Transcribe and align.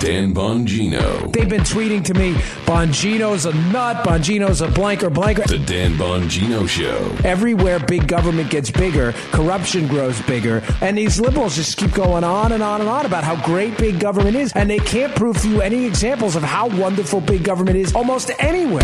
Dan 0.00 0.32
Bongino. 0.32 1.30
They've 1.30 1.46
been 1.46 1.60
tweeting 1.60 2.02
to 2.04 2.14
me, 2.14 2.32
Bongino's 2.64 3.44
a 3.44 3.52
nut, 3.70 4.02
Bongino's 4.02 4.62
a 4.62 4.68
blanker, 4.68 5.10
blanker. 5.10 5.42
The 5.46 5.58
Dan 5.58 5.92
Bongino 5.96 6.66
Show. 6.66 7.14
Everywhere 7.22 7.78
big 7.78 8.08
government 8.08 8.48
gets 8.50 8.70
bigger, 8.70 9.12
corruption 9.30 9.86
grows 9.88 10.18
bigger, 10.22 10.62
and 10.80 10.96
these 10.96 11.20
liberals 11.20 11.54
just 11.54 11.76
keep 11.76 11.92
going 11.92 12.24
on 12.24 12.52
and 12.52 12.62
on 12.62 12.80
and 12.80 12.88
on 12.88 13.04
about 13.04 13.24
how 13.24 13.36
great 13.44 13.76
big 13.76 14.00
government 14.00 14.36
is, 14.36 14.54
and 14.54 14.70
they 14.70 14.78
can't 14.78 15.14
prove 15.14 15.38
to 15.42 15.48
you 15.50 15.60
any 15.60 15.84
examples 15.84 16.34
of 16.34 16.42
how 16.42 16.66
wonderful 16.80 17.20
big 17.20 17.44
government 17.44 17.76
is 17.76 17.94
almost 17.94 18.30
anywhere. 18.38 18.80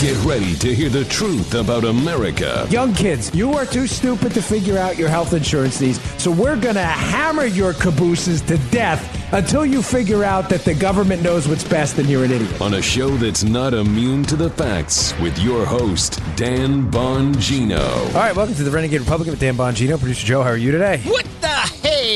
Get 0.00 0.22
ready 0.26 0.54
to 0.56 0.74
hear 0.74 0.90
the 0.90 1.06
truth 1.06 1.54
about 1.54 1.84
America. 1.84 2.66
Young 2.68 2.92
kids, 2.92 3.34
you 3.34 3.54
are 3.54 3.64
too 3.64 3.86
stupid 3.86 4.34
to 4.34 4.42
figure 4.42 4.76
out 4.76 4.98
your 4.98 5.08
health 5.08 5.32
insurance 5.32 5.80
needs, 5.80 5.98
so 6.22 6.30
we're 6.30 6.60
going 6.60 6.74
to 6.74 6.84
hammer 6.84 7.46
your 7.46 7.72
cabooses 7.72 8.42
to 8.42 8.58
death 8.70 9.32
until 9.32 9.64
you 9.64 9.82
figure 9.82 10.22
out 10.22 10.50
that 10.50 10.66
the 10.66 10.74
government 10.74 11.22
knows 11.22 11.48
what's 11.48 11.64
best 11.64 11.98
and 11.98 12.10
you're 12.10 12.24
an 12.24 12.30
idiot. 12.30 12.60
On 12.60 12.74
a 12.74 12.82
show 12.82 13.08
that's 13.16 13.42
not 13.42 13.72
immune 13.72 14.22
to 14.24 14.36
the 14.36 14.50
facts 14.50 15.18
with 15.18 15.38
your 15.38 15.64
host, 15.64 16.20
Dan 16.36 16.90
Bongino. 16.90 17.80
All 18.08 18.12
right, 18.20 18.36
welcome 18.36 18.54
to 18.54 18.64
the 18.64 18.70
Renegade 18.70 19.00
Republican 19.00 19.32
with 19.32 19.40
Dan 19.40 19.56
Bongino. 19.56 19.98
Producer 19.98 20.26
Joe, 20.26 20.42
how 20.42 20.50
are 20.50 20.58
you 20.58 20.72
today? 20.72 20.98
What 21.06 21.24
the 21.24 21.35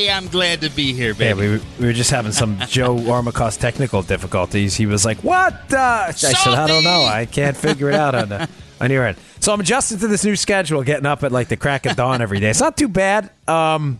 hey? 0.05 0.11
I'm 0.11 0.27
glad 0.27 0.61
to 0.61 0.69
be 0.69 0.93
here, 0.93 1.13
Yeah, 1.17 1.33
we, 1.33 1.49
were- 1.49 1.61
we 1.79 1.85
were 1.87 1.93
just 1.93 2.11
having 2.11 2.31
some 2.31 2.59
Joe 2.67 2.95
Armacost 2.95 3.59
technical 3.59 4.01
difficulties. 4.01 4.75
He 4.75 4.85
was 4.85 5.05
like, 5.05 5.17
"What?" 5.23 5.69
the-" 5.69 5.77
I 5.79 6.11
said, 6.11 6.35
"I 6.53 6.67
don't 6.67 6.83
know. 6.83 7.05
I 7.05 7.25
can't 7.25 7.55
figure 7.57 7.89
it 7.89 7.95
out 7.95 8.15
on 8.15 8.29
the, 8.29 8.49
on 8.79 8.91
your 8.91 9.05
end." 9.05 9.17
So 9.39 9.53
I'm 9.53 9.59
adjusting 9.59 9.99
to 9.99 10.07
this 10.07 10.23
new 10.23 10.35
schedule, 10.35 10.83
getting 10.83 11.05
up 11.05 11.23
at 11.23 11.31
like 11.31 11.47
the 11.47 11.57
crack 11.57 11.85
of 11.85 11.95
dawn 11.95 12.21
every 12.21 12.39
day. 12.39 12.49
It's 12.49 12.59
not 12.59 12.77
too 12.77 12.87
bad. 12.87 13.29
Um, 13.47 13.99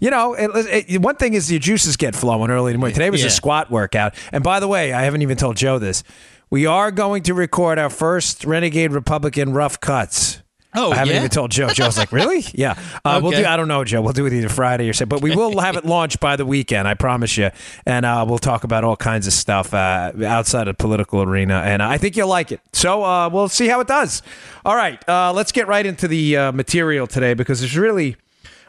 you 0.00 0.10
know, 0.10 0.34
it, 0.34 0.84
it, 0.88 1.00
one 1.00 1.14
thing 1.16 1.34
is 1.34 1.50
your 1.50 1.60
juices 1.60 1.96
get 1.96 2.14
flowing 2.16 2.50
early 2.50 2.72
in 2.72 2.74
the 2.74 2.78
morning. 2.78 2.94
Today 2.94 3.08
was 3.10 3.20
Yeah. 3.20 3.28
a 3.28 3.30
squat 3.30 3.70
workout, 3.70 4.14
and 4.32 4.42
by 4.44 4.58
the 4.60 4.68
way, 4.68 4.92
I 4.92 5.02
haven't 5.02 5.22
even 5.22 5.36
told 5.36 5.56
Joe 5.56 5.78
this. 5.78 6.02
We 6.50 6.66
are 6.66 6.90
going 6.90 7.22
to 7.24 7.34
record 7.34 7.78
our 7.78 7.88
first 7.88 8.44
Renegade 8.44 8.92
Republican 8.92 9.52
rough 9.54 9.80
cuts. 9.80 10.42
Oh, 10.74 10.90
I 10.90 10.96
haven't 10.96 11.12
yeah? 11.12 11.18
even 11.20 11.30
told 11.30 11.50
Joe. 11.50 11.68
Joe's 11.68 11.98
like, 11.98 12.12
really? 12.12 12.44
Yeah. 12.54 12.78
Uh, 13.04 13.20
We'll 13.22 13.32
do. 13.32 13.44
I 13.44 13.56
don't 13.56 13.68
know, 13.68 13.84
Joe. 13.84 14.00
We'll 14.00 14.12
do 14.12 14.26
it 14.26 14.32
either 14.32 14.48
Friday 14.48 14.88
or 14.88 14.92
so, 14.92 15.04
but 15.06 15.20
we 15.20 15.34
will 15.36 15.60
have 15.66 15.76
it 15.76 15.84
launched 15.84 16.20
by 16.20 16.36
the 16.36 16.46
weekend. 16.46 16.88
I 16.88 16.94
promise 16.94 17.36
you. 17.36 17.50
And 17.86 18.06
uh, 18.06 18.24
we'll 18.28 18.38
talk 18.38 18.64
about 18.64 18.84
all 18.84 18.96
kinds 18.96 19.26
of 19.26 19.32
stuff 19.32 19.74
uh, 19.74 20.12
outside 20.24 20.68
of 20.68 20.78
political 20.78 21.22
arena, 21.22 21.62
and 21.64 21.82
I 21.82 21.98
think 21.98 22.16
you'll 22.16 22.28
like 22.28 22.52
it. 22.52 22.60
So 22.72 23.04
uh, 23.04 23.28
we'll 23.28 23.48
see 23.48 23.68
how 23.68 23.80
it 23.80 23.86
does. 23.88 24.22
All 24.64 24.76
right, 24.76 25.06
uh, 25.08 25.32
let's 25.32 25.52
get 25.52 25.66
right 25.66 25.84
into 25.84 26.08
the 26.08 26.36
uh, 26.36 26.52
material 26.52 27.06
today 27.06 27.34
because 27.34 27.60
there's 27.60 27.76
really 27.76 28.16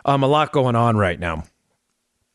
um, 0.05 0.23
a 0.23 0.27
lot 0.27 0.51
going 0.51 0.75
on 0.75 0.97
right 0.97 1.19
now. 1.19 1.43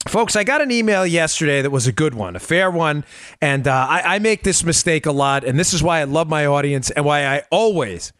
Folks, 0.06 0.36
I 0.36 0.44
got 0.44 0.62
an 0.62 0.70
email 0.70 1.06
yesterday 1.06 1.60
that 1.60 1.70
was 1.70 1.86
a 1.86 1.92
good 1.92 2.14
one, 2.14 2.34
a 2.36 2.38
fair 2.40 2.70
one. 2.70 3.04
And 3.42 3.68
uh, 3.68 3.86
I, 3.90 4.14
I 4.14 4.18
make 4.20 4.42
this 4.42 4.64
mistake 4.64 5.04
a 5.04 5.12
lot. 5.12 5.44
And 5.44 5.58
this 5.58 5.74
is 5.74 5.82
why 5.82 6.00
I 6.00 6.04
love 6.04 6.28
my 6.28 6.46
audience 6.46 6.90
and 6.90 7.04
why 7.04 7.26
I 7.26 7.42
always, 7.50 8.12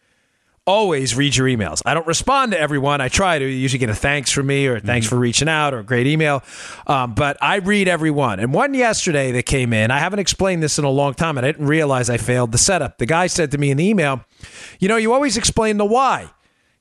always 0.69 1.15
read 1.15 1.35
your 1.35 1.47
emails. 1.47 1.81
I 1.83 1.95
don't 1.95 2.05
respond 2.05 2.51
to 2.51 2.59
everyone. 2.59 3.01
I 3.01 3.07
try 3.07 3.39
to. 3.39 3.45
You 3.45 3.51
usually 3.51 3.79
get 3.79 3.89
a 3.89 3.95
thanks 3.95 4.31
from 4.31 4.47
me 4.47 4.67
or 4.67 4.79
thanks 4.79 5.07
mm-hmm. 5.07 5.15
for 5.15 5.19
reaching 5.19 5.49
out 5.49 5.73
or 5.73 5.79
a 5.79 5.83
great 5.83 6.05
email. 6.05 6.43
Um, 6.85 7.15
but 7.15 7.37
I 7.41 7.55
read 7.55 7.87
everyone. 7.87 8.39
And 8.39 8.53
one 8.53 8.75
yesterday 8.75 9.31
that 9.31 9.47
came 9.47 9.73
in, 9.73 9.89
I 9.89 9.97
haven't 9.97 10.19
explained 10.19 10.61
this 10.61 10.77
in 10.77 10.85
a 10.85 10.89
long 10.89 11.15
time 11.15 11.37
and 11.37 11.45
I 11.45 11.51
didn't 11.51 11.67
realize 11.67 12.09
I 12.09 12.17
failed 12.17 12.51
the 12.51 12.59
setup. 12.59 12.99
The 12.99 13.07
guy 13.07 13.25
said 13.27 13.51
to 13.51 13.57
me 13.57 13.71
in 13.71 13.77
the 13.77 13.85
email, 13.85 14.23
You 14.79 14.87
know, 14.87 14.97
you 14.97 15.11
always 15.11 15.37
explain 15.37 15.77
the 15.77 15.85
why 15.85 16.29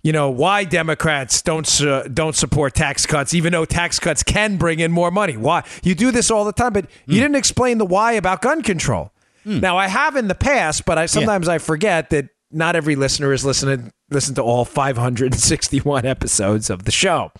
you 0.03 0.13
know 0.13 0.31
why 0.31 0.63
Democrats 0.65 1.43
don't 1.43 1.67
su- 1.67 2.05
don't 2.15 2.37
support 2.37 2.75
tax 2.75 3.05
cuts, 3.05 3.35
even 3.35 3.53
though 3.53 3.65
tax 3.65 3.99
cuts 3.99 4.23
can 4.23 4.57
bring 4.57 4.79
in 4.79 4.93
more 4.93 5.11
money. 5.11 5.37
Why 5.37 5.65
you 5.83 5.95
do 5.95 6.13
this 6.13 6.31
all 6.31 6.45
the 6.45 6.53
time, 6.53 6.73
but 6.73 6.87
you 7.07 7.17
mm. 7.17 7.23
didn't 7.23 7.35
explain 7.35 7.79
the 7.79 7.85
why 7.85 8.13
about 8.13 8.41
gun 8.41 8.63
control. 8.63 9.11
Mm. 9.45 9.61
Now 9.61 9.77
I 9.77 9.89
have 9.89 10.15
in 10.15 10.29
the 10.29 10.37
past, 10.37 10.85
but 10.85 10.99
I 10.99 11.07
sometimes 11.07 11.49
I 11.49 11.59
forget 11.59 12.11
that 12.11 12.29
not 12.51 12.77
every 12.77 12.97
listener 12.97 13.33
is 13.33 13.45
listening 13.45 13.93
listen 14.11 14.35
to 14.35 14.43
all 14.43 14.65
561 14.65 16.07
episodes 16.07 16.71
of 16.71 16.85
the 16.85 16.91
show. 16.91 17.33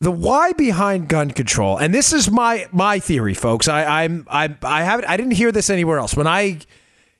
The 0.00 0.10
why 0.10 0.52
behind 0.52 1.08
gun 1.08 1.30
control, 1.30 1.78
and 1.78 1.94
this 1.94 2.12
is 2.12 2.30
my 2.30 2.66
my 2.72 2.98
theory, 2.98 3.34
folks. 3.34 3.68
I 3.68 4.04
I'm 4.04 4.26
I 4.30 4.54
I 4.62 4.82
haven't 4.82 5.06
I 5.06 5.16
didn't 5.16 5.32
hear 5.32 5.50
this 5.50 5.70
anywhere 5.70 5.98
else. 5.98 6.16
When 6.16 6.26
I 6.26 6.58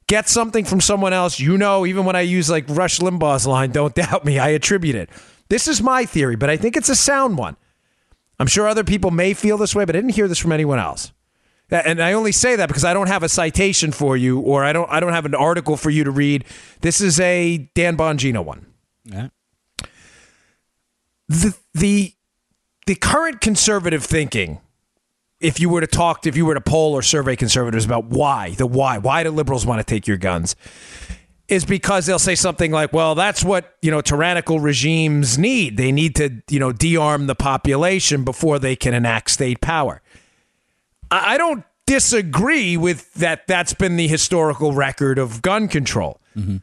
get 0.07 0.29
something 0.29 0.65
from 0.65 0.81
someone 0.81 1.13
else, 1.13 1.41
you 1.41 1.57
know, 1.57 1.87
even 1.87 2.05
when 2.05 2.17
I 2.17 2.21
use 2.21 2.51
like 2.51 2.65
Rush 2.69 2.99
Limbaugh's 2.99 3.47
line, 3.47 3.71
don't 3.71 3.95
doubt 3.95 4.25
me, 4.25 4.39
I 4.39 4.51
attribute 4.51 4.97
it. 4.97 5.09
This 5.49 5.67
is 5.69 5.83
my 5.83 6.05
theory, 6.05 6.37
but 6.37 6.51
I 6.51 6.57
think 6.57 6.77
it's 6.77 6.89
a 6.89 6.97
sound 6.97 7.39
one. 7.39 7.57
I'm 8.39 8.49
sure 8.49 8.67
other 8.67 8.85
people 8.85 9.11
may 9.11 9.33
feel 9.33 9.57
this 9.57 9.75
way, 9.75 9.85
but 9.85 9.95
I 9.95 10.01
didn't 10.01 10.15
hear 10.15 10.29
this 10.29 10.39
from 10.39 10.53
anyone 10.53 10.79
else. 10.79 11.13
And 11.75 12.03
I 12.03 12.13
only 12.13 12.33
say 12.33 12.57
that 12.57 12.67
because 12.69 12.85
I 12.85 12.95
don't 12.95 13.09
have 13.09 13.23
a 13.23 13.29
citation 13.29 13.93
for 13.93 14.17
you 14.17 14.41
or 14.41 14.65
I 14.65 14.73
don't 14.73 14.91
I 14.91 15.01
don't 15.01 15.13
have 15.13 15.25
an 15.27 15.35
article 15.35 15.77
for 15.77 15.91
you 15.91 16.05
to 16.05 16.11
read. 16.11 16.45
This 16.81 17.01
is 17.01 17.19
a 17.21 17.69
Dan 17.75 17.97
Bongino 17.97 18.45
one. 18.45 18.67
Yeah. 19.05 19.29
The 21.29 21.57
the 21.73 22.13
the 22.87 22.95
current 22.95 23.41
conservative 23.41 24.05
thinking 24.05 24.61
if 25.41 25.61
you 25.61 25.69
were 25.69 25.81
to 25.81 25.87
talk 25.87 26.27
if 26.27 26.37
you 26.37 26.47
were 26.47 26.55
to 26.55 26.61
poll 26.61 26.95
or 26.95 27.03
survey 27.03 27.37
conservatives 27.37 27.85
about 27.85 28.07
why, 28.07 28.51
the 28.51 28.67
why, 28.67 28.99
why 28.99 29.23
do 29.23 29.31
liberals 29.31 29.67
want 29.67 29.81
to 29.81 29.85
take 29.85 30.07
your 30.07 30.17
guns, 30.17 30.57
is 31.49 31.65
because 31.65 32.07
they'll 32.07 32.19
say 32.19 32.35
something 32.35 32.73
like, 32.73 32.93
well, 32.93 33.15
that's 33.15 33.45
what, 33.45 33.77
you 33.83 33.91
know, 33.91 34.01
tyrannical 34.01 34.61
regimes 34.61 35.37
need. 35.37 35.77
They 35.77 35.93
need 35.93 36.15
to, 36.17 36.43
you 36.49 36.59
know, 36.59 36.73
de-arm 36.73 37.27
the 37.27 37.35
population 37.35 38.25
before 38.25 38.59
they 38.59 38.77
can 38.77 38.95
enact 38.95 39.31
state 39.31 39.61
power. 39.61 40.01
I 41.23 41.39
don't 41.39 41.65
disagree 41.87 42.77
with 42.77 43.13
that. 43.15 43.47
That's 43.47 43.75
been 43.75 43.97
the 43.97 44.09
historical 44.09 44.73
record 44.73 45.19
of 45.19 45.43
gun 45.43 45.69
control. 45.69 46.21
Mm-hmm. 46.37 46.59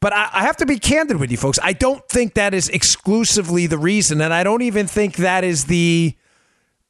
But 0.00 0.12
I, 0.12 0.28
I 0.32 0.42
have 0.42 0.56
to 0.58 0.66
be 0.66 0.78
candid 0.78 1.18
with 1.18 1.30
you 1.30 1.36
folks. 1.36 1.58
I 1.62 1.72
don't 1.72 2.06
think 2.08 2.34
that 2.34 2.54
is 2.54 2.68
exclusively 2.68 3.66
the 3.66 3.78
reason. 3.78 4.20
And 4.20 4.32
I 4.32 4.44
don't 4.44 4.62
even 4.62 4.86
think 4.86 5.16
that 5.16 5.44
is 5.44 5.64
the 5.64 6.16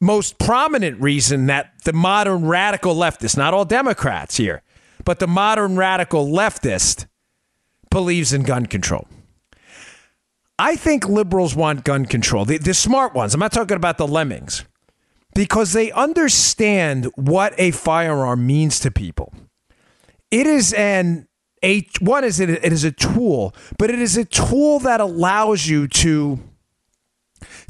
most 0.01 0.39
prominent 0.39 1.01
reason 1.01 1.47
that 1.47 1.73
the 1.85 1.93
modern 1.93 2.47
radical 2.47 2.95
leftist, 2.95 3.37
not 3.37 3.55
all 3.55 3.65
Democrats 3.65 4.37
here, 4.37 4.63
but 5.05 5.19
the 5.19 5.27
modern 5.27 5.77
radical 5.77 6.27
leftist 6.27 7.07
believes 7.91 8.33
in 8.33 8.43
gun 8.43 8.67
control. 8.67 9.09
I 10.59 10.77
think 10.77 11.09
liberals 11.09 11.55
want 11.55 11.85
gun 11.85 12.05
control, 12.05 12.45
the, 12.45 12.59
the 12.59 12.75
smart 12.75 13.15
ones. 13.15 13.33
I'm 13.33 13.41
not 13.41 13.53
talking 13.53 13.77
about 13.77 13.97
the 13.97 14.07
lemmings, 14.07 14.65
because 15.39 15.73
they 15.73 15.93
understand 15.93 17.05
what 17.15 17.55
a 17.59 17.71
firearm 17.71 18.45
means 18.45 18.81
to 18.81 18.91
people. 18.91 19.33
It 20.33 20.49
is 20.49 20.73
an 20.73 21.29
a 21.63 21.87
one 22.01 22.25
is 22.25 22.41
it, 22.41 22.51
it 22.51 22.73
is 22.73 22.83
a 22.83 22.91
tool, 22.91 23.55
but 23.79 23.89
it 23.89 24.01
is 24.01 24.17
a 24.17 24.25
tool 24.25 24.81
that 24.81 25.01
allows 25.01 25.69
you 25.69 25.87
to 25.87 26.41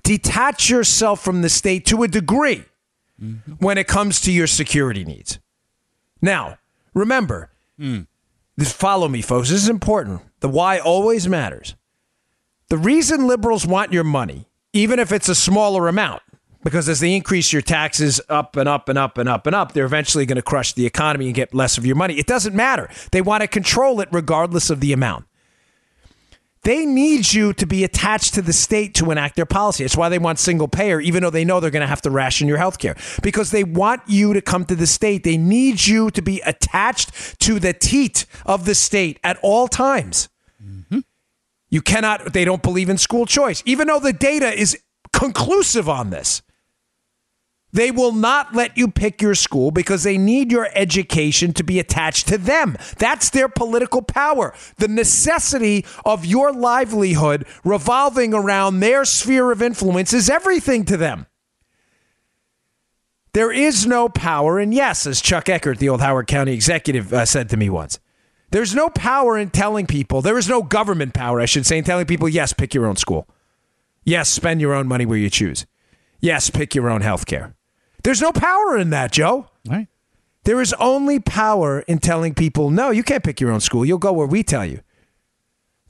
detach 0.02 0.70
yourself 0.70 1.22
from 1.22 1.42
the 1.42 1.50
state 1.50 1.84
to 1.84 2.02
a 2.02 2.08
degree 2.08 2.64
mm-hmm. 3.22 3.52
when 3.58 3.76
it 3.76 3.86
comes 3.86 4.22
to 4.22 4.32
your 4.32 4.46
security 4.46 5.04
needs. 5.04 5.38
Now, 6.22 6.56
remember, 6.94 7.50
mm. 7.78 8.06
this, 8.56 8.72
follow 8.72 9.08
me, 9.08 9.20
folks. 9.20 9.50
This 9.50 9.62
is 9.62 9.68
important. 9.68 10.22
The 10.40 10.48
why 10.48 10.78
always 10.78 11.28
matters. 11.28 11.74
The 12.70 12.78
reason 12.78 13.26
liberals 13.26 13.66
want 13.66 13.92
your 13.92 14.04
money, 14.04 14.48
even 14.72 14.98
if 14.98 15.12
it's 15.12 15.28
a 15.28 15.34
smaller 15.34 15.86
amount, 15.86 16.22
because 16.64 16.88
as 16.88 17.00
they 17.00 17.14
increase 17.14 17.52
your 17.52 17.62
taxes 17.62 18.20
up 18.28 18.56
and 18.56 18.68
up 18.68 18.88
and 18.88 18.98
up 18.98 19.18
and 19.18 19.28
up 19.28 19.46
and 19.46 19.54
up, 19.54 19.72
they're 19.72 19.84
eventually 19.84 20.26
going 20.26 20.36
to 20.36 20.42
crush 20.42 20.72
the 20.72 20.86
economy 20.86 21.26
and 21.26 21.34
get 21.34 21.54
less 21.54 21.78
of 21.78 21.86
your 21.86 21.96
money. 21.96 22.18
It 22.18 22.26
doesn't 22.26 22.54
matter. 22.54 22.88
They 23.12 23.22
want 23.22 23.42
to 23.42 23.48
control 23.48 24.00
it 24.00 24.08
regardless 24.10 24.70
of 24.70 24.80
the 24.80 24.92
amount. 24.92 25.26
They 26.62 26.84
need 26.84 27.32
you 27.32 27.52
to 27.52 27.66
be 27.66 27.84
attached 27.84 28.34
to 28.34 28.42
the 28.42 28.52
state 28.52 28.94
to 28.94 29.10
enact 29.12 29.36
their 29.36 29.46
policy. 29.46 29.84
It's 29.84 29.96
why 29.96 30.08
they 30.08 30.18
want 30.18 30.40
single 30.40 30.66
payer, 30.66 31.00
even 31.00 31.22
though 31.22 31.30
they 31.30 31.44
know 31.44 31.60
they're 31.60 31.70
going 31.70 31.82
to 31.82 31.86
have 31.86 32.02
to 32.02 32.10
ration 32.10 32.48
your 32.48 32.58
health 32.58 32.78
care. 32.78 32.96
Because 33.22 33.52
they 33.52 33.62
want 33.62 34.02
you 34.06 34.34
to 34.34 34.42
come 34.42 34.64
to 34.64 34.74
the 34.74 34.86
state. 34.86 35.22
They 35.22 35.36
need 35.36 35.86
you 35.86 36.10
to 36.10 36.20
be 36.20 36.40
attached 36.40 37.40
to 37.40 37.60
the 37.60 37.72
teat 37.72 38.26
of 38.44 38.64
the 38.64 38.74
state 38.74 39.20
at 39.22 39.38
all 39.40 39.68
times. 39.68 40.28
Mm-hmm. 40.62 40.98
You 41.70 41.80
cannot, 41.80 42.32
they 42.32 42.44
don't 42.44 42.62
believe 42.62 42.88
in 42.88 42.98
school 42.98 43.24
choice, 43.24 43.62
even 43.64 43.86
though 43.86 44.00
the 44.00 44.12
data 44.12 44.52
is 44.52 44.76
conclusive 45.12 45.88
on 45.88 46.10
this. 46.10 46.42
They 47.72 47.90
will 47.90 48.12
not 48.12 48.54
let 48.54 48.78
you 48.78 48.88
pick 48.88 49.20
your 49.20 49.34
school 49.34 49.70
because 49.70 50.02
they 50.02 50.16
need 50.16 50.50
your 50.50 50.68
education 50.74 51.52
to 51.54 51.62
be 51.62 51.78
attached 51.78 52.26
to 52.28 52.38
them. 52.38 52.76
That's 52.96 53.30
their 53.30 53.48
political 53.48 54.00
power. 54.00 54.54
The 54.78 54.88
necessity 54.88 55.84
of 56.04 56.24
your 56.24 56.52
livelihood 56.52 57.46
revolving 57.64 58.32
around 58.32 58.80
their 58.80 59.04
sphere 59.04 59.52
of 59.52 59.62
influence 59.62 60.12
is 60.12 60.30
everything 60.30 60.86
to 60.86 60.96
them. 60.96 61.26
There 63.34 63.52
is 63.52 63.86
no 63.86 64.08
power, 64.08 64.58
and 64.58 64.72
yes, 64.72 65.06
as 65.06 65.20
Chuck 65.20 65.44
Ecker, 65.44 65.76
the 65.76 65.90
old 65.90 66.00
Howard 66.00 66.26
County 66.26 66.54
executive, 66.54 67.12
uh, 67.12 67.26
said 67.26 67.50
to 67.50 67.58
me 67.58 67.68
once, 67.68 68.00
there's 68.50 68.74
no 68.74 68.88
power 68.88 69.36
in 69.36 69.50
telling 69.50 69.86
people, 69.86 70.22
there 70.22 70.38
is 70.38 70.48
no 70.48 70.62
government 70.62 71.12
power, 71.12 71.38
I 71.38 71.44
should 71.44 71.66
say, 71.66 71.76
in 71.76 71.84
telling 71.84 72.06
people, 72.06 72.30
yes, 72.30 72.54
pick 72.54 72.72
your 72.72 72.86
own 72.86 72.96
school. 72.96 73.28
Yes, 74.04 74.30
spend 74.30 74.62
your 74.62 74.72
own 74.72 74.88
money 74.88 75.04
where 75.04 75.18
you 75.18 75.28
choose. 75.28 75.66
Yes, 76.20 76.48
pick 76.48 76.74
your 76.74 76.88
own 76.88 77.02
health 77.02 77.26
care. 77.26 77.54
There's 78.04 78.20
no 78.20 78.32
power 78.32 78.76
in 78.76 78.90
that, 78.90 79.12
Joe. 79.12 79.48
Right. 79.68 79.88
There 80.44 80.60
is 80.60 80.72
only 80.74 81.18
power 81.18 81.80
in 81.80 81.98
telling 81.98 82.34
people, 82.34 82.70
no, 82.70 82.90
you 82.90 83.02
can't 83.02 83.22
pick 83.22 83.40
your 83.40 83.50
own 83.50 83.60
school. 83.60 83.84
You'll 83.84 83.98
go 83.98 84.12
where 84.12 84.26
we 84.26 84.42
tell 84.42 84.64
you. 84.64 84.80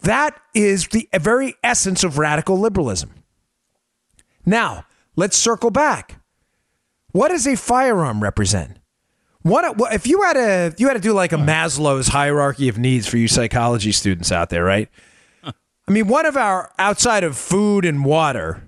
That 0.02 0.40
is 0.54 0.88
the 0.88 1.08
very 1.12 1.54
essence 1.62 2.02
of 2.04 2.18
radical 2.18 2.58
liberalism. 2.58 3.12
Now, 4.46 4.84
let's 5.16 5.36
circle 5.36 5.70
back. 5.70 6.20
What 7.12 7.28
does 7.28 7.46
a 7.46 7.56
firearm 7.56 8.22
represent? 8.22 8.78
What 9.42 9.76
if 9.92 10.06
you 10.06 10.22
had 10.22 10.34
to 10.34 10.74
you 10.78 10.88
had 10.88 10.94
to 10.94 11.00
do 11.00 11.12
like 11.12 11.32
a 11.32 11.36
Maslow's 11.36 12.08
hierarchy 12.08 12.68
of 12.68 12.78
needs 12.78 13.06
for 13.06 13.16
you 13.16 13.28
psychology 13.28 13.92
students 13.92 14.30
out 14.30 14.50
there, 14.50 14.64
right? 14.64 14.88
I 15.42 15.90
mean, 15.90 16.06
one 16.06 16.26
of 16.26 16.36
our 16.36 16.70
outside 16.78 17.24
of 17.24 17.36
food 17.36 17.84
and 17.84 18.04
water, 18.04 18.62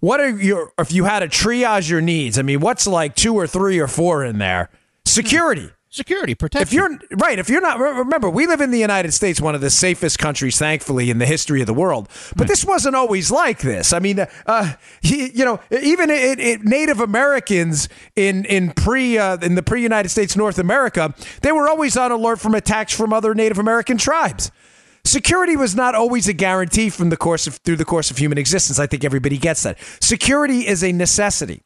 what 0.00 0.20
are 0.20 0.30
your 0.30 0.72
if 0.78 0.92
you 0.92 1.04
had 1.04 1.20
to 1.20 1.28
triage 1.28 1.90
your 1.90 2.00
needs? 2.00 2.38
I 2.38 2.42
mean, 2.42 2.60
what's 2.60 2.86
like 2.86 3.14
two 3.14 3.34
or 3.34 3.46
three 3.46 3.78
or 3.78 3.88
four 3.88 4.24
in 4.24 4.38
there? 4.38 4.70
Security. 5.04 5.70
Security, 5.90 6.34
protection. 6.34 6.62
If 6.62 6.72
you're 6.74 6.98
right, 7.16 7.38
if 7.38 7.48
you're 7.48 7.62
not, 7.62 7.78
remember, 7.78 8.28
we 8.28 8.46
live 8.46 8.60
in 8.60 8.70
the 8.70 8.78
United 8.78 9.14
States, 9.14 9.40
one 9.40 9.54
of 9.54 9.62
the 9.62 9.70
safest 9.70 10.18
countries, 10.18 10.58
thankfully, 10.58 11.08
in 11.08 11.16
the 11.16 11.24
history 11.24 11.62
of 11.62 11.66
the 11.66 11.72
world. 11.72 12.10
But 12.36 12.40
right. 12.40 12.48
this 12.48 12.62
wasn't 12.62 12.94
always 12.94 13.30
like 13.30 13.60
this. 13.60 13.94
I 13.94 13.98
mean, 13.98 14.26
uh, 14.46 14.74
he, 15.00 15.30
you 15.30 15.46
know, 15.46 15.60
even 15.70 16.10
it, 16.10 16.38
it, 16.38 16.62
Native 16.62 17.00
Americans 17.00 17.88
in 18.14 18.44
in 18.44 18.72
pre 18.72 19.16
uh, 19.16 19.38
in 19.38 19.54
the 19.54 19.62
pre 19.62 19.80
United 19.80 20.10
States 20.10 20.36
North 20.36 20.58
America, 20.58 21.14
they 21.40 21.52
were 21.52 21.70
always 21.70 21.96
on 21.96 22.12
alert 22.12 22.38
from 22.38 22.54
attacks 22.54 22.92
from 22.92 23.14
other 23.14 23.34
Native 23.34 23.58
American 23.58 23.96
tribes. 23.96 24.52
Security 25.08 25.56
was 25.56 25.74
not 25.74 25.94
always 25.94 26.28
a 26.28 26.34
guarantee 26.34 26.90
from 26.90 27.08
the 27.08 27.16
course 27.16 27.46
of 27.46 27.56
through 27.56 27.76
the 27.76 27.84
course 27.84 28.10
of 28.10 28.18
human 28.18 28.36
existence. 28.36 28.78
I 28.78 28.86
think 28.86 29.04
everybody 29.04 29.38
gets 29.38 29.62
that. 29.62 29.78
Security 30.02 30.66
is 30.66 30.84
a 30.84 30.92
necessity. 30.92 31.62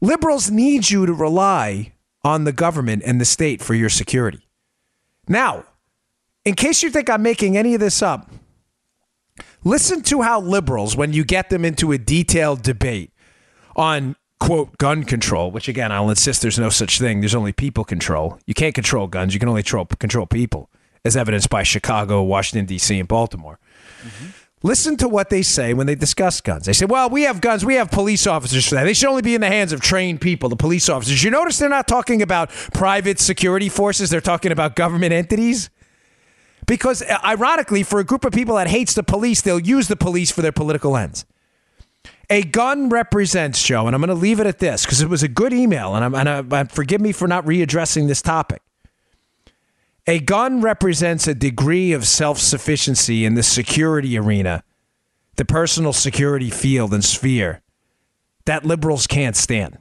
Liberals 0.00 0.50
need 0.50 0.88
you 0.88 1.04
to 1.04 1.12
rely 1.12 1.92
on 2.24 2.44
the 2.44 2.52
government 2.52 3.02
and 3.04 3.20
the 3.20 3.26
state 3.26 3.60
for 3.60 3.74
your 3.74 3.90
security. 3.90 4.48
Now, 5.28 5.64
in 6.46 6.54
case 6.54 6.82
you 6.82 6.90
think 6.90 7.10
I'm 7.10 7.22
making 7.22 7.58
any 7.58 7.74
of 7.74 7.80
this 7.80 8.00
up, 8.00 8.30
listen 9.62 10.00
to 10.04 10.22
how 10.22 10.40
liberals, 10.40 10.96
when 10.96 11.12
you 11.12 11.22
get 11.22 11.50
them 11.50 11.66
into 11.66 11.92
a 11.92 11.98
detailed 11.98 12.62
debate 12.62 13.12
on 13.76 14.16
quote 14.40 14.78
gun 14.78 15.04
control, 15.04 15.50
which 15.50 15.68
again 15.68 15.92
I'll 15.92 16.08
insist 16.08 16.40
there's 16.40 16.58
no 16.58 16.70
such 16.70 16.98
thing. 16.98 17.20
There's 17.20 17.34
only 17.34 17.52
people 17.52 17.84
control. 17.84 18.38
You 18.46 18.54
can't 18.54 18.74
control 18.74 19.06
guns. 19.06 19.34
You 19.34 19.40
can 19.40 19.50
only 19.50 19.62
control, 19.62 19.84
control 19.84 20.24
people, 20.24 20.70
as 21.06 21.16
evidenced 21.16 21.48
by 21.48 21.62
Chicago, 21.62 22.22
Washington 22.22 22.66
D.C., 22.66 22.98
and 22.98 23.08
Baltimore. 23.08 23.58
Mm-hmm. 24.02 24.26
Listen 24.62 24.96
to 24.96 25.08
what 25.08 25.30
they 25.30 25.42
say 25.42 25.74
when 25.74 25.86
they 25.86 25.94
discuss 25.94 26.40
guns. 26.40 26.66
They 26.66 26.72
say, 26.72 26.86
well, 26.86 27.08
we 27.08 27.22
have 27.22 27.40
guns. 27.40 27.64
We 27.64 27.74
have 27.74 27.90
police 27.90 28.26
officers 28.26 28.66
for 28.66 28.74
that. 28.74 28.84
They 28.84 28.94
should 28.94 29.08
only 29.08 29.22
be 29.22 29.34
in 29.34 29.40
the 29.40 29.48
hands 29.48 29.72
of 29.72 29.80
trained 29.80 30.20
people, 30.20 30.48
the 30.48 30.56
police 30.56 30.88
officers. 30.88 31.22
You 31.22 31.30
notice 31.30 31.58
they're 31.58 31.68
not 31.68 31.86
talking 31.86 32.20
about 32.20 32.50
private 32.74 33.20
security 33.20 33.68
forces, 33.68 34.10
they're 34.10 34.20
talking 34.20 34.52
about 34.52 34.74
government 34.74 35.12
entities. 35.12 35.70
Because, 36.66 37.02
uh, 37.02 37.18
ironically, 37.22 37.84
for 37.84 38.00
a 38.00 38.04
group 38.04 38.24
of 38.24 38.32
people 38.32 38.56
that 38.56 38.66
hates 38.66 38.94
the 38.94 39.04
police, 39.04 39.40
they'll 39.40 39.60
use 39.60 39.86
the 39.86 39.94
police 39.94 40.32
for 40.32 40.42
their 40.42 40.52
political 40.52 40.96
ends. 40.96 41.24
A 42.28 42.42
gun 42.42 42.88
represents, 42.88 43.62
Joe, 43.62 43.86
and 43.86 43.94
I'm 43.94 44.00
going 44.00 44.08
to 44.08 44.14
leave 44.14 44.40
it 44.40 44.48
at 44.48 44.58
this 44.58 44.84
because 44.84 45.00
it 45.00 45.08
was 45.08 45.22
a 45.22 45.28
good 45.28 45.52
email, 45.52 45.94
and, 45.94 46.04
I'm, 46.04 46.14
and 46.14 46.52
I, 46.52 46.64
forgive 46.64 47.00
me 47.00 47.12
for 47.12 47.28
not 47.28 47.44
readdressing 47.44 48.08
this 48.08 48.20
topic. 48.20 48.62
A 50.06 50.20
gun 50.20 50.60
represents 50.60 51.26
a 51.26 51.34
degree 51.34 51.92
of 51.92 52.06
self 52.06 52.38
sufficiency 52.38 53.24
in 53.24 53.34
the 53.34 53.42
security 53.42 54.16
arena, 54.16 54.62
the 55.36 55.44
personal 55.44 55.92
security 55.92 56.50
field 56.50 56.94
and 56.94 57.04
sphere 57.04 57.62
that 58.44 58.64
liberals 58.64 59.06
can't 59.06 59.36
stand. 59.36 59.78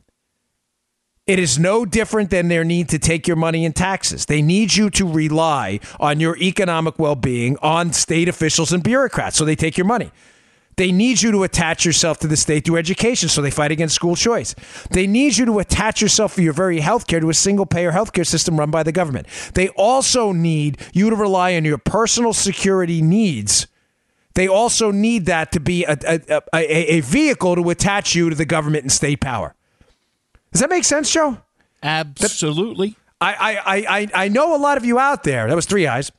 It 1.27 1.39
is 1.39 1.57
no 1.57 1.86
different 1.86 2.30
than 2.30 2.50
their 2.50 2.63
need 2.63 2.89
to 2.89 3.00
take 3.00 3.27
your 3.27 3.38
money 3.38 3.66
in 3.66 3.74
taxes. 3.74 4.25
They 4.25 4.44
need 4.44 4.75
you 4.75 4.92
to 4.92 5.07
rely 5.07 5.80
on 6.00 6.19
your 6.19 6.38
economic 6.38 7.00
well 7.00 7.16
being 7.16 7.57
on 7.62 7.94
state 7.94 8.28
officials 8.28 8.71
and 8.71 8.83
bureaucrats, 8.83 9.38
so 9.38 9.45
they 9.45 9.56
take 9.56 9.78
your 9.78 9.86
money. 9.86 10.12
They 10.77 10.92
need 10.92 11.22
you 11.22 11.31
to 11.31 11.44
attach 11.44 11.86
yourself 11.86 12.19
to 12.19 12.27
the 12.27 12.36
state 12.36 12.66
through 12.66 12.77
education, 12.77 13.30
so 13.30 13.42
they 13.42 13.51
fight 13.51 13.72
against 13.72 13.95
school 13.95 14.16
choice. 14.16 14.56
They 14.92 15.07
need 15.07 15.38
you 15.38 15.45
to 15.45 15.60
attach 15.60 16.01
yourself 16.01 16.33
for 16.33 16.42
your 16.42 16.54
very 16.54 16.81
health 16.81 17.07
care 17.07 17.19
to 17.19 17.30
a 17.30 17.33
single 17.33 17.66
payer 17.66 17.92
healthcare 17.92 18.27
system 18.27 18.57
run 18.57 18.72
by 18.72 18.83
the 18.83 18.92
government. 18.92 19.27
They 19.54 19.69
also 19.69 20.31
need 20.31 20.80
you 20.94 21.10
to 21.10 21.16
rely 21.16 21.56
on 21.56 21.63
your 21.63 21.77
personal 21.77 22.33
security 22.33 23.01
needs. 23.01 23.68
They 24.33 24.50
also 24.50 24.92
need 24.92 25.27
that 25.27 25.54
to 25.54 25.62
be 25.62 25.86
a, 25.86 25.98
a, 26.06 26.42
a, 26.54 26.95
a 26.95 27.00
vehicle 27.00 27.56
to 27.56 27.69
attach 27.69 28.13
you 28.16 28.30
to 28.30 28.36
the 28.36 28.45
government 28.45 28.83
and 28.83 28.92
state 28.92 29.21
power. 29.21 29.56
Does 30.51 30.60
that 30.60 30.69
make 30.69 30.83
sense, 30.83 31.12
Joe? 31.12 31.38
Absolutely. 31.81 32.95
I, 33.21 33.33
I, 33.66 33.75
I, 34.00 34.07
I 34.25 34.28
know 34.28 34.56
a 34.56 34.60
lot 34.60 34.78
of 34.78 34.83
you 34.83 35.00
out 35.00 35.24
there. 35.24 35.48
That 35.48 35.56
was 35.56 35.66
three 35.66 35.88
eyes. 35.88 36.12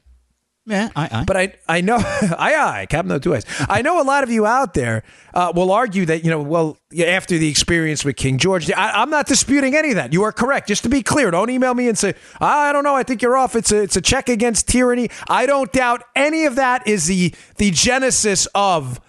Yeah, 0.69 0.91
I, 0.97 1.09
I. 1.13 1.25
But 1.25 1.37
I, 1.37 1.55
I 1.69 1.81
know, 1.81 1.97
I, 2.03 2.81
I, 2.81 2.87
Captain, 2.87 3.09
no 3.09 3.21
two 3.21 3.31
ways. 3.31 3.45
I 3.69 3.83
know 3.83 4.03
a 4.03 4.03
lot 4.03 4.25
of 4.25 4.31
you 4.31 4.47
out 4.47 4.75
there 4.75 5.05
uh, 5.33 5.53
will 5.55 5.71
argue 5.71 6.05
that 6.07 6.25
you 6.25 6.31
know, 6.31 6.43
well, 6.43 6.77
after 7.07 7.39
the 7.39 7.49
experience 7.49 8.05
with 8.05 8.17
King 8.17 8.37
George, 8.37 8.71
I, 8.73 9.01
am 9.01 9.09
not 9.09 9.27
disputing 9.27 9.77
any 9.77 9.91
of 9.91 9.95
that. 9.95 10.13
You 10.13 10.25
are 10.25 10.33
correct. 10.33 10.67
Just 10.67 10.83
to 10.83 10.89
be 10.89 11.03
clear, 11.03 11.31
don't 11.31 11.51
email 11.51 11.73
me 11.73 11.89
and 11.89 11.97
say 11.97 12.15
I 12.41 12.73
don't 12.73 12.83
know. 12.83 12.97
I 12.97 13.05
think 13.05 13.23
you're 13.23 13.37
off. 13.37 13.55
It's 13.55 13.71
a, 13.71 13.81
it's 13.81 13.97
a 13.97 14.01
check 14.01 14.29
against 14.29 14.67
tyranny. 14.67 15.09
I 15.29 15.47
don't 15.47 15.73
doubt 15.73 16.03
any 16.17 16.47
of 16.47 16.57
that 16.57 16.87
is 16.89 17.07
the 17.07 17.33
the 17.59 17.71
genesis 17.71 18.47
of 18.53 19.01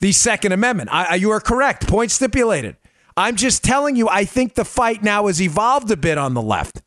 the 0.00 0.12
Second 0.12 0.52
Amendment. 0.52 0.90
I, 0.92 1.14
you 1.14 1.30
are 1.30 1.40
correct. 1.40 1.88
Point 1.88 2.10
stipulated. 2.10 2.76
I'm 3.16 3.36
just 3.36 3.64
telling 3.64 3.96
you. 3.96 4.10
I 4.10 4.26
think 4.26 4.54
the 4.54 4.64
fight 4.64 5.02
now 5.02 5.26
has 5.26 5.40
evolved 5.40 5.90
a 5.90 5.96
bit 5.96 6.18
on 6.18 6.34
the 6.34 6.42
left. 6.42 6.82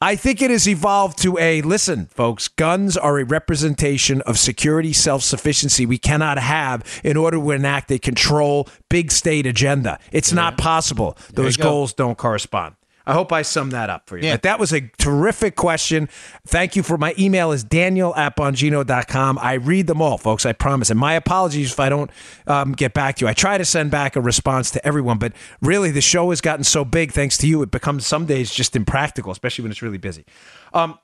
I 0.00 0.16
think 0.16 0.42
it 0.42 0.50
has 0.50 0.68
evolved 0.68 1.18
to 1.22 1.38
a 1.38 1.62
listen, 1.62 2.06
folks, 2.06 2.48
guns 2.48 2.96
are 2.96 3.18
a 3.18 3.24
representation 3.24 4.20
of 4.22 4.38
security 4.38 4.92
self 4.92 5.22
sufficiency 5.22 5.86
we 5.86 5.98
cannot 5.98 6.38
have 6.38 6.82
in 7.02 7.16
order 7.16 7.38
to 7.38 7.50
enact 7.52 7.90
a 7.90 7.98
control 7.98 8.68
big 8.90 9.10
state 9.10 9.46
agenda. 9.46 9.98
It's 10.12 10.30
yeah. 10.30 10.36
not 10.36 10.58
possible. 10.58 11.16
Those 11.32 11.56
goals 11.56 11.94
don't 11.94 12.18
correspond. 12.18 12.74
I 13.06 13.12
hope 13.12 13.32
I 13.32 13.42
summed 13.42 13.72
that 13.72 13.90
up 13.90 14.08
for 14.08 14.16
you. 14.16 14.24
Yeah. 14.24 14.34
But 14.34 14.42
that 14.42 14.58
was 14.58 14.72
a 14.72 14.80
terrific 14.98 15.56
question. 15.56 16.08
Thank 16.46 16.74
you 16.74 16.82
for 16.82 16.96
my 16.96 17.14
email 17.18 17.52
is 17.52 17.62
daniel 17.62 18.14
at 18.14 18.36
bongino.com. 18.36 19.38
I 19.40 19.54
read 19.54 19.86
them 19.86 20.00
all, 20.00 20.16
folks. 20.16 20.46
I 20.46 20.52
promise. 20.52 20.90
And 20.90 20.98
my 20.98 21.14
apologies 21.14 21.72
if 21.72 21.80
I 21.80 21.88
don't 21.88 22.10
um, 22.46 22.72
get 22.72 22.94
back 22.94 23.16
to 23.16 23.24
you. 23.24 23.28
I 23.28 23.34
try 23.34 23.58
to 23.58 23.64
send 23.64 23.90
back 23.90 24.16
a 24.16 24.20
response 24.20 24.70
to 24.72 24.86
everyone, 24.86 25.18
but 25.18 25.32
really 25.60 25.90
the 25.90 26.00
show 26.00 26.30
has 26.30 26.40
gotten 26.40 26.64
so 26.64 26.84
big 26.84 27.12
thanks 27.12 27.36
to 27.38 27.46
you. 27.46 27.62
It 27.62 27.70
becomes 27.70 28.06
some 28.06 28.24
days 28.24 28.50
just 28.50 28.74
impractical, 28.74 29.32
especially 29.32 29.62
when 29.62 29.72
it's 29.72 29.82
really 29.82 29.98
busy. 29.98 30.24
Um, 30.72 30.98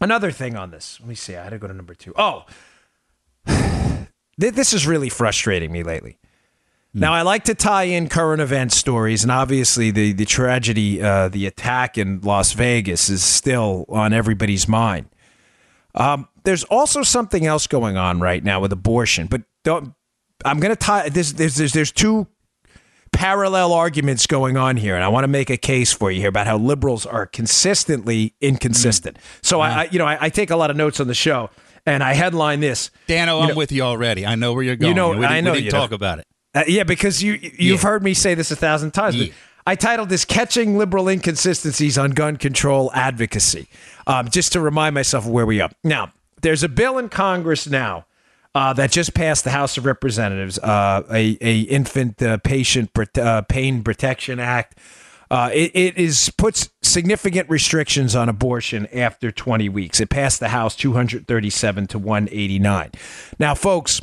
another 0.00 0.30
thing 0.30 0.56
on 0.56 0.70
this. 0.70 0.98
Let 1.00 1.08
me 1.08 1.14
see. 1.14 1.36
I 1.36 1.44
had 1.44 1.50
to 1.50 1.58
go 1.58 1.66
to 1.66 1.74
number 1.74 1.94
two. 1.94 2.14
Oh, 2.16 2.46
this 4.38 4.72
is 4.72 4.86
really 4.86 5.10
frustrating 5.10 5.70
me 5.70 5.82
lately. 5.82 6.18
Now, 6.92 7.12
I 7.12 7.22
like 7.22 7.44
to 7.44 7.54
tie 7.54 7.84
in 7.84 8.08
current 8.08 8.42
event 8.42 8.72
stories, 8.72 9.22
and 9.22 9.30
obviously, 9.30 9.92
the 9.92 10.12
the 10.12 10.24
tragedy, 10.24 11.00
uh, 11.00 11.28
the 11.28 11.46
attack 11.46 11.96
in 11.96 12.20
Las 12.20 12.52
Vegas, 12.52 13.08
is 13.08 13.22
still 13.22 13.84
on 13.88 14.12
everybody's 14.12 14.66
mind. 14.66 15.06
Um, 15.94 16.28
there's 16.42 16.64
also 16.64 17.02
something 17.02 17.46
else 17.46 17.68
going 17.68 17.96
on 17.96 18.18
right 18.18 18.42
now 18.42 18.60
with 18.60 18.72
abortion, 18.72 19.28
but 19.28 19.42
don't. 19.62 19.94
I'm 20.44 20.58
going 20.58 20.74
to 20.74 20.76
tie. 20.76 21.08
this. 21.10 21.32
there's 21.32 21.56
there's 21.56 21.72
there's 21.72 21.92
two 21.92 22.26
parallel 23.12 23.72
arguments 23.72 24.26
going 24.26 24.56
on 24.56 24.76
here, 24.76 24.96
and 24.96 25.04
I 25.04 25.08
want 25.08 25.24
to 25.24 25.28
make 25.28 25.50
a 25.50 25.56
case 25.56 25.92
for 25.92 26.10
you 26.10 26.20
here 26.20 26.28
about 26.28 26.48
how 26.48 26.56
liberals 26.56 27.06
are 27.06 27.26
consistently 27.26 28.34
inconsistent. 28.40 29.16
Mm. 29.16 29.20
So 29.42 29.60
I, 29.60 29.70
I, 29.70 29.88
you 29.92 29.98
know, 29.98 30.06
I, 30.06 30.18
I 30.22 30.28
take 30.28 30.50
a 30.50 30.56
lot 30.56 30.70
of 30.70 30.76
notes 30.76 30.98
on 30.98 31.06
the 31.06 31.14
show 31.14 31.50
and 31.86 32.02
I 32.02 32.14
headline 32.14 32.60
this. 32.60 32.90
Dano, 33.06 33.40
I'm 33.40 33.48
know, 33.50 33.54
with 33.54 33.72
you 33.72 33.82
already. 33.82 34.26
I 34.26 34.34
know 34.34 34.52
where 34.52 34.62
you're 34.62 34.76
going. 34.76 34.90
You 34.90 34.94
know, 34.94 35.10
we, 35.10 35.26
I 35.26 35.40
know 35.40 35.52
we 35.52 35.58
didn't 35.58 35.66
you 35.66 35.70
talk 35.70 35.90
know. 35.90 35.96
about 35.96 36.18
it. 36.18 36.26
Uh, 36.54 36.64
yeah, 36.66 36.84
because 36.84 37.22
you 37.22 37.34
you've 37.34 37.82
yeah. 37.82 37.88
heard 37.88 38.02
me 38.02 38.14
say 38.14 38.34
this 38.34 38.50
a 38.50 38.56
thousand 38.56 38.92
times. 38.92 39.16
Yeah. 39.16 39.32
I 39.66 39.76
titled 39.76 40.08
this 40.08 40.24
"Catching 40.24 40.76
Liberal 40.76 41.08
Inconsistencies 41.08 41.96
on 41.96 42.10
Gun 42.10 42.36
Control 42.36 42.90
Advocacy," 42.92 43.68
um, 44.06 44.28
just 44.28 44.52
to 44.52 44.60
remind 44.60 44.94
myself 44.94 45.26
of 45.26 45.30
where 45.30 45.46
we 45.46 45.60
are. 45.60 45.70
Now, 45.84 46.12
there's 46.42 46.62
a 46.62 46.68
bill 46.68 46.98
in 46.98 47.08
Congress 47.08 47.68
now 47.68 48.06
uh, 48.54 48.72
that 48.72 48.90
just 48.90 49.14
passed 49.14 49.44
the 49.44 49.50
House 49.50 49.76
of 49.76 49.84
Representatives, 49.84 50.58
uh, 50.58 51.02
a, 51.10 51.38
a 51.40 51.60
infant 51.60 52.20
uh, 52.22 52.38
patient 52.38 52.90
uh, 53.18 53.42
pain 53.42 53.82
protection 53.82 54.40
act. 54.40 54.76
Uh, 55.30 55.48
it, 55.52 55.70
it 55.74 55.96
is 55.96 56.32
puts 56.36 56.70
significant 56.82 57.48
restrictions 57.48 58.16
on 58.16 58.28
abortion 58.28 58.88
after 58.92 59.30
20 59.30 59.68
weeks. 59.68 60.00
It 60.00 60.10
passed 60.10 60.40
the 60.40 60.48
House 60.48 60.74
237 60.74 61.86
to 61.88 61.98
189. 62.00 62.90
Now, 63.38 63.54
folks 63.54 64.00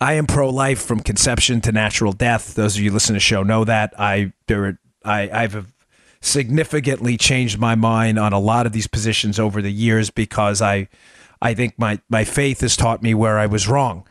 I 0.00 0.14
am 0.14 0.26
pro 0.26 0.48
life 0.48 0.80
from 0.80 1.00
conception 1.00 1.60
to 1.62 1.72
natural 1.72 2.12
death. 2.12 2.54
Those 2.54 2.76
of 2.76 2.82
you 2.82 2.92
listen 2.92 3.14
to 3.14 3.14
the 3.14 3.20
show 3.20 3.42
know 3.42 3.64
that. 3.64 3.92
I 3.98 4.32
there 4.46 4.78
I 5.04 5.30
I've 5.30 5.72
significantly 6.20 7.16
changed 7.16 7.58
my 7.58 7.74
mind 7.74 8.18
on 8.18 8.32
a 8.32 8.38
lot 8.38 8.66
of 8.66 8.72
these 8.72 8.86
positions 8.86 9.38
over 9.38 9.62
the 9.62 9.72
years 9.72 10.10
because 10.10 10.62
I 10.62 10.88
I 11.42 11.54
think 11.54 11.78
my 11.78 12.00
my 12.08 12.24
faith 12.24 12.60
has 12.60 12.76
taught 12.76 13.02
me 13.02 13.14
where 13.14 13.38
I 13.38 13.46
was 13.46 13.68
wrong. 13.68 14.06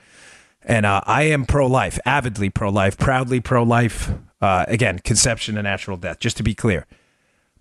And 0.63 0.86
uh, 0.86 1.01
I 1.06 1.24
am 1.24 1.46
pro 1.46 1.65
life, 1.65 1.98
avidly 2.06 2.50
pro 2.50 2.70
life, 2.70 2.98
proudly 2.98 3.39
pro 3.39 3.63
life. 3.63 4.12
Uh, 4.41 4.65
again, 4.67 5.00
conception 5.00 5.58
and 5.58 5.63
natural 5.63 5.98
death, 5.98 6.20
just 6.20 6.38
to 6.38 6.44
be 6.44 6.53
clear. 6.53 6.86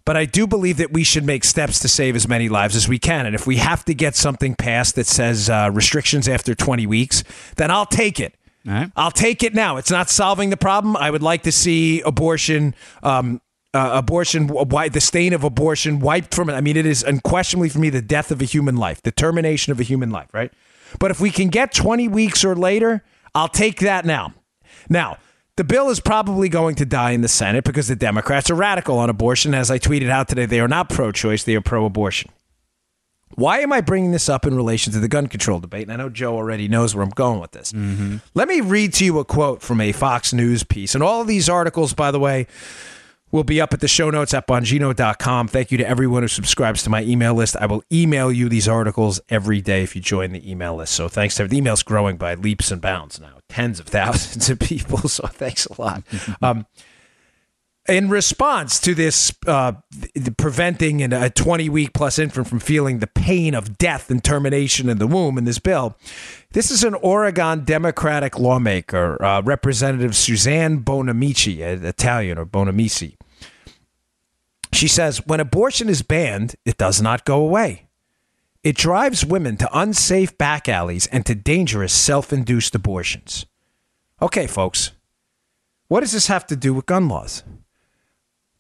But 0.07 0.17
I 0.17 0.25
do 0.25 0.47
believe 0.47 0.77
that 0.79 0.93
we 0.93 1.03
should 1.05 1.25
make 1.25 1.45
steps 1.45 1.81
to 1.81 1.89
save 1.89 2.15
as 2.15 2.29
many 2.29 2.49
lives 2.49 2.77
as 2.77 2.89
we 2.89 2.99
can. 2.99 3.27
And 3.27 3.35
if 3.35 3.47
we 3.47 3.57
have 3.57 3.85
to 3.87 3.93
get 3.93 4.15
something 4.15 4.55
passed 4.55 4.95
that 4.95 5.07
says 5.07 5.51
uh, 5.51 5.69
restrictions 5.73 6.29
after 6.29 6.55
20 6.55 6.87
weeks, 6.87 7.25
then 7.57 7.73
I'll 7.73 7.87
take 7.87 8.21
it. 8.21 8.35
Right. 8.65 8.91
I'll 8.97 9.11
take 9.11 9.43
it 9.43 9.53
now. 9.53 9.77
It's 9.79 9.91
not 9.91 10.09
solving 10.09 10.51
the 10.51 10.57
problem. 10.57 10.97
I 10.97 11.11
would 11.11 11.23
like 11.23 11.43
to 11.43 11.53
see 11.53 12.03
abortion, 12.03 12.75
um, 13.03 13.41
uh, 13.75 13.91
abortion, 13.95 14.47
why 14.47 14.89
the 14.89 15.01
stain 15.01 15.33
of 15.33 15.43
abortion 15.43 15.99
wiped 15.99 16.35
from 16.35 16.49
it. 16.51 16.55
I 16.55 16.61
mean, 16.61 16.77
it 16.77 16.87
is 16.87 17.03
unquestionably 17.03 17.69
for 17.69 17.81
me 17.81 17.91
the 17.91 18.01
death 18.01 18.31
of 18.31 18.41
a 18.41 18.45
human 18.45 18.77
life, 18.77 19.03
the 19.03 19.13
termination 19.13 19.73
of 19.73 19.81
a 19.81 19.85
human 19.85 20.11
life, 20.11 20.29
right? 20.33 20.53
But 21.01 21.11
if 21.11 21.21
we 21.21 21.31
can 21.31 21.49
get 21.49 21.75
20 21.75 22.07
weeks 22.07 22.45
or 22.45 22.55
later, 22.55 23.03
I'll 23.35 23.49
take 23.49 23.81
that 23.81 24.05
now. 24.05 24.35
Now, 24.89 25.19
the 25.57 25.65
bill 25.65 25.89
is 25.89 26.01
probably 26.01 26.49
going 26.49 26.75
to 26.77 26.85
die 26.85 27.13
in 27.13 27.23
the 27.23 27.29
Senate 27.29 27.65
because 27.65 27.89
the 27.89 27.97
Democrats 27.97 28.51
are 28.51 28.55
radical 28.55 28.99
on 28.99 29.11
abortion. 29.11 29.55
As 29.55 29.71
I 29.71 29.79
tweeted 29.79 30.11
out 30.11 30.29
today, 30.29 30.47
they 30.47 30.61
are 30.61 30.69
not 30.69 30.89
pro 30.89 31.13
choice, 31.13 31.45
they 31.45 31.57
are 31.57 31.63
pro 31.63 31.85
abortion. 31.85 32.31
Why 33.35 33.59
am 33.59 33.73
I 33.73 33.81
bringing 33.81 34.13
this 34.13 34.29
up 34.29 34.47
in 34.47 34.55
relation 34.55 34.93
to 34.93 35.01
the 35.01 35.09
gun 35.09 35.27
control 35.27 35.59
debate? 35.59 35.83
And 35.83 35.93
I 35.93 35.97
know 35.97 36.09
Joe 36.09 36.37
already 36.37 36.69
knows 36.69 36.95
where 36.95 37.03
I'm 37.03 37.11
going 37.11 37.41
with 37.41 37.51
this. 37.51 37.73
Mm-hmm. 37.73 38.19
Let 38.35 38.49
me 38.49 38.61
read 38.61 38.95
to 38.95 39.05
you 39.05 39.19
a 39.19 39.25
quote 39.25 39.63
from 39.63 39.81
a 39.81 39.93
Fox 39.93 40.33
News 40.33 40.63
piece. 40.63 40.95
And 40.95 41.03
all 41.03 41.23
of 41.23 41.27
these 41.27 41.49
articles, 41.49 41.93
by 41.93 42.11
the 42.11 42.21
way, 42.21 42.47
will 43.33 43.45
be 43.45 43.61
up 43.61 43.75
at 43.75 43.81
the 43.81 43.89
show 43.89 44.11
notes 44.11 44.33
at 44.33 44.47
bongino.com. 44.47 45.49
Thank 45.49 45.73
you 45.73 45.79
to 45.79 45.87
everyone 45.87 46.23
who 46.23 46.29
subscribes 46.29 46.83
to 46.85 46.91
my 46.91 47.03
email 47.03 47.35
list. 47.35 47.57
I 47.57 47.67
will 47.67 47.83
email 47.93 48.31
you 48.31 48.49
these 48.49 48.69
articles 48.69 49.21
every 49.29 49.61
day 49.61 49.83
if 49.83 49.97
you 49.97 50.03
join 50.03 50.33
the 50.33 50.51
email 50.51 50.77
list. 50.77 50.95
So 50.95 51.09
thanks 51.09 51.35
to 51.37 51.49
the 51.49 51.57
email's 51.57 51.83
growing 51.83 52.17
by 52.17 52.35
leaps 52.35 52.71
and 52.71 52.81
bounds 52.81 53.21
now, 53.21 53.36
tens 53.49 53.81
of 53.81 53.87
thousands 53.87 54.51
of 54.51 54.59
people. 54.59 54.99
So 55.09 55.27
thanks 55.27 55.67
a 55.67 55.81
lot. 55.81 56.03
Um, 56.43 56.67
in 57.89 58.09
response 58.09 58.81
to 58.81 58.95
this, 58.95 59.33
uh, 59.47 59.73
preventing 60.37 61.13
a 61.13 61.31
20 61.31 61.69
week 61.69 61.93
plus 61.93 62.19
infant 62.19 62.49
from 62.49 62.59
feeling 62.59 62.99
the 62.99 63.07
pain 63.07 63.55
of 63.55 63.79
death 63.79 64.11
and 64.11 64.23
termination 64.23 64.89
in 64.89 64.99
the 64.99 65.07
womb 65.07 65.39
in 65.39 65.45
this 65.45 65.59
bill, 65.59 65.97
this 66.53 66.71
is 66.71 66.83
an 66.83 66.95
Oregon 66.95 67.65
Democratic 67.65 68.39
lawmaker, 68.39 69.23
uh, 69.25 69.43
Representative 69.43 70.17
Suzanne 70.17 70.83
Bonamici, 70.83 71.61
Italian 71.61 72.39
or 72.39 72.47
Bonamici. 72.47 73.17
She 74.73 74.89
says, 74.89 75.25
when 75.27 75.41
abortion 75.41 75.89
is 75.89 76.03
banned, 76.03 76.57
it 76.65 76.77
does 76.77 77.01
not 77.01 77.25
go 77.25 77.41
away. 77.41 77.86
It 78.67 78.75
drives 78.77 79.25
women 79.25 79.57
to 79.59 79.71
unsafe 79.73 80.37
back 80.37 80.69
alleys 80.69 81.07
and 81.07 81.25
to 81.27 81.37
dangerous 81.37 81.93
self 81.93 82.33
induced 82.33 82.75
abortions. 82.75 83.47
Okay, 84.21 84.49
folks, 84.49 84.91
what 85.87 86.01
does 86.01 86.11
this 86.11 86.27
have 86.27 86.49
to 86.49 86.57
do 86.57 86.75
with 86.75 86.85
gun 86.85 87.09
laws? 87.09 87.45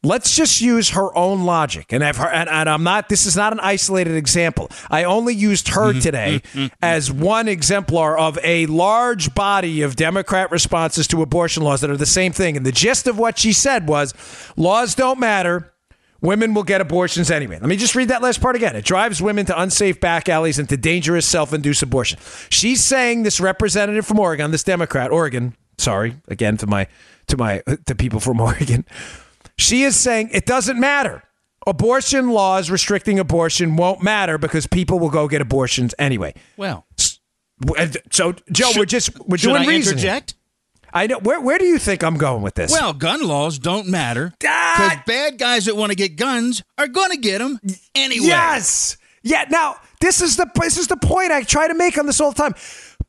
Let's 0.05 0.37
just 0.37 0.61
use 0.61 0.91
her 0.91 1.13
own 1.19 1.45
logic. 1.45 1.93
And 1.93 2.05
I've 2.05 2.19
heard, 2.19 2.33
and, 2.33 2.49
and, 2.49 2.69
I'm 2.69 2.85
not, 2.85 3.09
this 3.09 3.27
is 3.27 3.35
not 3.35 3.53
an 3.53 3.59
isolated 3.59 4.15
example. 4.15 4.71
I 4.93 5.03
only 5.03 5.35
used 5.35 5.67
her 5.71 5.91
mm-hmm. 5.91 5.99
today 5.99 6.41
mm-hmm. 6.53 6.73
as 6.81 7.11
one 7.11 7.49
exemplar 7.49 8.17
of 8.17 8.39
a 8.45 8.67
large 8.67 9.35
body 9.35 9.83
of 9.83 9.97
Democrat 9.97 10.53
responses 10.53 11.09
to 11.09 11.21
abortion 11.21 11.65
laws 11.65 11.81
that 11.81 11.91
are 11.91 11.97
the 11.97 12.07
same 12.07 12.31
thing. 12.31 12.57
And 12.57 12.65
the 12.65 12.71
gist 12.71 13.09
of 13.09 13.19
what 13.19 13.41
she 13.41 13.53
said 13.53 13.89
was 13.89 14.15
laws 14.57 14.95
don't 14.95 15.19
matter. 15.19 15.73
Women 16.20 16.54
will 16.54 16.62
get 16.62 16.80
abortions 16.80 17.30
anyway. 17.30 17.58
Let 17.58 17.68
me 17.68 17.76
just 17.76 17.94
read 17.94 18.08
that 18.08 18.23
last 18.23 18.40
part 18.40 18.56
again. 18.56 18.75
It 18.75 18.85
drives 18.85 19.20
women 19.20 19.46
to 19.46 19.61
unsafe 19.61 20.00
back 20.00 20.28
alleys 20.28 20.58
and 20.58 20.68
to 20.68 20.76
dangerous 20.76 21.26
self 21.26 21.52
induced 21.52 21.82
abortion. 21.82 22.18
She's 22.49 22.82
saying 22.82 23.23
this 23.23 23.40
representative 23.40 24.06
from 24.06 24.18
Oregon, 24.18 24.50
this 24.50 24.64
Democrat, 24.64 25.11
Oregon, 25.11 25.54
sorry, 25.78 26.16
again 26.28 26.56
to 26.58 26.66
my 26.66 26.87
to 27.28 27.37
my 27.37 27.62
to 27.87 27.94
people 27.94 28.20
from 28.20 28.40
Oregon 28.50 28.85
she 29.58 29.82
is 29.82 29.96
saying 29.96 30.30
it 30.32 30.46
doesn't 30.46 30.78
matter. 30.78 31.23
Abortion 31.66 32.30
laws 32.30 32.70
restricting 32.70 33.18
abortion 33.18 33.76
won't 33.76 34.02
matter 34.02 34.38
because 34.38 34.66
people 34.66 34.99
will 34.99 35.11
go 35.11 35.26
get 35.26 35.40
abortions 35.40 35.94
anyway. 35.99 36.32
Well, 36.56 36.87
so 38.11 38.35
Joe, 38.52 38.70
should, 38.70 38.78
we're 38.78 38.85
just 38.85 39.18
we're 39.26 39.37
doing 39.37 39.56
I 39.56 39.66
reasoning. 39.66 39.99
interject? 39.99 40.35
I 40.93 41.07
know. 41.07 41.19
Where 41.19 41.40
where 41.40 41.59
do 41.59 41.64
you 41.64 41.78
think 41.78 42.02
I'm 42.02 42.16
going 42.16 42.43
with 42.43 42.55
this? 42.55 42.73
Well, 42.73 42.93
gun 42.93 43.26
laws 43.26 43.59
don't 43.59 43.88
matter 43.88 44.33
ah! 44.45 44.75
because 44.76 45.05
bad 45.07 45.38
guys 45.38 45.66
that 45.66 45.76
want 45.76 45.90
to 45.90 45.97
get 45.97 46.16
guns 46.16 46.62
are 46.78 46.88
going 46.88 47.11
to 47.11 47.19
get 47.19 47.38
them 47.38 47.61
anyway. 47.95 48.26
Yes. 48.26 48.97
Yeah. 49.23 49.45
Now 49.49 49.76
this 50.00 50.21
is 50.21 50.37
the 50.37 50.50
this 50.55 50.76
is 50.78 50.87
the 50.88 50.97
point 50.97 51.33
I 51.33 51.43
try 51.43 51.69
to 51.69 51.75
make 51.75 51.99
on 51.99 52.07
this 52.07 52.21
all 52.21 52.33
the 52.33 52.43
time. 52.43 52.55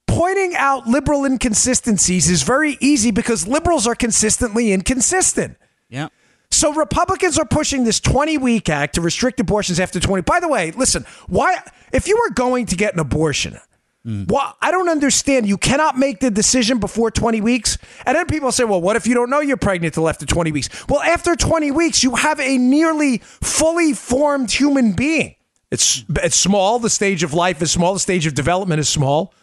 Pointing 0.07 0.55
out 0.55 0.87
liberal 0.87 1.25
inconsistencies 1.25 2.29
is 2.29 2.43
very 2.43 2.77
easy 2.79 3.11
because 3.11 3.47
liberals 3.47 3.85
are 3.85 3.95
consistently 3.95 4.71
inconsistent. 4.71 5.57
Yeah. 5.89 6.07
So 6.49 6.73
Republicans 6.73 7.37
are 7.37 7.45
pushing 7.45 7.83
this 7.83 7.99
20 7.99 8.37
week 8.37 8.69
act 8.69 8.95
to 8.95 9.01
restrict 9.01 9.39
abortions 9.39 9.79
after 9.79 9.99
20. 9.99 10.21
By 10.23 10.39
the 10.39 10.47
way, 10.47 10.71
listen, 10.71 11.05
why 11.27 11.57
if 11.91 12.07
you 12.07 12.17
were 12.17 12.33
going 12.33 12.65
to 12.67 12.75
get 12.75 12.93
an 12.93 12.99
abortion, 12.99 13.59
mm. 14.07 14.31
well, 14.31 14.55
I 14.61 14.71
don't 14.71 14.89
understand. 14.89 15.47
You 15.47 15.57
cannot 15.57 15.97
make 15.97 16.19
the 16.19 16.31
decision 16.31 16.79
before 16.79 17.11
20 17.11 17.41
weeks. 17.41 17.77
And 18.05 18.15
then 18.15 18.25
people 18.25 18.51
say, 18.51 18.63
well, 18.63 18.81
what 18.81 18.95
if 18.95 19.05
you 19.05 19.13
don't 19.13 19.29
know 19.29 19.39
you're 19.39 19.57
pregnant 19.57 19.93
till 19.93 20.07
after 20.07 20.25
20 20.25 20.51
weeks? 20.51 20.69
Well, 20.87 21.01
after 21.01 21.35
20 21.35 21.71
weeks, 21.71 22.03
you 22.03 22.15
have 22.15 22.39
a 22.39 22.57
nearly 22.57 23.17
fully 23.17 23.93
formed 23.93 24.51
human 24.51 24.93
being. 24.93 25.35
It's 25.69 26.05
it's 26.09 26.37
small, 26.37 26.79
the 26.79 26.89
stage 26.89 27.23
of 27.23 27.33
life 27.33 27.61
is 27.61 27.71
small, 27.71 27.93
the 27.93 27.99
stage 27.99 28.25
of 28.25 28.33
development 28.33 28.79
is 28.79 28.87
small. 28.87 29.33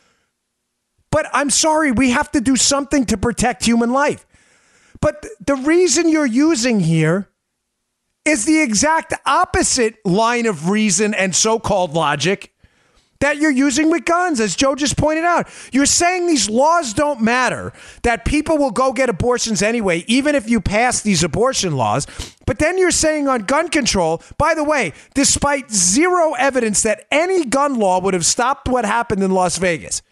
But 1.10 1.26
I'm 1.32 1.50
sorry, 1.50 1.92
we 1.92 2.10
have 2.10 2.32
to 2.32 2.40
do 2.40 2.56
something 2.56 3.04
to 3.06 3.18
protect 3.18 3.64
human 3.64 3.92
life. 3.92 4.26
But 5.00 5.26
the 5.44 5.54
reason 5.54 6.08
you're 6.08 6.24
using 6.24 6.80
here 6.80 7.28
is 8.24 8.46
the 8.46 8.62
exact 8.62 9.12
opposite 9.26 9.96
line 10.06 10.46
of 10.46 10.70
reason 10.70 11.12
and 11.12 11.36
so 11.36 11.58
called 11.58 11.92
logic 11.92 12.53
that 13.24 13.38
you're 13.38 13.50
using 13.50 13.90
with 13.90 14.04
guns, 14.04 14.38
as 14.38 14.54
Joe 14.54 14.74
just 14.74 14.98
pointed 14.98 15.24
out. 15.24 15.48
You're 15.72 15.86
saying 15.86 16.26
these 16.26 16.50
laws 16.50 16.92
don't 16.92 17.22
matter, 17.22 17.72
that 18.02 18.26
people 18.26 18.58
will 18.58 18.70
go 18.70 18.92
get 18.92 19.08
abortions 19.08 19.62
anyway, 19.62 20.04
even 20.06 20.34
if 20.34 20.46
you 20.46 20.60
pass 20.60 21.00
these 21.00 21.24
abortion 21.24 21.74
laws. 21.74 22.06
But 22.44 22.58
then 22.58 22.76
you're 22.76 22.90
saying 22.90 23.26
on 23.26 23.44
gun 23.44 23.70
control, 23.70 24.22
by 24.36 24.52
the 24.52 24.62
way, 24.62 24.92
despite 25.14 25.70
zero 25.70 26.34
evidence 26.34 26.82
that 26.82 27.06
any 27.10 27.46
gun 27.46 27.78
law 27.78 27.98
would 27.98 28.12
have 28.12 28.26
stopped 28.26 28.68
what 28.68 28.84
happened 28.84 29.22
in 29.22 29.30
Las 29.30 29.56
Vegas, 29.56 30.02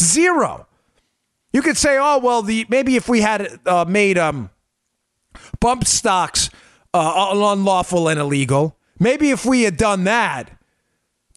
zero. 0.00 0.66
You 1.52 1.62
could 1.62 1.76
say, 1.76 1.96
oh 1.96 2.18
well, 2.18 2.42
the 2.42 2.66
maybe 2.68 2.96
if 2.96 3.08
we 3.08 3.20
had 3.20 3.60
uh, 3.66 3.84
made 3.86 4.18
um, 4.18 4.50
bump 5.60 5.84
stocks 5.86 6.50
uh, 6.92 7.30
unlawful 7.32 8.08
and 8.08 8.18
illegal, 8.18 8.76
maybe 8.98 9.30
if 9.30 9.46
we 9.46 9.62
had 9.62 9.76
done 9.76 10.02
that, 10.04 10.57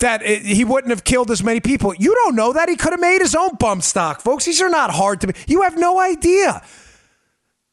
that 0.01 0.22
it, 0.22 0.43
he 0.43 0.63
wouldn't 0.63 0.91
have 0.91 1.03
killed 1.03 1.31
as 1.31 1.43
many 1.43 1.60
people. 1.60 1.96
You 1.96 2.13
don't 2.13 2.36
know 2.36 2.53
that 2.53 2.70
he 2.70 2.75
could 2.75 2.93
have 2.93 3.00
made 3.00 3.22
his 3.22 3.34
own 3.34 3.55
bump 3.55 3.84
stock, 3.84 4.22
folks. 4.22 4.46
These 4.46 4.62
are 4.62 4.70
not 4.70 4.91
hard 4.91 5.22
to. 5.22 5.27
Be. 5.27 5.34
You 5.48 5.63
have 5.63 5.77
no 5.77 6.00
idea. 6.00 6.62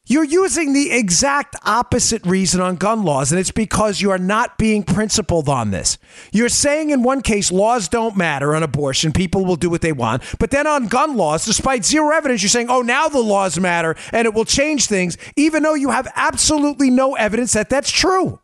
You're 0.09 0.23
using 0.23 0.73
the 0.73 0.89
exact 0.89 1.55
opposite 1.65 2.25
reason 2.25 2.61
on 2.61 2.77
gun 2.77 3.03
laws, 3.03 3.31
and 3.31 3.39
it's 3.39 3.51
because 3.51 4.01
you 4.01 4.09
are 4.09 4.17
not 4.17 4.57
being 4.57 4.81
principled 4.81 5.47
on 5.47 5.69
this. 5.69 5.99
You're 6.31 6.49
saying 6.49 6.89
in 6.89 7.03
one 7.03 7.21
case 7.21 7.51
laws 7.51 7.87
don't 7.87 8.17
matter 8.17 8.55
on 8.55 8.63
abortion, 8.63 9.11
people 9.11 9.45
will 9.45 9.55
do 9.55 9.69
what 9.69 9.81
they 9.81 9.91
want. 9.91 10.23
But 10.39 10.49
then 10.49 10.65
on 10.65 10.87
gun 10.87 11.15
laws, 11.15 11.45
despite 11.45 11.85
zero 11.85 12.09
evidence, 12.09 12.41
you're 12.41 12.49
saying, 12.49 12.71
oh, 12.71 12.81
now 12.81 13.07
the 13.07 13.19
laws 13.19 13.59
matter 13.59 13.95
and 14.11 14.25
it 14.25 14.33
will 14.33 14.45
change 14.45 14.87
things, 14.87 15.15
even 15.35 15.61
though 15.61 15.75
you 15.75 15.91
have 15.91 16.11
absolutely 16.15 16.89
no 16.89 17.13
evidence 17.13 17.53
that 17.53 17.69
that's 17.69 17.91
true. 17.91 18.39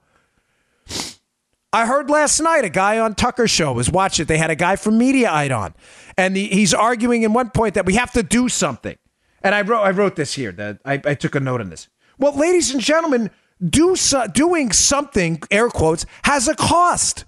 I 1.76 1.86
heard 1.86 2.10
last 2.10 2.40
night 2.40 2.64
a 2.64 2.70
guy 2.70 3.00
on 3.00 3.16
Tucker 3.16 3.50
show 3.50 3.74
was 3.74 3.92
watching. 3.92 4.26
They 4.28 4.38
had 4.38 4.50
a 4.50 4.56
guy 4.56 4.78
from 4.78 4.98
Mediaite 4.98 5.54
on, 5.54 5.74
and 6.18 6.34
the, 6.34 6.48
he's 6.48 6.74
arguing 6.74 7.24
in 7.24 7.34
one 7.34 7.50
point 7.50 7.74
that 7.74 7.86
we 7.86 7.96
have 7.96 8.14
to 8.14 8.24
do 8.24 8.48
something. 8.48 8.98
And 9.44 9.54
I 9.54 9.62
wrote 9.62 9.82
I 9.82 9.90
wrote 9.90 10.16
this 10.16 10.36
here. 10.36 10.54
That 10.54 10.80
I, 10.86 11.02
I 11.04 11.16
took 11.16 11.36
a 11.36 11.42
note 11.42 11.60
on 11.60 11.70
this. 11.70 11.90
Well, 12.18 12.34
ladies 12.34 12.74
and 12.74 12.80
gentlemen, 12.80 13.30
do 13.62 13.98
so, 13.98 14.26
doing 14.26 14.72
something 14.72 15.44
air 15.52 15.68
quotes 15.68 16.06
has 16.24 16.48
a 16.48 16.56
cost. 16.56 17.26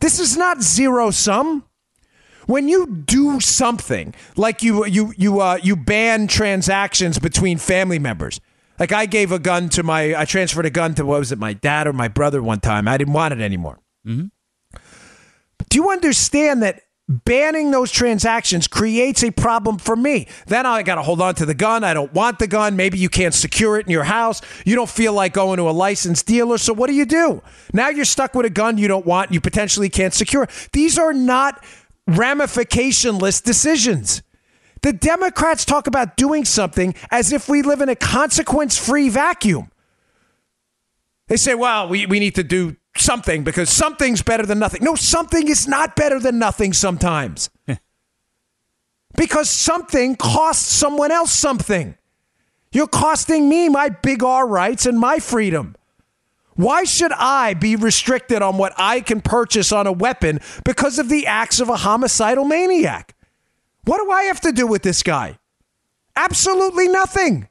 This 0.00 0.18
is 0.18 0.34
not 0.34 0.62
zero 0.62 1.10
sum. 1.10 1.64
When 2.46 2.70
you 2.70 2.86
do 2.86 3.38
something 3.38 4.14
like 4.34 4.62
you 4.62 4.86
you 4.86 5.12
you 5.18 5.40
uh, 5.42 5.58
you 5.62 5.76
ban 5.76 6.26
transactions 6.26 7.18
between 7.18 7.58
family 7.58 7.98
members. 7.98 8.40
Like 8.78 8.92
I 8.92 9.06
gave 9.06 9.32
a 9.32 9.38
gun 9.38 9.68
to 9.70 9.82
my 9.82 10.14
I 10.14 10.24
transferred 10.24 10.66
a 10.66 10.70
gun 10.70 10.94
to 10.96 11.04
what 11.04 11.20
was 11.20 11.32
it 11.32 11.38
my 11.38 11.52
dad 11.52 11.86
or 11.86 11.92
my 11.92 12.08
brother 12.08 12.42
one 12.42 12.60
time. 12.60 12.88
I 12.88 12.96
didn't 12.96 13.14
want 13.14 13.34
it 13.34 13.40
anymore. 13.40 13.78
Mm-hmm. 14.06 14.26
Do 15.70 15.78
you 15.78 15.90
understand 15.90 16.62
that 16.62 16.82
banning 17.08 17.70
those 17.70 17.90
transactions 17.90 18.66
creates 18.66 19.22
a 19.22 19.30
problem 19.30 19.78
for 19.78 19.94
me. 19.94 20.26
Then 20.46 20.64
I 20.64 20.82
got 20.82 20.94
to 20.94 21.02
hold 21.02 21.20
on 21.20 21.34
to 21.36 21.46
the 21.46 21.54
gun. 21.54 21.84
I 21.84 21.92
don't 21.92 22.12
want 22.12 22.38
the 22.38 22.46
gun. 22.46 22.76
Maybe 22.76 22.98
you 22.98 23.08
can't 23.08 23.34
secure 23.34 23.78
it 23.78 23.86
in 23.86 23.92
your 23.92 24.04
house. 24.04 24.40
You 24.64 24.74
don't 24.74 24.88
feel 24.88 25.12
like 25.12 25.34
going 25.34 25.58
to 25.58 25.68
a 25.68 25.72
licensed 25.72 26.26
dealer. 26.26 26.58
So 26.58 26.72
what 26.72 26.88
do 26.88 26.94
you 26.94 27.04
do? 27.04 27.42
Now 27.72 27.90
you're 27.90 28.04
stuck 28.04 28.34
with 28.34 28.46
a 28.46 28.50
gun 28.50 28.78
you 28.78 28.88
don't 28.88 29.04
want. 29.04 29.32
You 29.32 29.40
potentially 29.40 29.90
can't 29.90 30.14
secure. 30.14 30.48
These 30.72 30.98
are 30.98 31.12
not 31.12 31.62
ramificationless 32.08 33.42
decisions. 33.42 34.22
The 34.84 34.92
Democrats 34.92 35.64
talk 35.64 35.86
about 35.86 36.14
doing 36.14 36.44
something 36.44 36.94
as 37.10 37.32
if 37.32 37.48
we 37.48 37.62
live 37.62 37.80
in 37.80 37.88
a 37.88 37.96
consequence 37.96 38.76
free 38.76 39.08
vacuum. 39.08 39.70
They 41.26 41.38
say, 41.38 41.54
well, 41.54 41.88
we, 41.88 42.04
we 42.04 42.20
need 42.20 42.34
to 42.34 42.42
do 42.42 42.76
something 42.94 43.44
because 43.44 43.70
something's 43.70 44.20
better 44.20 44.44
than 44.44 44.58
nothing. 44.58 44.84
No, 44.84 44.94
something 44.94 45.48
is 45.48 45.66
not 45.66 45.96
better 45.96 46.20
than 46.20 46.38
nothing 46.38 46.74
sometimes. 46.74 47.48
because 49.16 49.48
something 49.48 50.16
costs 50.16 50.70
someone 50.70 51.10
else 51.10 51.32
something. 51.32 51.96
You're 52.70 52.86
costing 52.86 53.48
me 53.48 53.70
my 53.70 53.88
big 53.88 54.22
R 54.22 54.46
rights 54.46 54.84
and 54.84 54.98
my 54.98 55.18
freedom. 55.18 55.76
Why 56.56 56.84
should 56.84 57.12
I 57.12 57.54
be 57.54 57.74
restricted 57.74 58.42
on 58.42 58.58
what 58.58 58.74
I 58.76 59.00
can 59.00 59.22
purchase 59.22 59.72
on 59.72 59.86
a 59.86 59.92
weapon 59.92 60.40
because 60.62 60.98
of 60.98 61.08
the 61.08 61.26
acts 61.26 61.58
of 61.58 61.70
a 61.70 61.76
homicidal 61.76 62.44
maniac? 62.44 63.13
What 63.84 64.02
do 64.02 64.10
I 64.10 64.24
have 64.24 64.40
to 64.42 64.52
do 64.52 64.66
with 64.66 64.82
this 64.82 65.02
guy? 65.02 65.38
Absolutely 66.16 66.88
nothing. 66.88 67.48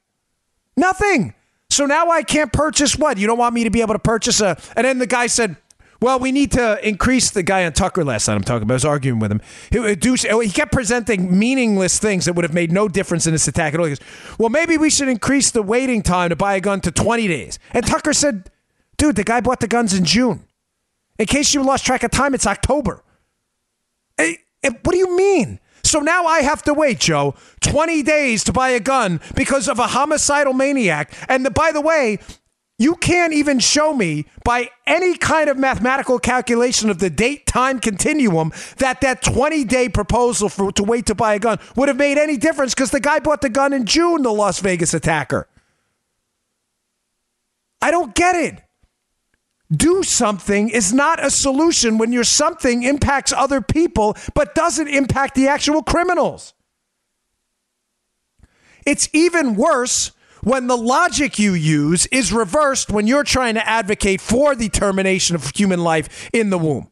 Nothing. 0.76 1.34
So 1.70 1.86
now 1.86 2.10
I 2.10 2.24
can't 2.24 2.52
purchase 2.52 2.96
what? 2.96 3.18
You 3.18 3.28
don't 3.28 3.38
want 3.38 3.54
me 3.54 3.64
to 3.64 3.70
be 3.70 3.82
able 3.82 3.94
to 3.94 4.00
purchase 4.00 4.42
a. 4.42 4.58
And 4.76 4.86
then 4.86 5.00
the 5.00 5.08
guy 5.08 5.28
said, 5.28 5.58
well, 6.04 6.20
we 6.20 6.32
need 6.32 6.52
to 6.52 6.86
increase 6.86 7.32
the 7.32 7.44
guy 7.44 7.66
on 7.66 7.72
Tucker 7.72 8.04
last 8.04 8.28
night. 8.28 8.36
I'm 8.36 8.42
talking 8.42 8.64
about. 8.64 8.74
I 8.74 8.76
was 8.76 8.86
arguing 8.86 9.20
with 9.20 9.32
him. 9.32 9.42
He, 9.72 9.80
he 9.80 10.50
kept 10.50 10.74
presenting 10.74 11.40
meaningless 11.40 11.98
things 11.98 12.26
that 12.26 12.34
would 12.34 12.44
have 12.44 12.54
made 12.54 12.74
no 12.74 12.90
difference 12.90 13.26
in 13.26 13.32
this 13.32 13.48
attack 13.48 13.74
at 13.74 13.80
all. 13.80 13.86
He 13.86 13.92
goes, 13.92 14.02
well, 14.38 14.50
maybe 14.50 14.78
we 14.78 14.90
should 14.90 15.08
increase 15.08 15.52
the 15.52 15.62
waiting 15.62 16.02
time 16.02 16.30
to 16.30 16.36
buy 16.36 16.56
a 16.56 16.60
gun 16.60 16.82
to 16.82 16.92
20 16.92 17.28
days. 17.28 17.58
And 17.72 17.86
Tucker 17.88 18.12
said, 18.12 18.50
dude, 18.98 19.16
the 19.16 19.24
guy 19.24 19.40
bought 19.40 19.62
the 19.62 19.68
guns 19.68 19.94
in 19.94 20.04
June. 20.04 20.46
In 21.18 21.26
case 21.26 21.54
you 21.54 21.64
lost 21.64 21.86
track 21.86 22.04
of 22.04 22.12
time, 22.12 22.34
it's 22.34 22.46
October. 22.46 23.02
Hey, 24.18 24.40
what 24.62 24.92
do 24.92 24.98
you 24.98 25.16
mean? 25.16 25.60
So 25.84 26.00
now 26.00 26.26
I 26.26 26.42
have 26.42 26.64
to 26.64 26.74
wait, 26.74 27.00
Joe, 27.00 27.36
20 27.62 28.04
days 28.04 28.44
to 28.46 28.54
buy 28.54 28.70
a 28.70 28.80
gun 28.80 29.20
because 29.36 29.68
of 29.68 29.80
a 29.80 29.88
homicidal 29.88 30.54
maniac. 30.54 31.14
And 31.28 31.46
the, 31.46 31.52
by 31.52 31.72
the 31.72 31.82
way, 31.82 32.20
you 32.80 32.96
can't 32.96 33.34
even 33.34 33.60
show 33.60 33.94
me 33.94 34.26
by 34.44 34.72
any 34.88 35.16
kind 35.16 35.50
of 35.50 35.58
mathematical 35.58 36.18
calculation 36.20 36.90
of 36.90 37.00
the 37.00 37.10
date 37.10 37.46
time 37.46 37.80
continuum 37.80 38.52
that 38.78 39.02
that 39.02 39.22
20 39.22 39.64
day 39.66 39.88
proposal 39.90 40.50
for 40.50 40.72
to 40.72 40.84
wait 40.84 41.06
to 41.06 41.16
buy 41.16 41.36
a 41.36 41.40
gun 41.40 41.60
would 41.76 41.88
have 41.88 41.98
made 41.98 42.18
any 42.18 42.38
difference 42.38 42.74
because 42.74 42.92
the 42.92 43.00
guy 43.00 43.20
bought 43.20 43.42
the 43.42 43.50
gun 43.50 43.74
in 43.74 43.86
June, 43.86 44.24
the 44.24 44.34
Las 44.34 44.60
Vegas 44.60 44.94
attacker. 44.94 45.48
I 47.82 47.92
don't 47.92 48.16
get 48.16 48.36
it 48.36 48.63
do 49.76 50.04
something 50.04 50.70
is 50.70 50.94
not 50.94 51.24
a 51.24 51.30
solution 51.30 51.98
when 51.98 52.12
your 52.12 52.24
something 52.24 52.84
impacts 52.84 53.32
other 53.32 53.62
people 53.62 54.16
but 54.34 54.56
doesn't 54.56 54.88
impact 54.88 55.36
the 55.36 55.48
actual 55.48 55.84
criminals. 55.84 56.54
It's 58.86 59.10
even 59.14 59.56
worse 59.56 60.12
when 60.42 60.68
the 60.68 60.78
logic 60.78 61.40
you 61.40 61.54
use 61.54 62.06
is 62.08 62.34
reversed 62.34 62.92
when 62.92 63.08
you're 63.08 63.24
trying 63.24 63.54
to 63.54 63.68
advocate 63.68 64.20
for 64.20 64.56
the 64.56 64.70
termination 64.70 65.36
of 65.36 65.52
human 65.56 65.84
life 65.84 66.30
in 66.34 66.50
the 66.50 66.58
womb. 66.58 66.90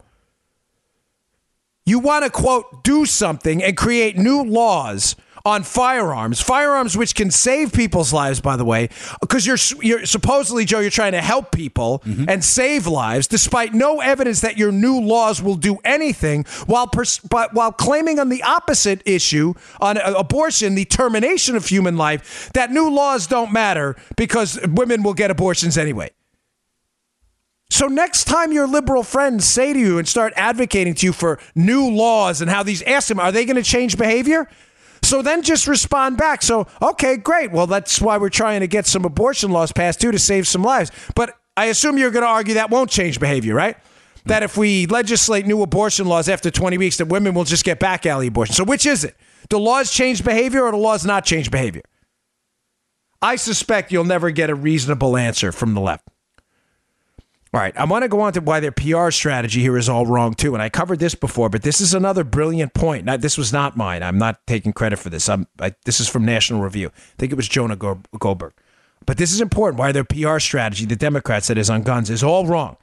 You 1.85 1.99
want 1.99 2.23
to, 2.23 2.29
quote, 2.29 2.83
do 2.83 3.05
something 3.05 3.61
and 3.61 3.75
create 3.75 4.17
new 4.17 4.43
laws 4.43 5.15
on 5.45 5.63
firearms, 5.63 6.41
firearms 6.41 6.97
which 6.97 7.15
can 7.15 7.31
save 7.31 7.73
people's 7.73 8.13
lives, 8.13 8.39
by 8.41 8.55
the 8.55 8.65
way, 8.65 8.89
because 9.21 9.45
you're 9.45 9.57
you're 9.81 10.05
supposedly 10.05 10.65
Joe, 10.65 10.79
you're 10.79 10.89
trying 10.89 11.13
to 11.13 11.21
help 11.21 11.51
people 11.51 12.01
mm-hmm. 12.05 12.29
and 12.29 12.43
save 12.43 12.87
lives, 12.87 13.27
despite 13.27 13.73
no 13.73 14.01
evidence 14.01 14.41
that 14.41 14.57
your 14.57 14.71
new 14.71 14.99
laws 14.99 15.41
will 15.41 15.55
do 15.55 15.77
anything. 15.83 16.43
While 16.65 16.87
pers- 16.87 17.19
but 17.19 17.53
while 17.53 17.71
claiming 17.71 18.19
on 18.19 18.29
the 18.29 18.43
opposite 18.43 19.01
issue 19.05 19.53
on 19.79 19.97
uh, 19.97 20.13
abortion, 20.17 20.75
the 20.75 20.85
termination 20.85 21.55
of 21.55 21.65
human 21.65 21.97
life, 21.97 22.51
that 22.53 22.71
new 22.71 22.89
laws 22.89 23.27
don't 23.27 23.51
matter 23.51 23.95
because 24.17 24.59
women 24.67 25.03
will 25.03 25.13
get 25.13 25.31
abortions 25.31 25.77
anyway. 25.77 26.11
So 27.71 27.87
next 27.87 28.25
time 28.25 28.51
your 28.51 28.67
liberal 28.67 29.01
friends 29.01 29.45
say 29.45 29.71
to 29.71 29.79
you 29.79 29.97
and 29.97 30.05
start 30.05 30.33
advocating 30.35 30.93
to 30.95 31.05
you 31.05 31.13
for 31.13 31.39
new 31.55 31.89
laws 31.89 32.41
and 32.41 32.51
how 32.51 32.63
these 32.63 32.81
ask 32.81 33.07
them, 33.07 33.17
are 33.17 33.31
they 33.31 33.45
going 33.45 33.55
to 33.55 33.63
change 33.63 33.97
behavior? 33.97 34.49
So 35.11 35.21
then 35.21 35.41
just 35.41 35.67
respond 35.67 36.15
back. 36.15 36.41
So, 36.41 36.67
okay, 36.81 37.17
great. 37.17 37.51
Well, 37.51 37.67
that's 37.67 37.99
why 37.99 38.17
we're 38.17 38.29
trying 38.29 38.61
to 38.61 38.67
get 38.67 38.87
some 38.87 39.03
abortion 39.03 39.51
laws 39.51 39.73
passed 39.73 39.99
too 39.99 40.09
to 40.09 40.17
save 40.17 40.47
some 40.47 40.63
lives. 40.63 40.89
But 41.15 41.37
I 41.57 41.65
assume 41.65 41.97
you're 41.97 42.11
going 42.11 42.23
to 42.23 42.29
argue 42.29 42.53
that 42.53 42.69
won't 42.69 42.89
change 42.89 43.19
behavior, 43.19 43.53
right? 43.53 43.75
That 44.27 44.41
if 44.41 44.55
we 44.55 44.85
legislate 44.85 45.45
new 45.45 45.63
abortion 45.63 46.07
laws 46.07 46.29
after 46.29 46.49
20 46.49 46.77
weeks, 46.77 46.95
that 46.95 47.07
women 47.07 47.33
will 47.33 47.43
just 47.43 47.65
get 47.65 47.77
back 47.77 48.05
alley 48.05 48.27
abortion. 48.27 48.55
So 48.55 48.63
which 48.63 48.85
is 48.85 49.03
it? 49.03 49.17
The 49.49 49.59
laws 49.59 49.91
change 49.91 50.23
behavior 50.23 50.63
or 50.63 50.71
the 50.71 50.77
laws 50.77 51.05
not 51.05 51.25
change 51.25 51.51
behavior? 51.51 51.81
I 53.21 53.35
suspect 53.35 53.91
you'll 53.91 54.05
never 54.05 54.31
get 54.31 54.49
a 54.49 54.55
reasonable 54.55 55.17
answer 55.17 55.51
from 55.51 55.73
the 55.73 55.81
left. 55.81 56.07
All 57.53 57.59
right, 57.59 57.75
I 57.75 57.83
want 57.83 58.03
to 58.03 58.07
go 58.07 58.21
on 58.21 58.31
to 58.33 58.39
why 58.39 58.61
their 58.61 58.71
PR 58.71 59.11
strategy 59.11 59.59
here 59.59 59.77
is 59.77 59.89
all 59.89 60.05
wrong 60.05 60.33
too. 60.33 60.53
And 60.53 60.63
I 60.63 60.69
covered 60.69 60.99
this 60.99 61.15
before, 61.15 61.49
but 61.49 61.63
this 61.63 61.81
is 61.81 61.93
another 61.93 62.23
brilliant 62.23 62.73
point. 62.73 63.03
Now, 63.03 63.17
this 63.17 63.37
was 63.37 63.51
not 63.51 63.75
mine. 63.75 64.03
I'm 64.03 64.17
not 64.17 64.39
taking 64.47 64.71
credit 64.71 64.99
for 64.99 65.09
this. 65.09 65.27
I'm, 65.27 65.47
I, 65.59 65.75
this 65.83 65.99
is 65.99 66.07
from 66.07 66.23
National 66.23 66.61
Review. 66.61 66.87
I 66.87 67.15
think 67.17 67.33
it 67.33 67.35
was 67.35 67.49
Jonah 67.49 67.75
Goldberg. 67.75 68.53
But 69.05 69.17
this 69.17 69.33
is 69.33 69.41
important. 69.41 69.79
Why 69.79 69.91
their 69.91 70.05
PR 70.05 70.39
strategy, 70.39 70.85
the 70.85 70.95
Democrats 70.95 71.47
that 71.47 71.57
is 71.57 71.69
on 71.69 71.83
guns, 71.83 72.09
is 72.09 72.23
all 72.23 72.45
wrong. 72.47 72.77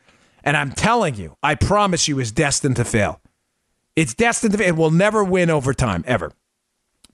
And 0.45 0.55
I'm 0.55 0.73
telling 0.73 1.15
you, 1.15 1.37
I 1.43 1.55
promise 1.55 2.07
you, 2.07 2.19
is 2.19 2.31
destined 2.31 2.77
to 2.77 2.85
fail. 2.85 3.23
It's 3.97 4.15
destined 4.15 4.53
to 4.53 4.59
fail. 4.59 4.69
It 4.69 4.77
will 4.77 4.91
never 4.91 5.25
win 5.25 5.49
over 5.49 5.73
time, 5.73 6.05
ever. 6.07 6.33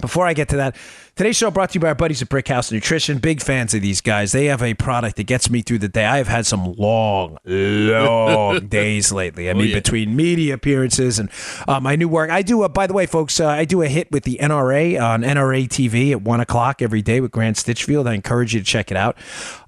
Before 0.04 0.26
I 0.26 0.34
get 0.34 0.50
to 0.50 0.56
that, 0.58 0.76
today's 1.14 1.34
show 1.34 1.50
brought 1.50 1.70
to 1.70 1.74
you 1.76 1.80
by 1.80 1.88
our 1.88 1.94
buddies 1.94 2.20
at 2.20 2.28
Brickhouse 2.28 2.70
Nutrition. 2.70 3.20
Big 3.20 3.40
fans 3.40 3.72
of 3.72 3.80
these 3.80 4.02
guys. 4.02 4.32
They 4.32 4.44
have 4.46 4.62
a 4.62 4.74
product 4.74 5.16
that 5.16 5.24
gets 5.24 5.48
me 5.48 5.62
through 5.62 5.78
the 5.78 5.88
day. 5.88 6.04
I 6.04 6.18
have 6.18 6.28
had 6.28 6.44
some 6.44 6.74
long, 6.74 7.38
long 7.46 8.66
days 8.68 9.12
lately. 9.12 9.48
I 9.48 9.52
oh, 9.52 9.54
mean, 9.54 9.68
yeah. 9.68 9.76
between 9.76 10.14
media 10.14 10.52
appearances 10.52 11.18
and 11.18 11.30
uh, 11.66 11.80
my 11.80 11.96
new 11.96 12.06
work. 12.06 12.28
I 12.28 12.42
do, 12.42 12.64
a, 12.64 12.68
by 12.68 12.86
the 12.86 12.92
way, 12.92 13.06
folks, 13.06 13.40
uh, 13.40 13.48
I 13.48 13.64
do 13.64 13.80
a 13.80 13.88
hit 13.88 14.12
with 14.12 14.24
the 14.24 14.38
NRA 14.42 15.02
on 15.02 15.22
NRA 15.22 15.66
TV 15.68 16.10
at 16.10 16.20
1 16.20 16.40
o'clock 16.40 16.82
every 16.82 17.00
day 17.00 17.22
with 17.22 17.30
Grant 17.30 17.56
Stinchfield. 17.56 18.06
I 18.06 18.12
encourage 18.12 18.52
you 18.52 18.60
to 18.60 18.66
check 18.66 18.90
it 18.90 18.98
out. 18.98 19.16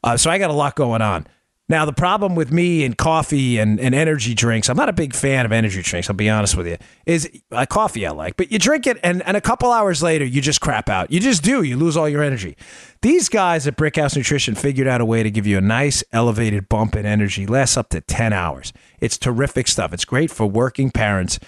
Uh, 0.05 0.19
so 0.19 0.31
I 0.31 0.37
got 0.37 0.51
a 0.51 0.55
lot 0.55 0.77
going 0.77 1.01
on. 1.01 1.27
Now, 1.69 1.85
the 1.85 1.93
problem 1.93 2.37
with 2.37 2.53
me 2.53 2.85
and 2.85 2.97
coffee 2.97 3.59
and, 3.59 3.81
and 3.81 3.93
energy 3.93 4.35
drinks, 4.35 4.69
I'm 4.69 4.77
not 4.77 4.89
a 4.89 4.93
big 4.93 5.13
fan 5.13 5.45
of 5.45 5.51
energy 5.51 5.83
drinks, 5.83 6.09
I'll 6.09 6.15
be 6.15 6.31
honest 6.31 6.57
with 6.57 6.69
you, 6.69 6.77
is 7.07 7.29
uh, 7.51 7.67
coffee 7.67 8.07
I 8.07 8.13
like, 8.13 8.37
but 8.37 8.53
you 8.53 8.59
drink 8.61 8.87
it 8.87 8.99
and, 9.03 9.21
and 9.27 9.37
a 9.37 9.41
couple 9.41 9.73
hours 9.73 10.01
later, 10.01 10.25
you 10.25 10.41
just 10.41 10.61
crap 10.61 10.89
out. 10.89 11.11
You 11.11 11.19
just 11.19 11.43
do. 11.43 11.63
You 11.65 11.77
lose 11.77 11.97
all 11.97 12.09
your 12.09 12.23
energy. 12.23 12.57
These 13.03 13.29
guys 13.29 13.67
at 13.67 13.77
Brickhouse 13.77 14.17
Nutrition 14.17 14.55
figured 14.55 14.87
out 14.87 15.01
a 15.01 15.05
way 15.05 15.25
to 15.25 15.31
give 15.31 15.45
you 15.45 15.59
a 15.59 15.61
nice 15.61 16.05
elevated 16.13 16.69
bump 16.69 16.95
in 16.95 17.05
energy, 17.05 17.47
lasts 17.47 17.77
up 17.77 17.89
to 17.91 18.01
10 18.01 18.33
hours. 18.33 18.73
It's 19.01 19.19
terrific 19.19 19.67
stuff. 19.67 19.93
It's 19.93 20.05
great 20.05 20.31
for 20.31 20.47
working 20.47 20.93
parents 20.93 21.41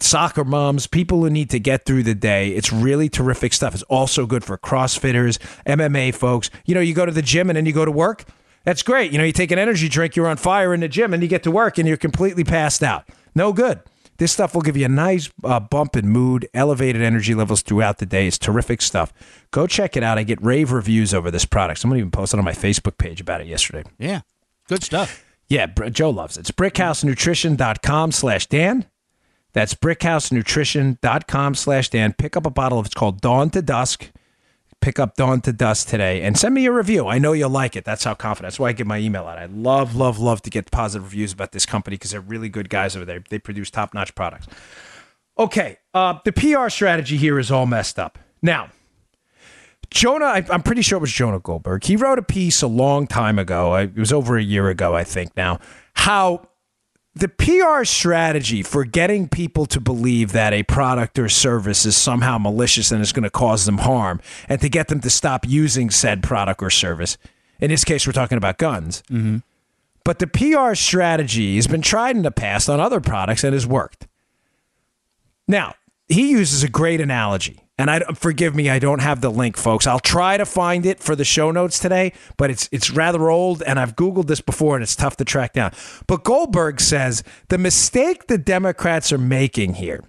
soccer 0.00 0.44
moms, 0.44 0.88
people 0.88 1.20
who 1.20 1.30
need 1.30 1.48
to 1.50 1.60
get 1.60 1.86
through 1.86 2.02
the 2.02 2.14
day. 2.14 2.48
It's 2.50 2.72
really 2.72 3.08
terrific 3.08 3.52
stuff. 3.52 3.72
It's 3.72 3.84
also 3.84 4.26
good 4.26 4.44
for 4.44 4.58
CrossFitters, 4.58 5.38
MMA 5.64 6.14
folks. 6.14 6.50
You 6.66 6.74
know, 6.74 6.80
you 6.80 6.92
go 6.92 7.06
to 7.06 7.12
the 7.12 7.22
gym 7.22 7.48
and 7.48 7.56
then 7.56 7.66
you 7.66 7.72
go 7.72 7.84
to 7.84 7.90
work. 7.92 8.24
That's 8.64 8.82
great. 8.82 9.12
You 9.12 9.18
know, 9.18 9.24
you 9.24 9.32
take 9.32 9.50
an 9.50 9.58
energy 9.58 9.88
drink, 9.88 10.16
you're 10.16 10.28
on 10.28 10.36
fire 10.36 10.72
in 10.72 10.80
the 10.80 10.88
gym, 10.88 11.12
and 11.12 11.22
you 11.22 11.28
get 11.28 11.42
to 11.44 11.50
work 11.50 11.78
and 11.78 11.88
you're 11.88 11.96
completely 11.96 12.44
passed 12.44 12.82
out. 12.82 13.08
No 13.34 13.52
good. 13.52 13.80
This 14.18 14.30
stuff 14.30 14.54
will 14.54 14.62
give 14.62 14.76
you 14.76 14.84
a 14.84 14.90
nice 14.90 15.30
uh, 15.42 15.58
bump 15.58 15.96
in 15.96 16.08
mood, 16.08 16.46
elevated 16.54 17.02
energy 17.02 17.34
levels 17.34 17.62
throughout 17.62 17.98
the 17.98 18.06
day. 18.06 18.26
It's 18.26 18.38
terrific 18.38 18.80
stuff. 18.82 19.12
Go 19.50 19.66
check 19.66 19.96
it 19.96 20.02
out. 20.02 20.18
I 20.18 20.22
get 20.22 20.40
rave 20.42 20.70
reviews 20.70 21.12
over 21.12 21.30
this 21.30 21.44
product. 21.44 21.80
Someone 21.80 21.98
even 21.98 22.10
posted 22.10 22.38
on 22.38 22.44
my 22.44 22.52
Facebook 22.52 22.98
page 22.98 23.20
about 23.20 23.40
it 23.40 23.48
yesterday. 23.48 23.82
Yeah, 23.98 24.20
good 24.68 24.84
stuff. 24.84 25.24
Yeah, 25.48 25.66
Joe 25.66 26.10
loves 26.10 26.36
it. 26.36 26.40
It's 26.40 26.50
brickhousenutrition.com 26.52 28.12
slash 28.12 28.46
Dan. 28.46 28.86
That's 29.54 29.74
brickhousenutrition.com 29.74 31.54
slash 31.54 31.88
Dan. 31.90 32.12
Pick 32.12 32.36
up 32.36 32.46
a 32.46 32.50
bottle 32.50 32.78
of 32.78 32.86
it's 32.86 32.94
called 32.94 33.20
Dawn 33.20 33.50
to 33.50 33.60
Dusk 33.60 34.10
pick 34.82 34.98
up 34.98 35.16
Dawn 35.16 35.40
to 35.42 35.52
Dusk 35.52 35.88
today 35.88 36.20
and 36.22 36.36
send 36.36 36.54
me 36.54 36.66
a 36.66 36.72
review. 36.72 37.06
I 37.06 37.18
know 37.18 37.32
you'll 37.32 37.48
like 37.48 37.76
it. 37.76 37.84
That's 37.84 38.04
how 38.04 38.14
confident. 38.14 38.52
That's 38.52 38.58
why 38.58 38.68
I 38.68 38.72
get 38.72 38.86
my 38.86 38.98
email 38.98 39.24
out. 39.24 39.38
I 39.38 39.46
love, 39.46 39.96
love, 39.96 40.18
love 40.18 40.42
to 40.42 40.50
get 40.50 40.70
positive 40.70 41.04
reviews 41.04 41.32
about 41.32 41.52
this 41.52 41.64
company 41.64 41.94
because 41.94 42.10
they're 42.10 42.20
really 42.20 42.50
good 42.50 42.68
guys 42.68 42.94
over 42.94 43.06
there. 43.06 43.22
They 43.30 43.38
produce 43.38 43.70
top 43.70 43.94
notch 43.94 44.14
products. 44.14 44.48
Okay, 45.38 45.78
uh, 45.94 46.18
the 46.24 46.32
PR 46.32 46.68
strategy 46.68 47.16
here 47.16 47.38
is 47.38 47.50
all 47.50 47.64
messed 47.64 47.98
up. 47.98 48.18
Now, 48.42 48.68
Jonah, 49.90 50.26
I, 50.26 50.44
am 50.50 50.62
pretty 50.62 50.82
sure 50.82 50.98
it 50.98 51.00
was 51.00 51.12
Jonah 51.12 51.40
Goldberg. 51.40 51.84
He 51.84 51.96
wrote 51.96 52.18
a 52.18 52.22
piece 52.22 52.60
a 52.60 52.66
long 52.66 53.06
time 53.06 53.38
ago. 53.38 53.74
It 53.76 53.96
was 53.96 54.12
over 54.12 54.36
a 54.36 54.42
year 54.42 54.68
ago, 54.68 54.94
I 54.94 55.04
think 55.04 55.36
now, 55.36 55.60
how 55.94 56.48
the 57.14 57.28
PR 57.28 57.84
strategy 57.84 58.62
for 58.62 58.84
getting 58.84 59.28
people 59.28 59.66
to 59.66 59.80
believe 59.80 60.32
that 60.32 60.52
a 60.52 60.62
product 60.62 61.18
or 61.18 61.28
service 61.28 61.84
is 61.84 61.96
somehow 61.96 62.38
malicious 62.38 62.90
and 62.90 63.02
is 63.02 63.12
going 63.12 63.22
to 63.24 63.30
cause 63.30 63.66
them 63.66 63.78
harm, 63.78 64.20
and 64.48 64.60
to 64.60 64.68
get 64.68 64.88
them 64.88 65.00
to 65.00 65.10
stop 65.10 65.46
using 65.46 65.90
said 65.90 66.22
product 66.22 66.62
or 66.62 66.70
service. 66.70 67.18
In 67.60 67.70
this 67.70 67.84
case, 67.84 68.06
we're 68.06 68.12
talking 68.12 68.38
about 68.38 68.58
guns. 68.58 69.02
Mm-hmm. 69.10 69.38
But 70.04 70.18
the 70.18 70.26
PR 70.26 70.74
strategy 70.74 71.56
has 71.56 71.66
been 71.66 71.82
tried 71.82 72.16
in 72.16 72.22
the 72.22 72.32
past 72.32 72.68
on 72.68 72.80
other 72.80 73.00
products 73.00 73.44
and 73.44 73.52
has 73.52 73.66
worked. 73.66 74.08
Now, 75.46 75.74
he 76.08 76.30
uses 76.30 76.62
a 76.62 76.68
great 76.68 77.00
analogy. 77.00 77.61
And 77.78 77.90
I 77.90 78.00
forgive 78.14 78.54
me, 78.54 78.68
I 78.68 78.78
don't 78.78 79.00
have 79.00 79.22
the 79.22 79.30
link, 79.30 79.56
folks. 79.56 79.86
I'll 79.86 79.98
try 79.98 80.36
to 80.36 80.44
find 80.44 80.84
it 80.84 81.00
for 81.00 81.16
the 81.16 81.24
show 81.24 81.50
notes 81.50 81.78
today, 81.78 82.12
but 82.36 82.50
it's 82.50 82.68
it's 82.70 82.90
rather 82.90 83.30
old, 83.30 83.62
and 83.62 83.80
I've 83.80 83.96
googled 83.96 84.26
this 84.26 84.42
before, 84.42 84.76
and 84.76 84.82
it's 84.82 84.94
tough 84.94 85.16
to 85.16 85.24
track 85.24 85.54
down. 85.54 85.72
But 86.06 86.22
Goldberg 86.22 86.80
says 86.80 87.24
the 87.48 87.58
mistake 87.58 88.26
the 88.26 88.38
Democrats 88.38 89.10
are 89.10 89.18
making 89.18 89.74
here 89.74 90.04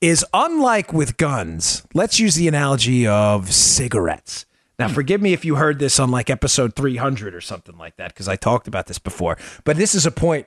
is 0.00 0.24
unlike 0.34 0.92
with 0.92 1.16
guns. 1.16 1.86
Let's 1.94 2.20
use 2.20 2.34
the 2.34 2.48
analogy 2.48 3.06
of 3.06 3.52
cigarettes. 3.52 4.44
Now, 4.78 4.88
forgive 4.88 5.20
me 5.20 5.32
if 5.32 5.44
you 5.44 5.56
heard 5.56 5.80
this 5.80 5.98
on 5.98 6.10
like 6.10 6.30
episode 6.30 6.76
300 6.76 7.34
or 7.34 7.40
something 7.40 7.76
like 7.76 7.96
that, 7.96 8.12
because 8.12 8.28
I 8.28 8.36
talked 8.36 8.68
about 8.68 8.86
this 8.86 8.98
before. 8.98 9.36
But 9.64 9.76
this 9.76 9.94
is 9.94 10.06
a 10.06 10.12
point. 10.12 10.46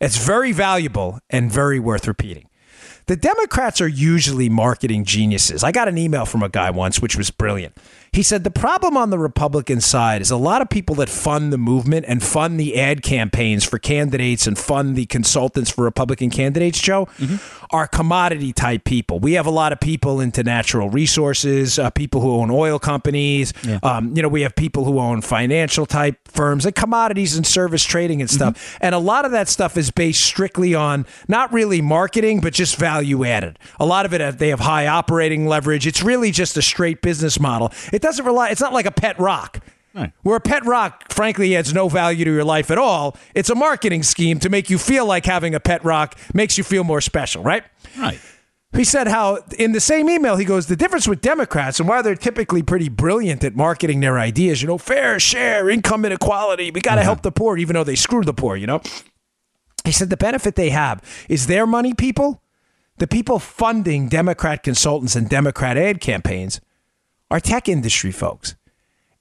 It's 0.00 0.18
very 0.18 0.52
valuable 0.52 1.18
and 1.30 1.50
very 1.50 1.80
worth 1.80 2.06
repeating. 2.06 2.48
The 3.08 3.16
Democrats 3.16 3.80
are 3.80 3.88
usually 3.88 4.50
marketing 4.50 5.04
geniuses. 5.04 5.64
I 5.64 5.72
got 5.72 5.88
an 5.88 5.96
email 5.96 6.26
from 6.26 6.42
a 6.42 6.50
guy 6.50 6.68
once, 6.68 7.00
which 7.00 7.16
was 7.16 7.30
brilliant. 7.30 7.74
He 8.12 8.22
said 8.22 8.44
the 8.44 8.50
problem 8.50 8.96
on 8.96 9.10
the 9.10 9.18
Republican 9.18 9.80
side 9.80 10.22
is 10.22 10.30
a 10.30 10.36
lot 10.36 10.62
of 10.62 10.68
people 10.68 10.94
that 10.96 11.08
fund 11.08 11.52
the 11.52 11.58
movement 11.58 12.06
and 12.08 12.22
fund 12.22 12.58
the 12.58 12.78
ad 12.78 13.02
campaigns 13.02 13.64
for 13.64 13.78
candidates 13.78 14.46
and 14.46 14.58
fund 14.58 14.96
the 14.96 15.06
consultants 15.06 15.70
for 15.70 15.84
Republican 15.84 16.30
candidates, 16.30 16.80
Joe, 16.80 17.06
mm-hmm. 17.18 17.36
are 17.74 17.86
commodity 17.86 18.52
type 18.52 18.84
people. 18.84 19.18
We 19.18 19.34
have 19.34 19.46
a 19.46 19.50
lot 19.50 19.72
of 19.72 19.80
people 19.80 20.20
into 20.20 20.42
natural 20.42 20.90
resources, 20.90 21.78
uh, 21.78 21.90
people 21.90 22.20
who 22.20 22.32
own 22.32 22.50
oil 22.50 22.78
companies. 22.78 23.52
Yeah. 23.62 23.78
Um, 23.82 24.16
you 24.16 24.22
know, 24.22 24.28
we 24.28 24.42
have 24.42 24.54
people 24.56 24.84
who 24.84 24.98
own 24.98 25.22
financial 25.22 25.86
type 25.86 26.16
firms 26.26 26.64
and 26.66 26.74
commodities 26.74 27.36
and 27.36 27.46
service 27.46 27.84
trading 27.84 28.20
and 28.20 28.30
stuff. 28.30 28.54
Mm-hmm. 28.54 28.84
And 28.86 28.94
a 28.94 28.98
lot 28.98 29.24
of 29.24 29.32
that 29.32 29.48
stuff 29.48 29.76
is 29.76 29.90
based 29.90 30.22
strictly 30.22 30.74
on 30.74 31.06
not 31.26 31.52
really 31.52 31.80
marketing, 31.80 32.40
but 32.40 32.52
just 32.52 32.76
value 32.76 33.24
added. 33.24 33.58
A 33.78 33.86
lot 33.86 34.06
of 34.06 34.14
it, 34.14 34.20
uh, 34.20 34.30
they 34.30 34.48
have 34.48 34.60
high 34.60 34.86
operating 34.86 35.46
leverage. 35.46 35.86
It's 35.86 36.02
really 36.02 36.30
just 36.30 36.56
a 36.56 36.62
straight 36.62 37.02
business 37.02 37.38
model. 37.38 37.72
It 37.98 38.02
doesn't 38.02 38.24
rely. 38.24 38.50
It's 38.50 38.60
not 38.60 38.72
like 38.72 38.86
a 38.86 38.92
pet 38.92 39.18
rock. 39.18 39.58
Right. 39.92 40.12
Where 40.22 40.36
a 40.36 40.40
pet 40.40 40.64
rock, 40.64 41.12
frankly, 41.12 41.56
adds 41.56 41.74
no 41.74 41.88
value 41.88 42.24
to 42.24 42.32
your 42.32 42.44
life 42.44 42.70
at 42.70 42.78
all. 42.78 43.16
It's 43.34 43.50
a 43.50 43.56
marketing 43.56 44.04
scheme 44.04 44.38
to 44.38 44.48
make 44.48 44.70
you 44.70 44.78
feel 44.78 45.04
like 45.04 45.26
having 45.26 45.52
a 45.52 45.58
pet 45.58 45.84
rock 45.84 46.16
makes 46.32 46.56
you 46.56 46.62
feel 46.62 46.84
more 46.84 47.00
special, 47.00 47.42
right? 47.42 47.64
Right. 47.98 48.20
He 48.72 48.84
said 48.84 49.08
how 49.08 49.38
in 49.58 49.72
the 49.72 49.80
same 49.80 50.08
email 50.08 50.36
he 50.36 50.44
goes 50.44 50.68
the 50.68 50.76
difference 50.76 51.08
with 51.08 51.20
Democrats 51.20 51.80
and 51.80 51.88
why 51.88 52.02
they're 52.02 52.14
typically 52.14 52.62
pretty 52.62 52.88
brilliant 52.88 53.42
at 53.42 53.56
marketing 53.56 53.98
their 53.98 54.16
ideas, 54.16 54.62
you 54.62 54.68
know, 54.68 54.78
fair 54.78 55.18
share, 55.18 55.68
income 55.68 56.04
inequality, 56.04 56.70
we 56.70 56.80
got 56.80 56.94
to 56.94 57.00
uh-huh. 57.00 57.10
help 57.10 57.22
the 57.22 57.32
poor 57.32 57.58
even 57.58 57.74
though 57.74 57.82
they 57.82 57.96
screw 57.96 58.22
the 58.22 58.32
poor, 58.32 58.54
you 58.54 58.68
know. 58.68 58.80
He 59.84 59.90
said 59.90 60.08
the 60.08 60.16
benefit 60.16 60.54
they 60.54 60.70
have 60.70 61.02
is 61.28 61.48
their 61.48 61.66
money 61.66 61.94
people, 61.94 62.44
the 62.98 63.08
people 63.08 63.40
funding 63.40 64.08
Democrat 64.08 64.62
consultants 64.62 65.16
and 65.16 65.28
Democrat 65.28 65.76
ad 65.76 66.00
campaigns 66.00 66.60
are 67.30 67.40
tech 67.40 67.68
industry 67.68 68.12
folks. 68.12 68.54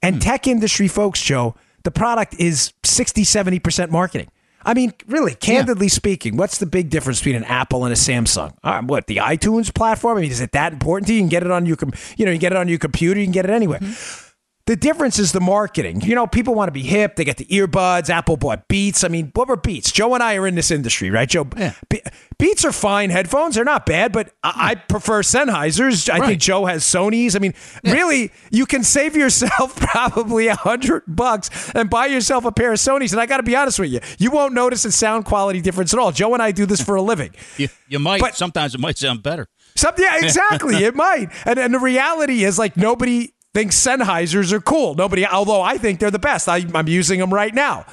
And 0.01 0.15
hmm. 0.15 0.19
tech 0.19 0.47
industry 0.47 0.87
folks, 0.87 1.21
Joe, 1.21 1.55
the 1.83 1.91
product 1.91 2.35
is 2.39 2.73
60, 2.83 3.23
70% 3.23 3.89
marketing. 3.89 4.29
I 4.63 4.73
mean, 4.73 4.93
really, 5.07 5.33
candidly 5.33 5.85
yeah. 5.85 5.91
speaking, 5.91 6.35
what's 6.35 6.57
the 6.57 6.65
big 6.65 6.89
difference 6.89 7.19
between 7.19 7.35
an 7.35 7.45
Apple 7.45 7.85
and 7.85 7.93
a 7.93 7.95
Samsung? 7.95 8.53
Uh, 8.63 8.81
what 8.81 9.07
the 9.07 9.17
iTunes 9.17 9.73
platform? 9.73 10.17
I 10.17 10.21
mean, 10.21 10.31
is 10.31 10.41
it 10.41 10.51
that 10.51 10.73
important 10.73 11.07
to 11.07 11.13
you? 11.13 11.19
You 11.19 11.21
can 11.23 11.29
get 11.29 11.43
it 11.43 11.51
on 11.51 11.65
your, 11.65 11.77
you 12.17 12.25
know, 12.25 12.31
you 12.31 12.37
get 12.37 12.51
it 12.51 12.57
on 12.57 12.67
your 12.67 12.77
computer. 12.77 13.17
You 13.17 13.25
can 13.25 13.31
get 13.31 13.45
it 13.45 13.51
anywhere. 13.51 13.79
Mm-hmm. 13.79 14.26
The 14.67 14.75
difference 14.75 15.17
is 15.17 15.31
the 15.31 15.39
marketing. 15.39 16.01
You 16.01 16.13
know, 16.13 16.27
people 16.27 16.53
want 16.53 16.67
to 16.67 16.73
be 16.73 16.83
hip. 16.83 17.15
They 17.15 17.23
get 17.23 17.37
the 17.37 17.45
earbuds. 17.45 18.09
Apple 18.09 18.35
bought 18.35 18.67
Beats. 18.67 19.05
I 19.05 19.07
mean, 19.07 19.31
what 19.33 19.47
were 19.47 19.55
Beats? 19.55 19.93
Joe 19.93 20.13
and 20.13 20.21
I 20.21 20.35
are 20.35 20.45
in 20.45 20.55
this 20.55 20.71
industry, 20.71 21.09
right, 21.09 21.27
Joe? 21.27 21.47
Yeah. 21.55 21.73
Be- 21.89 22.01
Beats 22.37 22.65
are 22.65 22.73
fine 22.73 23.09
headphones. 23.09 23.55
They're 23.55 23.63
not 23.63 23.85
bad, 23.85 24.11
but 24.11 24.33
I, 24.43 24.71
I 24.71 24.75
prefer 24.75 25.21
Sennheisers. 25.21 26.09
I 26.09 26.19
right. 26.19 26.27
think 26.27 26.41
Joe 26.41 26.65
has 26.65 26.83
Sony's. 26.83 27.33
I 27.33 27.39
mean, 27.39 27.53
yeah. 27.81 27.93
really, 27.93 28.31
you 28.51 28.65
can 28.65 28.83
save 28.83 29.15
yourself 29.15 29.75
probably 29.77 30.47
a 30.47 30.55
hundred 30.55 31.03
bucks 31.07 31.71
and 31.73 31.89
buy 31.89 32.07
yourself 32.07 32.43
a 32.43 32.51
pair 32.51 32.73
of 32.73 32.77
Sony's. 32.77 33.13
And 33.13 33.21
I 33.21 33.25
got 33.25 33.37
to 33.37 33.43
be 33.43 33.55
honest 33.55 33.79
with 33.79 33.89
you, 33.89 34.01
you 34.19 34.31
won't 34.31 34.53
notice 34.53 34.83
a 34.83 34.91
sound 34.91 35.23
quality 35.23 35.61
difference 35.61 35.93
at 35.93 35.99
all. 35.99 36.11
Joe 36.11 36.33
and 36.33 36.43
I 36.43 36.51
do 36.51 36.65
this 36.65 36.81
for 36.81 36.95
a 36.95 37.01
living. 37.01 37.33
you, 37.57 37.69
you 37.87 37.99
might. 37.99 38.19
But, 38.19 38.35
Sometimes 38.35 38.75
it 38.75 38.81
might 38.81 38.97
sound 38.97 39.23
better. 39.23 39.47
Some, 39.77 39.93
yeah, 39.97 40.17
exactly. 40.17 40.75
it 40.83 40.93
might. 40.93 41.29
And, 41.45 41.57
and 41.57 41.73
the 41.73 41.79
reality 41.79 42.43
is, 42.43 42.59
like, 42.59 42.75
nobody 42.75 43.33
thinks 43.57 43.75
Sennheisers 43.75 44.51
are 44.51 44.61
cool. 44.61 44.93
Nobody, 44.93 45.25
although 45.25 45.63
I 45.63 45.79
think 45.79 45.99
they're 45.99 46.11
the 46.11 46.19
best. 46.19 46.47
I, 46.47 46.63
I'm 46.75 46.87
using 46.87 47.19
them 47.19 47.33
right 47.33 47.55
now. 47.55 47.87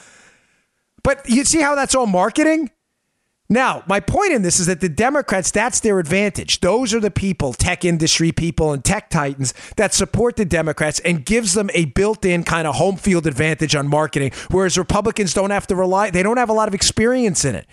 But 1.03 1.27
you 1.27 1.42
see 1.42 1.62
how 1.62 1.74
that's 1.74 1.94
all 1.94 2.05
marketing? 2.05 2.70
Now, 3.48 3.83
my 3.87 4.00
point 4.00 4.35
in 4.35 4.42
this 4.42 4.61
is 4.61 4.66
that 4.66 4.83
the 4.83 4.90
Democrats, 4.90 5.50
that's 5.50 5.81
their 5.81 5.98
advantage. 5.98 6.61
Those 6.61 6.92
are 6.92 7.00
the 7.00 7.11
people, 7.11 7.55
tech 7.55 7.83
industry 7.83 8.31
people 8.31 8.74
and 8.74 8.85
tech 8.85 9.09
titans, 9.09 9.55
that 9.77 9.94
support 9.94 10.37
the 10.37 10.44
Democrats 10.44 11.00
and 11.00 11.24
gives 11.24 11.55
them 11.55 11.70
a 11.72 11.87
built 11.87 12.27
in 12.27 12.44
kind 12.44 12.66
of 12.66 12.74
home 12.74 12.96
field 12.96 13.27
advantage 13.27 13.74
on 13.74 13.88
marketing, 13.88 14.33
whereas 14.50 14.77
Republicans 14.77 15.33
don't 15.33 15.50
have 15.50 15.66
to 15.68 15.74
rely, 15.74 16.11
they 16.11 16.22
don't 16.22 16.37
have 16.37 16.50
a 16.50 16.55
lot 16.55 16.68
of 16.68 16.74
experience 16.74 17.42
in 17.42 17.55
it. 17.55 17.66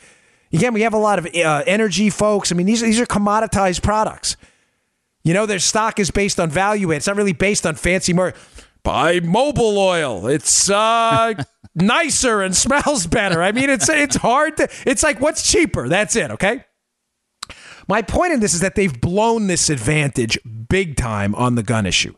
Again, 0.54 0.74
we 0.74 0.84
have 0.84 0.94
a 0.94 0.98
lot 0.98 1.20
of 1.20 1.26
uh, 1.36 1.64
energy 1.68 2.10
folks. 2.10 2.54
I 2.54 2.56
mean, 2.56 2.68
these, 2.68 2.80
these 2.80 3.02
are 3.02 3.06
commoditized 3.06 3.84
products. 3.84 4.38
You 5.24 5.34
know, 5.34 5.46
their 5.46 5.60
stock 5.60 6.00
is 6.00 6.12
based 6.12 6.40
on 6.40 6.50
value. 6.50 6.92
It's 6.92 7.08
not 7.08 7.16
really 7.16 7.34
based 7.34 7.66
on 7.66 7.76
fancy 7.76 8.14
mark. 8.14 8.36
Buy 8.84 9.20
Mobil 9.20 9.78
oil. 9.78 10.28
It's 10.28 10.70
uh, 10.70 11.36
nicer 11.76 12.42
and 12.42 12.56
smells 12.56 13.06
better. 13.06 13.42
I 13.42 13.52
mean, 13.52 13.70
it's 13.70 13.90
it's 13.90 14.16
hard 14.16 14.58
to. 14.58 14.68
It's 14.86 15.04
like 15.04 15.22
what's 15.22 15.50
cheaper. 15.50 15.88
That's 15.88 16.16
it. 16.16 16.32
Okay. 16.32 16.66
My 17.88 18.02
point 18.02 18.34
in 18.34 18.40
this 18.40 18.54
is 18.54 18.62
that 18.62 18.76
they've 18.76 19.02
blown 19.02 19.48
this 19.48 19.70
advantage 19.70 20.40
big 20.70 20.96
time 20.96 21.36
on 21.36 21.56
the 21.56 21.64
gun 21.64 21.86
issue. 21.86 22.16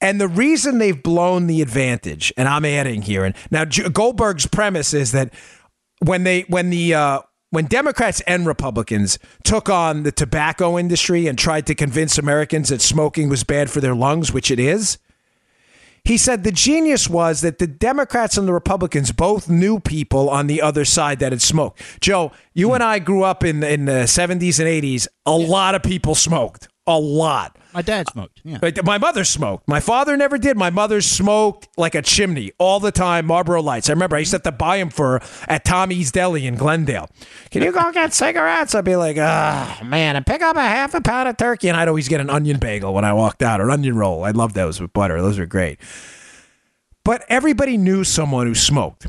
And 0.00 0.18
the 0.20 0.28
reason 0.28 0.78
they've 0.78 1.00
blown 1.00 1.46
the 1.46 1.60
advantage, 1.60 2.32
and 2.38 2.48
I'm 2.48 2.64
adding 2.64 3.02
here, 3.02 3.24
and 3.24 3.34
now 3.50 3.66
Goldberg's 3.66 4.46
premise 4.46 4.94
is 4.94 5.12
that 5.12 5.34
when 5.98 6.24
they 6.24 6.42
when 6.42 6.70
the 6.70 6.94
uh, 6.94 7.20
when 7.50 7.66
Democrats 7.66 8.20
and 8.22 8.46
Republicans 8.46 9.18
took 9.44 9.68
on 9.68 10.04
the 10.04 10.12
tobacco 10.12 10.78
industry 10.78 11.26
and 11.26 11.38
tried 11.38 11.66
to 11.66 11.74
convince 11.74 12.16
Americans 12.16 12.68
that 12.68 12.80
smoking 12.80 13.28
was 13.28 13.44
bad 13.44 13.70
for 13.70 13.80
their 13.80 13.94
lungs, 13.94 14.32
which 14.32 14.50
it 14.50 14.60
is, 14.60 14.98
he 16.04 16.16
said 16.16 16.44
the 16.44 16.52
genius 16.52 17.08
was 17.08 17.40
that 17.42 17.58
the 17.58 17.66
Democrats 17.66 18.38
and 18.38 18.48
the 18.48 18.52
Republicans 18.52 19.12
both 19.12 19.48
knew 19.48 19.80
people 19.80 20.30
on 20.30 20.46
the 20.46 20.62
other 20.62 20.84
side 20.84 21.18
that 21.18 21.32
had 21.32 21.42
smoked. 21.42 21.82
Joe, 22.00 22.32
you 22.54 22.68
hmm. 22.68 22.74
and 22.74 22.82
I 22.82 22.98
grew 23.00 23.22
up 23.22 23.44
in, 23.44 23.62
in 23.62 23.84
the 23.84 24.04
70s 24.04 24.58
and 24.58 24.68
80s. 24.68 25.08
A 25.26 25.36
lot 25.36 25.74
of 25.74 25.82
people 25.82 26.14
smoked 26.14 26.68
a 26.96 26.98
lot. 26.98 27.56
My 27.72 27.82
dad 27.82 28.08
smoked. 28.08 28.40
Yeah. 28.44 28.58
My 28.84 28.98
mother 28.98 29.24
smoked. 29.24 29.68
My 29.68 29.80
father 29.80 30.16
never 30.16 30.38
did. 30.38 30.56
My 30.56 30.70
mother 30.70 31.00
smoked 31.00 31.68
like 31.76 31.94
a 31.94 32.02
chimney 32.02 32.52
all 32.58 32.80
the 32.80 32.90
time, 32.90 33.26
Marlboro 33.26 33.62
Lights. 33.62 33.88
I 33.88 33.92
remember 33.92 34.16
I 34.16 34.20
used 34.20 34.32
to 34.32 34.36
have 34.36 34.42
to 34.42 34.52
buy 34.52 34.78
them 34.78 34.90
for 34.90 35.20
at 35.46 35.64
Tommy's 35.64 36.10
Deli 36.10 36.46
in 36.46 36.56
Glendale. 36.56 37.08
Can 37.50 37.62
you 37.62 37.70
go 37.72 37.92
get 37.94 38.12
cigarettes? 38.12 38.74
I'd 38.74 38.84
be 38.84 38.96
like, 38.96 39.16
ah, 39.20 39.78
oh, 39.80 39.84
man, 39.84 40.16
and 40.16 40.26
pick 40.26 40.42
up 40.42 40.56
a 40.56 40.60
half 40.60 40.94
a 40.94 41.00
pound 41.00 41.28
of 41.28 41.36
turkey. 41.36 41.68
And 41.68 41.76
I'd 41.76 41.88
always 41.88 42.08
get 42.08 42.20
an 42.20 42.28
onion 42.30 42.58
bagel 42.58 42.92
when 42.92 43.04
I 43.04 43.12
walked 43.12 43.42
out 43.42 43.60
or 43.60 43.70
onion 43.70 43.96
roll. 43.96 44.24
I 44.24 44.32
love 44.32 44.54
those 44.54 44.80
with 44.80 44.92
butter. 44.92 45.22
Those 45.22 45.38
are 45.38 45.46
great. 45.46 45.78
But 47.04 47.24
everybody 47.28 47.76
knew 47.76 48.04
someone 48.04 48.46
who 48.46 48.54
smoked. 48.54 49.06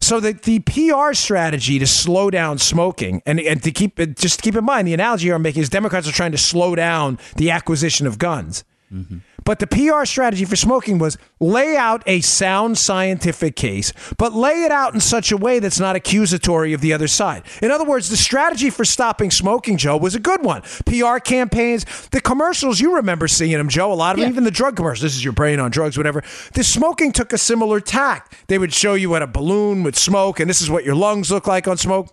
So 0.00 0.18
the, 0.18 0.32
the 0.32 0.60
PR 0.60 1.12
strategy 1.12 1.78
to 1.78 1.86
slow 1.86 2.30
down 2.30 2.58
smoking 2.58 3.22
and, 3.26 3.38
and 3.38 3.62
to 3.62 3.70
keep 3.70 3.96
just 4.16 4.42
keep 4.42 4.56
in 4.56 4.64
mind 4.64 4.88
the 4.88 4.94
analogy 4.94 5.30
I'm 5.30 5.42
making 5.42 5.62
is 5.62 5.68
Democrats 5.68 6.08
are 6.08 6.12
trying 6.12 6.32
to 6.32 6.38
slow 6.38 6.74
down 6.74 7.18
the 7.36 7.50
acquisition 7.50 8.06
of 8.06 8.18
guns. 8.18 8.64
Mm-hmm. 8.92 9.18
But 9.44 9.60
the 9.60 9.66
PR 9.66 10.04
strategy 10.04 10.44
for 10.44 10.56
smoking 10.56 10.98
was 10.98 11.16
lay 11.38 11.76
out 11.76 12.02
a 12.06 12.20
sound 12.20 12.76
scientific 12.76 13.56
case, 13.56 13.92
but 14.18 14.34
lay 14.34 14.64
it 14.64 14.72
out 14.72 14.94
in 14.94 15.00
such 15.00 15.30
a 15.30 15.36
way 15.36 15.60
that's 15.60 15.78
not 15.78 15.96
accusatory 15.96 16.72
of 16.72 16.80
the 16.80 16.92
other 16.92 17.06
side. 17.06 17.44
In 17.62 17.70
other 17.70 17.84
words, 17.84 18.08
the 18.08 18.16
strategy 18.16 18.68
for 18.68 18.84
stopping 18.84 19.30
smoking, 19.30 19.76
Joe, 19.76 19.96
was 19.96 20.14
a 20.14 20.20
good 20.20 20.44
one. 20.44 20.62
PR 20.86 21.18
campaigns, 21.18 21.84
the 22.08 22.20
commercials, 22.20 22.80
you 22.80 22.96
remember 22.96 23.28
seeing 23.28 23.56
them, 23.56 23.68
Joe, 23.68 23.92
a 23.92 23.94
lot 23.94 24.14
of 24.14 24.18
yeah. 24.18 24.24
them, 24.24 24.32
even 24.32 24.44
the 24.44 24.50
drug 24.50 24.76
commercials. 24.76 25.02
This 25.02 25.16
is 25.16 25.24
your 25.24 25.32
brain 25.32 25.60
on 25.60 25.70
drugs, 25.70 25.96
whatever. 25.96 26.22
The 26.54 26.64
smoking 26.64 27.12
took 27.12 27.32
a 27.32 27.38
similar 27.38 27.80
tact. 27.80 28.34
They 28.48 28.58
would 28.58 28.74
show 28.74 28.94
you 28.94 29.10
what 29.10 29.22
a 29.22 29.26
balloon 29.26 29.84
would 29.84 29.96
smoke, 29.96 30.40
and 30.40 30.50
this 30.50 30.60
is 30.60 30.68
what 30.68 30.84
your 30.84 30.96
lungs 30.96 31.30
look 31.30 31.46
like 31.46 31.68
on 31.68 31.76
smoke. 31.76 32.08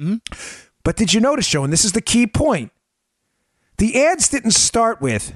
Mm-hmm. 0.00 0.16
But 0.82 0.96
did 0.96 1.14
you 1.14 1.20
notice, 1.20 1.48
Joe, 1.48 1.64
and 1.64 1.72
this 1.72 1.84
is 1.84 1.92
the 1.92 2.00
key 2.00 2.26
point? 2.26 2.72
The 3.78 4.04
ads 4.04 4.28
didn't 4.28 4.52
start 4.52 5.00
with, 5.00 5.32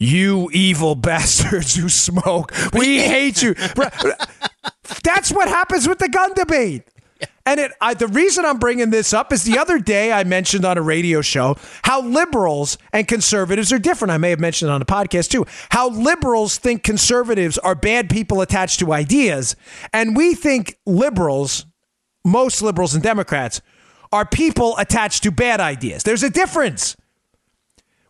you 0.00 0.50
evil 0.52 0.94
bastards 0.96 1.76
who 1.76 1.88
smoke. 1.88 2.52
We 2.72 2.98
hate 3.02 3.42
you. 3.42 3.54
That's 5.04 5.30
what 5.30 5.48
happens 5.48 5.86
with 5.86 5.98
the 5.98 6.08
gun 6.08 6.34
debate. 6.34 6.82
And 7.46 7.60
it, 7.60 7.72
I, 7.80 7.94
the 7.94 8.06
reason 8.06 8.44
I'm 8.44 8.58
bringing 8.58 8.90
this 8.90 9.12
up 9.12 9.32
is 9.32 9.44
the 9.44 9.58
other 9.58 9.78
day 9.78 10.12
I 10.12 10.24
mentioned 10.24 10.64
on 10.64 10.78
a 10.78 10.82
radio 10.82 11.20
show 11.20 11.56
how 11.82 12.00
liberals 12.02 12.78
and 12.92 13.06
conservatives 13.06 13.72
are 13.72 13.78
different. 13.78 14.12
I 14.12 14.18
may 14.18 14.30
have 14.30 14.40
mentioned 14.40 14.70
it 14.70 14.74
on 14.74 14.82
a 14.82 14.86
podcast 14.86 15.30
too. 15.30 15.46
How 15.70 15.88
liberals 15.90 16.58
think 16.58 16.82
conservatives 16.82 17.58
are 17.58 17.74
bad 17.74 18.08
people 18.08 18.40
attached 18.40 18.78
to 18.80 18.92
ideas, 18.92 19.56
and 19.92 20.16
we 20.16 20.34
think 20.34 20.78
liberals, 20.86 21.66
most 22.24 22.62
liberals 22.62 22.94
and 22.94 23.02
Democrats, 23.02 23.60
are 24.12 24.26
people 24.26 24.76
attached 24.78 25.22
to 25.24 25.30
bad 25.30 25.60
ideas. 25.60 26.02
There's 26.02 26.22
a 26.22 26.30
difference. 26.30 26.96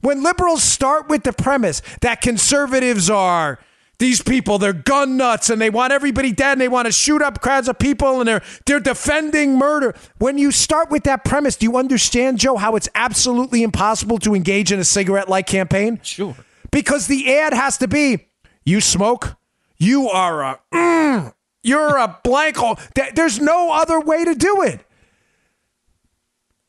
When 0.00 0.22
liberals 0.22 0.62
start 0.62 1.08
with 1.08 1.24
the 1.24 1.32
premise 1.32 1.82
that 2.00 2.20
conservatives 2.20 3.10
are 3.10 3.58
these 3.98 4.22
people, 4.22 4.58
they're 4.58 4.72
gun 4.72 5.18
nuts 5.18 5.50
and 5.50 5.60
they 5.60 5.68
want 5.68 5.92
everybody 5.92 6.32
dead 6.32 6.52
and 6.52 6.60
they 6.60 6.68
want 6.68 6.86
to 6.86 6.92
shoot 6.92 7.20
up 7.20 7.42
crowds 7.42 7.68
of 7.68 7.78
people 7.78 8.20
and 8.20 8.26
they're 8.26 8.42
they're 8.64 8.80
defending 8.80 9.58
murder. 9.58 9.94
When 10.18 10.38
you 10.38 10.52
start 10.52 10.90
with 10.90 11.04
that 11.04 11.24
premise, 11.24 11.56
do 11.56 11.66
you 11.66 11.76
understand, 11.76 12.38
Joe, 12.38 12.56
how 12.56 12.76
it's 12.76 12.88
absolutely 12.94 13.62
impossible 13.62 14.18
to 14.20 14.34
engage 14.34 14.72
in 14.72 14.80
a 14.80 14.84
cigarette 14.84 15.28
like 15.28 15.46
campaign? 15.46 16.00
Sure. 16.02 16.34
Because 16.70 17.08
the 17.08 17.36
ad 17.36 17.52
has 17.52 17.76
to 17.78 17.88
be 17.88 18.26
you 18.64 18.80
smoke, 18.80 19.36
you 19.76 20.08
are 20.08 20.42
a 20.42 20.60
mm, 20.72 21.34
you're 21.62 21.98
a 21.98 22.18
blank 22.24 22.56
hole. 22.56 22.78
There's 23.14 23.38
no 23.38 23.72
other 23.72 24.00
way 24.00 24.24
to 24.24 24.34
do 24.34 24.62
it. 24.62 24.80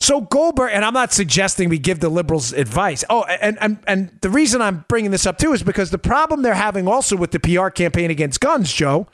So 0.02 0.20
Goldberg, 0.20 0.72
and 0.74 0.84
I'm 0.84 0.96
not 0.96 1.14
suggesting 1.14 1.70
we 1.70 1.78
give 1.78 2.00
the 2.00 2.10
liberals 2.10 2.54
advice. 2.54 3.04
Oh, 3.08 3.24
and, 3.24 3.56
and 3.62 3.78
and 3.86 4.18
the 4.22 4.32
reason 4.32 4.60
I'm 4.60 4.84
bringing 4.88 5.12
this 5.12 5.28
up 5.28 5.38
too 5.38 5.54
is 5.54 5.62
because 5.62 5.92
the 5.92 6.00
problem 6.00 6.42
they're 6.42 6.56
having 6.56 6.88
also 6.88 7.16
with 7.16 7.30
the 7.30 7.40
PR 7.40 7.70
campaign 7.70 8.10
against 8.10 8.40
guns, 8.40 8.74
Joe, 8.74 9.06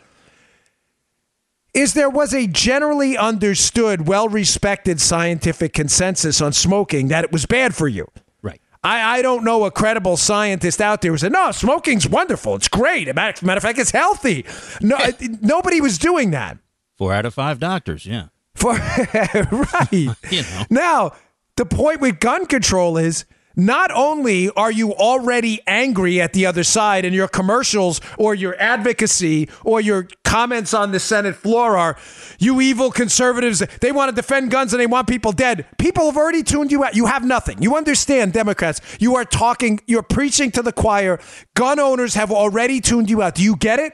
is 1.74 1.94
there 1.94 2.10
was 2.10 2.34
a 2.34 2.48
generally 2.48 3.18
understood, 3.18 4.08
well-respected 4.08 5.02
scientific 5.02 5.74
consensus 5.74 6.40
on 6.40 6.54
smoking 6.54 7.10
that 7.10 7.26
it 7.26 7.34
was 7.34 7.46
bad 7.46 7.76
for 7.76 7.90
you. 7.90 8.08
Right. 8.42 8.62
I, 8.82 9.20
I 9.20 9.22
don't 9.22 9.44
know 9.44 9.66
a 9.66 9.72
credible 9.72 10.16
scientist 10.16 10.80
out 10.80 11.02
there 11.02 11.12
who 11.12 11.18
said, 11.18 11.34
no, 11.34 11.52
smoking's 11.52 12.08
wonderful. 12.08 12.56
It's 12.56 12.70
great. 12.70 13.14
Matter, 13.14 13.46
matter 13.46 13.58
of 13.58 13.64
fact, 13.64 13.78
it's 13.78 13.92
healthy. 13.92 14.46
No, 14.82 14.98
nobody 15.42 15.82
was 15.82 15.98
doing 15.98 16.32
that. 16.32 16.58
Four 16.98 17.14
out 17.14 17.26
of 17.26 17.34
five 17.34 17.60
doctors, 17.60 18.06
yeah. 18.06 18.28
For 18.58 18.74
right. 18.74 19.92
you 20.32 20.42
know. 20.42 20.64
Now, 20.72 21.12
the 21.58 21.66
point 21.66 22.02
with 22.02 22.20
gun 22.20 22.48
control 22.48 22.98
is 22.98 23.26
not 23.56 23.92
only 23.92 24.50
are 24.52 24.72
you 24.72 24.94
already 24.94 25.62
angry 25.68 26.20
at 26.22 26.34
the 26.34 26.46
other 26.46 26.64
side 26.64 27.06
and 27.06 27.14
your 27.14 27.28
commercials 27.28 28.02
or 28.18 28.34
your 28.36 28.56
advocacy 28.60 29.50
or 29.64 29.80
your 29.80 30.08
comments 30.24 30.74
on 30.74 30.92
the 30.92 31.00
Senate 31.00 31.36
floor 31.36 31.78
are 31.78 31.98
you 32.40 32.62
evil 32.62 32.92
conservatives 32.92 33.64
they 33.82 33.92
want 33.92 34.10
to 34.10 34.16
defend 34.16 34.52
guns 34.52 34.74
and 34.74 34.80
they 34.80 34.88
want 34.88 35.08
people 35.08 35.32
dead. 35.32 35.66
People 35.78 36.06
have 36.06 36.18
already 36.18 36.44
tuned 36.44 36.72
you 36.72 36.84
out. 36.84 36.96
You 36.96 37.08
have 37.08 37.24
nothing. 37.26 37.62
You 37.62 37.76
understand 37.76 38.34
democrats 38.34 38.82
you 39.00 39.16
are 39.16 39.26
talking 39.26 39.80
you're 39.88 40.04
preaching 40.04 40.52
to 40.52 40.62
the 40.62 40.74
choir. 40.74 41.20
Gun 41.56 41.80
owners 41.80 42.14
have 42.16 42.32
already 42.32 42.82
tuned 42.82 43.10
you 43.10 43.22
out. 43.22 43.36
Do 43.36 43.44
you 43.44 43.56
get 43.56 43.80
it 43.80 43.94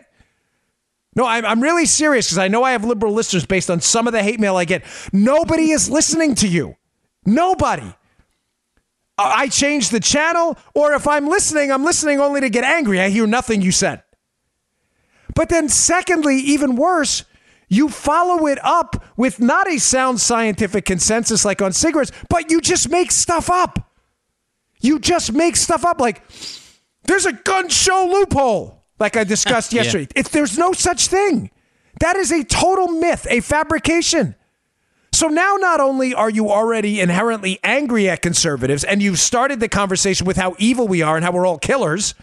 no, 1.15 1.25
I'm, 1.27 1.45
I'm 1.45 1.61
really 1.61 1.85
serious 1.85 2.27
because 2.27 2.37
I 2.39 2.47
know 2.47 2.63
I 2.63 2.71
have 2.71 2.83
liberal 2.83 3.13
listeners 3.13 3.45
based 3.45 3.69
on 3.69 3.81
some 3.81 4.07
of 4.07 4.13
the 4.13 4.23
hate 4.23 4.39
mail 4.39 4.55
I 4.55 4.65
get. 4.65 4.83
Nobody 5.11 5.71
is 5.71 5.89
listening 5.89 6.35
to 6.35 6.47
you. 6.47 6.75
Nobody. 7.25 7.93
I 9.17 9.47
change 9.47 9.89
the 9.89 9.99
channel, 9.99 10.57
or 10.73 10.93
if 10.93 11.07
I'm 11.07 11.27
listening, 11.27 11.71
I'm 11.71 11.83
listening 11.83 12.19
only 12.19 12.41
to 12.41 12.49
get 12.49 12.63
angry. 12.63 12.99
I 12.99 13.09
hear 13.09 13.27
nothing 13.27 13.61
you 13.61 13.71
said. 13.71 14.01
But 15.35 15.49
then, 15.49 15.69
secondly, 15.69 16.37
even 16.37 16.75
worse, 16.75 17.23
you 17.69 17.89
follow 17.89 18.47
it 18.47 18.59
up 18.63 19.03
with 19.15 19.39
not 19.39 19.67
a 19.67 19.79
sound 19.79 20.19
scientific 20.19 20.85
consensus 20.85 21.45
like 21.45 21.61
on 21.61 21.73
cigarettes, 21.73 22.11
but 22.29 22.49
you 22.49 22.59
just 22.59 22.89
make 22.89 23.11
stuff 23.11 23.49
up. 23.51 23.91
You 24.81 24.99
just 24.99 25.31
make 25.31 25.55
stuff 25.55 25.85
up 25.85 25.99
like 25.99 26.23
there's 27.05 27.25
a 27.25 27.33
gun 27.33 27.69
show 27.69 28.07
loophole 28.11 28.82
like 29.03 29.17
I 29.17 29.25
discussed 29.25 29.73
yesterday. 29.73 30.07
yeah. 30.15 30.21
If 30.21 30.29
there's 30.29 30.57
no 30.57 30.71
such 30.71 31.07
thing, 31.07 31.51
that 31.99 32.15
is 32.15 32.31
a 32.31 32.43
total 32.45 32.87
myth, 32.87 33.27
a 33.29 33.41
fabrication. 33.41 34.33
So 35.11 35.27
now 35.27 35.57
not 35.59 35.81
only 35.81 36.15
are 36.15 36.29
you 36.29 36.49
already 36.49 37.01
inherently 37.01 37.59
angry 37.63 38.09
at 38.09 38.21
conservatives 38.21 38.85
and 38.85 39.03
you've 39.03 39.19
started 39.19 39.59
the 39.59 39.67
conversation 39.67 40.25
with 40.25 40.37
how 40.37 40.55
evil 40.57 40.87
we 40.87 41.01
are 41.01 41.17
and 41.17 41.25
how 41.25 41.33
we're 41.33 41.45
all 41.45 41.59
killers, 41.59 42.15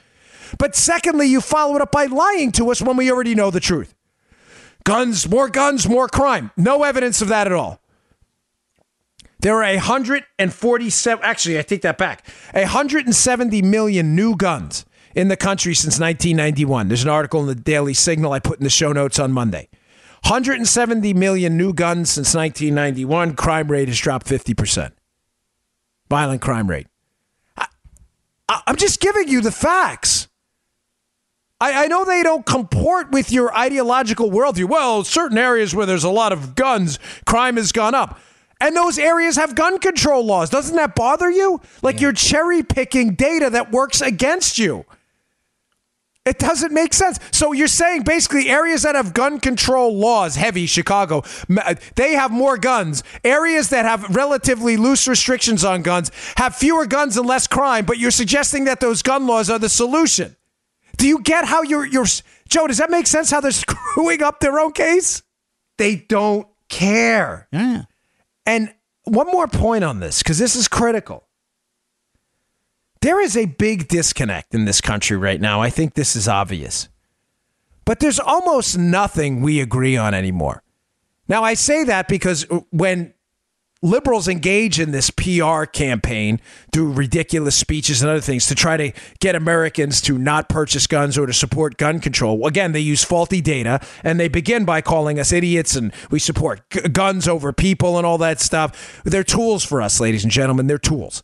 but 0.59 0.75
secondly, 0.75 1.27
you 1.27 1.41
follow 1.41 1.77
it 1.77 1.83
up 1.83 1.93
by 1.93 2.07
lying 2.07 2.51
to 2.53 2.71
us 2.71 2.81
when 2.83 2.97
we 2.97 3.13
already 3.13 3.35
know 3.35 3.51
the 3.51 3.61
truth. 3.61 3.95
Guns, 4.85 5.29
more 5.29 5.49
guns, 5.49 5.87
more 5.87 6.09
crime. 6.09 6.51
No 6.57 6.83
evidence 6.83 7.21
of 7.21 7.29
that 7.29 7.47
at 7.47 7.53
all. 7.53 7.79
There 9.39 9.63
are 9.63 9.75
147, 9.75 11.25
actually, 11.25 11.59
I 11.59 11.63
take 11.63 11.83
that 11.83 11.99
back, 11.99 12.27
170 12.53 13.63
million 13.63 14.17
new 14.17 14.35
guns 14.35 14.85
in 15.15 15.29
the 15.29 15.37
country 15.37 15.75
since 15.75 15.99
1991. 15.99 16.89
There's 16.89 17.03
an 17.03 17.09
article 17.09 17.41
in 17.41 17.47
the 17.47 17.55
Daily 17.55 17.95
Signal 17.95 18.33
I 18.33 18.39
put 18.39 18.59
in 18.59 18.65
the 18.65 18.71
show 18.71 18.93
notes 18.93 19.19
on 19.19 19.33
Monday. 19.33 19.69
170 20.25 21.15
million 21.15 21.57
new 21.57 21.73
guns 21.73 22.11
since 22.11 22.35
1991. 22.35 23.35
Crime 23.37 23.69
rate 23.69 23.89
has 23.89 23.99
dropped 23.99 24.27
50%. 24.27 24.93
Violent 26.09 26.43
crime 26.43 26.69
rate. 26.69 26.87
I, 27.57 28.63
am 28.67 28.77
just 28.77 29.01
giving 29.01 29.29
you 29.29 29.41
the 29.41 29.53
facts. 29.53 30.29
I, 31.61 31.85
I 31.85 31.87
know 31.87 32.05
they 32.05 32.23
don't 32.23 32.45
comport 32.45 33.13
with 33.13 33.31
your 33.31 33.57
ideological 33.57 34.31
worldview. 34.31 34.69
Well, 34.69 35.05
certain 35.05 35.39
areas 35.39 35.75
where 35.75 35.87
there's 35.87 36.05
a 36.05 36.11
lot 36.11 36.33
of 36.33 36.55
guns, 36.55 36.99
crime 37.27 37.57
has 37.57 37.73
gone 37.73 37.95
up. 37.95 38.19
And 38.61 38.77
those 38.77 38.99
areas 38.99 39.37
have 39.37 39.55
gun 39.55 39.79
control 39.79 40.25
laws. 40.25 40.51
Doesn't 40.51 40.77
that 40.77 40.95
bother 40.95 41.31
you? 41.31 41.61
Like 41.81 41.97
yeah. 41.97 42.03
you're 42.03 42.13
cherry 42.13 42.63
picking 42.63 43.15
data 43.15 43.49
that 43.51 43.73
works 43.73 44.03
against 44.03 44.59
you. 44.59 44.85
It 46.31 46.39
doesn't 46.39 46.73
make 46.73 46.95
sense. 46.95 47.19
So 47.33 47.51
you're 47.51 47.67
saying 47.67 48.05
basically 48.05 48.49
areas 48.49 48.83
that 48.83 48.95
have 48.95 49.13
gun 49.13 49.41
control 49.41 49.99
laws, 49.99 50.37
heavy 50.37 50.67
Chicago, 50.67 51.25
uh, 51.61 51.75
they 51.97 52.13
have 52.13 52.31
more 52.31 52.57
guns. 52.57 53.03
Areas 53.25 53.71
that 53.71 53.85
have 53.85 54.15
relatively 54.15 54.77
loose 54.77 55.09
restrictions 55.09 55.65
on 55.65 55.83
guns 55.83 56.13
have 56.37 56.55
fewer 56.55 56.87
guns 56.87 57.17
and 57.17 57.27
less 57.27 57.49
crime, 57.49 57.85
but 57.85 57.99
you're 57.99 58.13
suggesting 58.13 58.67
that 58.67 58.79
those 58.79 59.03
gun 59.03 59.27
laws 59.27 59.51
are 59.51 59.59
the 59.59 59.69
solution. 59.69 60.37
Do 60.99 61.09
you 61.09 61.21
get 61.21 61.47
how 61.47 61.63
you're 61.63 61.85
you're 61.85 62.07
Joe, 62.49 62.69
does 62.69 62.79
that 62.79 62.93
make 62.93 63.09
sense 63.09 63.33
how 63.33 63.41
they're 63.41 63.51
screwing 63.67 64.23
up 64.23 64.39
their 64.39 64.61
own 64.61 64.71
case? 64.71 65.25
They 65.79 65.97
don't 65.97 66.47
care. 66.69 67.49
Yeah. 67.51 67.83
And 68.47 68.73
one 69.03 69.27
more 69.27 69.49
point 69.49 69.83
on 69.83 69.99
this 69.99 70.23
cuz 70.23 70.39
this 70.39 70.55
is 70.55 70.69
critical. 70.69 71.27
There 73.03 73.21
is 73.21 73.37
a 73.37 73.47
big 73.47 73.89
disconnect 73.89 74.55
in 74.55 74.67
this 74.67 74.81
country 74.81 75.17
right 75.17 75.41
now. 75.41 75.61
I 75.61 75.71
think 75.71 75.95
this 75.95 76.15
is 76.15 76.29
obvious. 76.29 76.89
But 77.85 78.01
there's 78.01 78.21
almost 78.21 78.79
nothing 78.79 79.41
we 79.41 79.61
agree 79.61 79.97
on 79.97 80.15
anymore. 80.15 80.63
Now, 81.27 81.43
I 81.43 81.55
say 81.55 81.85
that 81.85 82.09
because 82.09 82.49
uh, 82.51 82.61
when 82.71 83.15
liberals 83.83 84.29
engage 84.29 84.79
in 84.79 84.91
this 84.91 85.11
PR 85.11 85.65
campaign 85.65 86.41
through 86.73 86.93
ridiculous 86.93 87.57
speeches 87.57 88.03
and 88.03 88.11
other 88.11 88.21
things 88.21 88.47
to 88.47 88.55
try 88.55 88.77
to 88.77 88.93
get 89.21 89.35
Americans 89.35 90.01
to 90.03 90.19
not 90.19 90.49
purchase 90.49 90.87
guns 90.87 91.17
or 91.17 91.27
to 91.27 91.33
support 91.33 91.79
gun 91.79 91.99
control. 91.99 92.47
Again, 92.47 92.73
they 92.73 92.81
use 92.81 93.03
faulty 93.03 93.41
data 93.41 93.81
and 94.05 94.21
they 94.21 94.29
begin 94.29 94.65
by 94.65 94.83
calling 94.83 95.19
us 95.19 95.33
idiots 95.33 95.77
and 95.77 95.93
we 96.11 96.19
support 96.19 96.69
g- 96.71 96.81
guns 96.89 97.27
over 97.27 97.53
people 97.53 97.97
and 97.97 98.07
all 98.07 98.19
that 98.19 98.41
stuff. 98.41 99.03
They're 99.05 99.25
tools 99.25 99.65
for 99.65 99.81
us, 99.81 99.99
ladies 99.99 100.25
and 100.25 100.33
gentlemen. 100.33 100.67
They're 100.67 100.77
tools. 100.79 101.23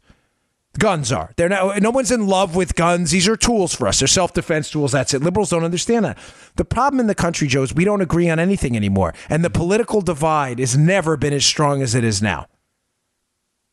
Guns 0.76 1.12
are. 1.12 1.32
They're 1.36 1.48
not, 1.48 1.80
no 1.80 1.90
one's 1.90 2.10
in 2.10 2.26
love 2.26 2.54
with 2.54 2.74
guns. 2.74 3.10
These 3.10 3.28
are 3.28 3.36
tools 3.36 3.74
for 3.74 3.88
us. 3.88 3.98
They're 3.98 4.08
self 4.08 4.32
defense 4.32 4.70
tools. 4.70 4.92
That's 4.92 5.14
it. 5.14 5.22
Liberals 5.22 5.50
don't 5.50 5.64
understand 5.64 6.04
that. 6.04 6.18
The 6.56 6.64
problem 6.64 7.00
in 7.00 7.06
the 7.06 7.14
country, 7.14 7.48
Joe, 7.48 7.62
is 7.62 7.74
we 7.74 7.84
don't 7.84 8.00
agree 8.00 8.28
on 8.28 8.38
anything 8.38 8.76
anymore. 8.76 9.14
And 9.28 9.44
the 9.44 9.50
political 9.50 10.00
divide 10.00 10.58
has 10.58 10.76
never 10.76 11.16
been 11.16 11.32
as 11.32 11.44
strong 11.44 11.82
as 11.82 11.94
it 11.94 12.04
is 12.04 12.22
now. 12.22 12.46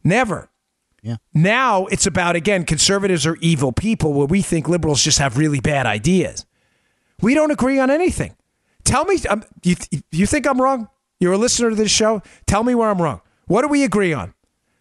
Never. 0.04 0.50
Yeah. 1.02 1.18
Now 1.34 1.86
it's 1.88 2.06
about, 2.06 2.36
again, 2.36 2.64
conservatives 2.66 3.26
are 3.26 3.38
evil 3.42 3.72
people 3.72 4.14
where 4.14 4.28
we 4.28 4.42
think 4.42 4.70
liberals 4.70 5.04
just 5.04 5.20
have 5.20 5.38
really 5.38 5.60
bad 5.60 5.86
ideas. 5.86 6.46
We 7.22 7.34
don't 7.34 7.52
agree 7.52 7.80
on 7.80 7.90
anything. 7.90 8.36
Tell 8.84 9.06
me, 9.06 9.18
um, 9.30 9.44
you, 9.64 9.76
you 10.12 10.26
think 10.26 10.46
I'm 10.46 10.62
wrong? 10.62 10.90
You're 11.20 11.34
a 11.34 11.38
listener 11.38 11.70
to 11.70 11.76
this 11.76 11.92
show? 11.92 12.22
Tell 12.48 12.64
me 12.64 12.76
where 12.76 12.90
I'm 12.90 13.02
wrong. 13.02 13.22
What 13.48 13.62
do 13.62 13.68
we 13.68 13.84
agree 13.84 14.14
on? 14.14 14.34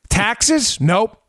Taxes? 0.09 0.81
Nope. 0.81 1.22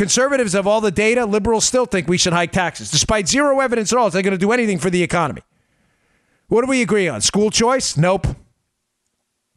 Conservatives 0.00 0.54
have 0.54 0.66
all 0.66 0.80
the 0.80 0.90
data. 0.90 1.26
Liberals 1.26 1.66
still 1.66 1.84
think 1.84 2.08
we 2.08 2.16
should 2.16 2.32
hike 2.32 2.52
taxes. 2.52 2.90
Despite 2.90 3.28
zero 3.28 3.60
evidence 3.60 3.92
at 3.92 3.98
all, 3.98 4.06
is 4.06 4.14
they 4.14 4.22
going 4.22 4.32
to 4.32 4.38
do 4.38 4.50
anything 4.50 4.78
for 4.78 4.88
the 4.88 5.02
economy? 5.02 5.42
What 6.48 6.62
do 6.62 6.70
we 6.70 6.80
agree 6.80 7.06
on? 7.06 7.20
School 7.20 7.50
choice? 7.50 7.98
Nope. 7.98 8.26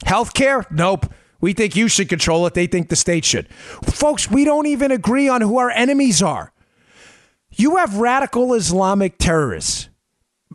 Health 0.04 0.34
care? 0.34 0.66
Nope. 0.70 1.06
We 1.40 1.54
think 1.54 1.78
you 1.78 1.88
should 1.88 2.10
control 2.10 2.46
it. 2.46 2.56
They 2.56 2.68
think 2.68 2.90
the 2.90 2.98
state 2.98 3.24
should. 3.24 3.48
Folks, 3.86 4.30
we 4.30 4.44
don't 4.44 4.66
even 4.66 4.92
agree 4.92 5.30
on 5.30 5.40
who 5.40 5.60
our 5.60 5.70
enemies 5.70 6.22
are. 6.22 6.52
You 7.50 7.78
have 7.78 7.96
radical 7.96 8.54
Islamic 8.54 9.18
terrorists 9.18 9.88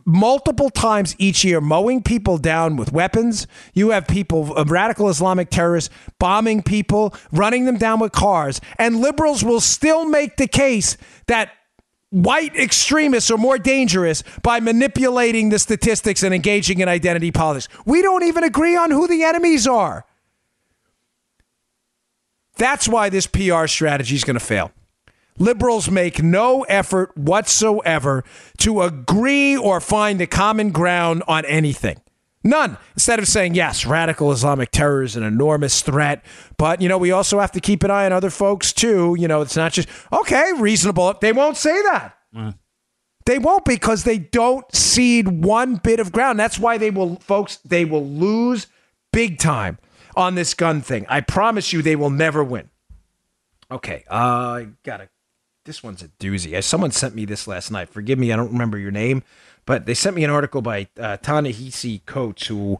multiple 0.05 0.69
times 0.69 1.15
each 1.17 1.43
year 1.43 1.61
mowing 1.61 2.01
people 2.01 2.37
down 2.37 2.75
with 2.75 2.91
weapons. 2.91 3.47
You 3.73 3.89
have 3.91 4.07
people, 4.07 4.57
uh, 4.57 4.65
radical 4.65 5.09
Islamic 5.09 5.49
terrorists, 5.49 5.89
bombing 6.19 6.63
people, 6.63 7.13
running 7.31 7.65
them 7.65 7.77
down 7.77 7.99
with 7.99 8.11
cars. 8.11 8.61
And 8.77 8.99
liberals 8.99 9.43
will 9.43 9.61
still 9.61 10.05
make 10.05 10.37
the 10.37 10.47
case 10.47 10.97
that 11.27 11.51
white 12.09 12.55
extremists 12.55 13.29
are 13.29 13.37
more 13.37 13.57
dangerous 13.57 14.23
by 14.41 14.59
manipulating 14.59 15.49
the 15.49 15.59
statistics 15.59 16.23
and 16.23 16.33
engaging 16.33 16.79
in 16.79 16.89
identity 16.89 17.31
politics. 17.31 17.67
We 17.85 18.01
don't 18.01 18.23
even 18.23 18.43
agree 18.43 18.75
on 18.75 18.91
who 18.91 19.07
the 19.07 19.23
enemies 19.23 19.67
are. 19.67 20.05
That's 22.57 22.87
why 22.87 23.09
this 23.09 23.25
PR 23.25 23.67
strategy 23.67 24.15
is 24.15 24.23
going 24.23 24.37
to 24.37 24.45
fail. 24.45 24.71
Liberals 25.39 25.89
make 25.89 26.21
no 26.21 26.63
effort 26.63 27.17
whatsoever 27.17 28.23
to 28.57 28.81
agree 28.81 29.57
or 29.57 29.81
find 29.81 30.21
a 30.21 30.27
common 30.27 30.71
ground 30.71 31.23
on 31.27 31.45
anything. 31.45 31.99
None. 32.43 32.77
Instead 32.93 33.19
of 33.19 33.27
saying, 33.27 33.55
yes, 33.55 33.85
radical 33.85 34.31
Islamic 34.31 34.71
terror 34.71 35.03
is 35.03 35.15
an 35.15 35.23
enormous 35.23 35.81
threat, 35.81 36.23
but, 36.57 36.81
you 36.81 36.87
know, 36.87 36.97
we 36.97 37.11
also 37.11 37.39
have 37.39 37.51
to 37.53 37.59
keep 37.59 37.83
an 37.83 37.91
eye 37.91 38.05
on 38.05 38.13
other 38.13 38.29
folks, 38.29 38.71
too. 38.71 39.15
You 39.19 39.27
know, 39.27 39.41
it's 39.41 39.57
not 39.57 39.73
just, 39.73 39.89
okay, 40.11 40.51
reasonable. 40.57 41.13
They 41.19 41.33
won't 41.33 41.57
say 41.57 41.81
that. 41.83 42.17
Mm. 42.33 42.55
They 43.25 43.39
won't 43.39 43.65
because 43.65 44.05
they 44.05 44.17
don't 44.17 44.65
cede 44.73 45.27
one 45.27 45.75
bit 45.75 45.99
of 45.99 46.11
ground. 46.11 46.39
That's 46.39 46.57
why 46.57 46.77
they 46.77 46.91
will, 46.91 47.17
folks, 47.17 47.57
they 47.57 47.85
will 47.85 48.05
lose 48.05 48.67
big 49.11 49.37
time 49.37 49.77
on 50.15 50.35
this 50.35 50.53
gun 50.53 50.81
thing. 50.81 51.05
I 51.09 51.21
promise 51.21 51.73
you 51.73 51.81
they 51.81 51.95
will 51.95 52.09
never 52.09 52.43
win. 52.43 52.69
Okay, 53.71 54.03
uh, 54.09 54.15
I 54.15 54.67
got 54.83 54.97
to 54.97 55.09
this 55.69 55.83
one's 55.83 56.01
a 56.01 56.07
doozy. 56.07 56.61
Someone 56.63 56.89
sent 56.89 57.13
me 57.13 57.25
this 57.25 57.47
last 57.47 57.69
night. 57.69 57.89
Forgive 57.89 58.17
me, 58.17 58.33
I 58.33 58.35
don't 58.35 58.51
remember 58.51 58.79
your 58.79 58.89
name, 58.89 59.21
but 59.67 59.85
they 59.85 59.93
sent 59.93 60.15
me 60.15 60.23
an 60.23 60.31
article 60.31 60.63
by 60.63 60.87
uh, 60.99 61.17
Ta-Nehisi 61.17 62.01
who 62.47 62.79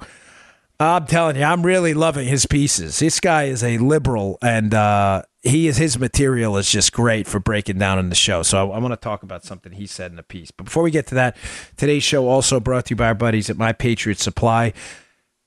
I'm 0.79 1.05
telling 1.05 1.35
you, 1.35 1.43
I'm 1.43 1.63
really 1.63 1.93
loving 1.93 2.27
his 2.27 2.47
pieces. 2.47 2.97
This 2.97 3.19
guy 3.19 3.43
is 3.43 3.63
a 3.63 3.77
liberal, 3.77 4.39
and 4.41 4.73
uh, 4.73 5.21
he 5.43 5.67
is 5.67 5.77
his 5.77 5.99
material 5.99 6.57
is 6.57 6.71
just 6.71 6.91
great 6.91 7.27
for 7.27 7.39
breaking 7.39 7.77
down 7.77 7.99
in 7.99 8.09
the 8.09 8.15
show. 8.15 8.41
So 8.41 8.71
I, 8.71 8.77
I 8.77 8.79
want 8.79 8.93
to 8.93 8.97
talk 8.97 9.21
about 9.21 9.43
something 9.43 9.73
he 9.73 9.85
said 9.85 10.11
in 10.11 10.17
a 10.17 10.23
piece. 10.23 10.49
But 10.49 10.63
before 10.63 10.81
we 10.81 10.89
get 10.89 11.05
to 11.07 11.15
that, 11.15 11.37
today's 11.77 12.03
show 12.03 12.27
also 12.27 12.59
brought 12.59 12.85
to 12.85 12.91
you 12.91 12.95
by 12.95 13.07
our 13.07 13.13
buddies 13.13 13.51
at 13.51 13.57
My 13.57 13.71
Patriot 13.71 14.17
Supply. 14.17 14.73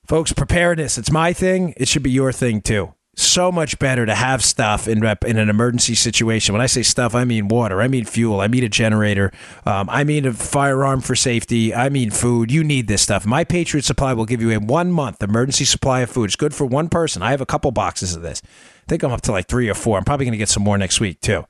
Folks, 0.07 0.33
preparedness, 0.33 0.96
it's 0.96 1.11
my 1.11 1.33
thing. 1.33 1.74
It 1.76 1.88
should 1.88 2.05
be 2.05 2.11
your 2.11 2.31
thing 2.31 2.61
too 2.61 2.94
so 3.14 3.53
much 3.53 3.79
better 3.79 4.07
to 4.07 4.14
have 4.14 4.42
stuff 4.42 4.88
in 4.88 5.01
rep 5.01 5.25
in 5.25 5.37
an 5.37 5.51
emergency 5.51 5.94
situation. 5.94 6.53
When 6.55 6.62
I 6.62 6.66
say 6.66 6.83
stuff, 6.83 7.14
I 7.14 7.25
mean 7.25 7.48
water, 7.48 7.83
I 7.83 7.88
mean 7.88 8.05
fuel, 8.05 8.40
I 8.40 8.48
mean 8.48 8.64
a 8.64 8.68
generator, 8.68 9.33
um, 9.66 9.90
I 9.90 10.05
mean 10.05 10.25
a 10.27 10.33
firearm 10.33 11.03
for 11.03 11.14
safety, 11.14 11.75
I 11.75 11.88
mean 11.88 12.11
food. 12.11 12.51
You 12.51 12.64
need 12.64 12.88
this 12.88 13.03
stuff. 13.03 13.27
My 13.27 13.44
Patriot 13.44 13.85
Supply 13.85 14.14
will 14.14 14.25
give 14.25 14.40
you 14.40 14.51
a 14.51 14.59
one 14.59 14.92
month 14.92 15.22
emergency 15.22 15.64
supply 15.64 16.01
of 16.01 16.11
food. 16.11 16.25
It's 16.25 16.37
good 16.37 16.55
for 16.55 16.64
one 16.64 16.88
person. 16.88 17.22
I 17.22 17.31
have 17.31 17.40
a 17.40 17.46
couple 17.46 17.70
boxes 17.70 18.16
of 18.16 18.22
this. 18.22 18.40
I 18.44 18.88
think 18.88 19.03
I'm 19.03 19.12
up 19.12 19.20
to 19.22 19.33
like 19.33 19.46
three 19.46 19.68
or 19.68 19.75
four. 19.75 19.98
I'm 19.98 20.05
probably 20.05 20.27
going 20.27 20.33
to 20.33 20.38
get 20.38 20.48
some 20.48 20.62
more 20.62 20.79
next 20.79 21.01
week 21.01 21.20
too. 21.20 21.44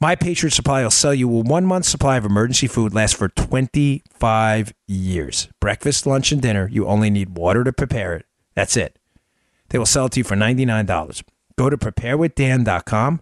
My 0.00 0.14
Patriot 0.14 0.52
Supply 0.52 0.84
will 0.84 0.92
sell 0.92 1.12
you 1.12 1.28
a 1.28 1.40
one 1.40 1.66
month 1.66 1.86
supply 1.86 2.16
of 2.16 2.24
emergency 2.24 2.68
food, 2.68 2.94
lasts 2.94 3.16
for 3.16 3.28
25 3.28 4.72
years. 4.86 5.48
Breakfast, 5.60 6.06
lunch, 6.06 6.30
and 6.30 6.40
dinner. 6.40 6.68
You 6.68 6.86
only 6.86 7.10
need 7.10 7.36
water 7.36 7.64
to 7.64 7.72
prepare 7.72 8.14
it. 8.14 8.26
That's 8.54 8.76
it. 8.76 8.97
They 9.70 9.78
will 9.78 9.86
sell 9.86 10.06
it 10.06 10.12
to 10.12 10.20
you 10.20 10.24
for 10.24 10.36
$99. 10.36 11.22
Go 11.56 11.70
to 11.70 11.76
preparewithdan.com. 11.76 13.20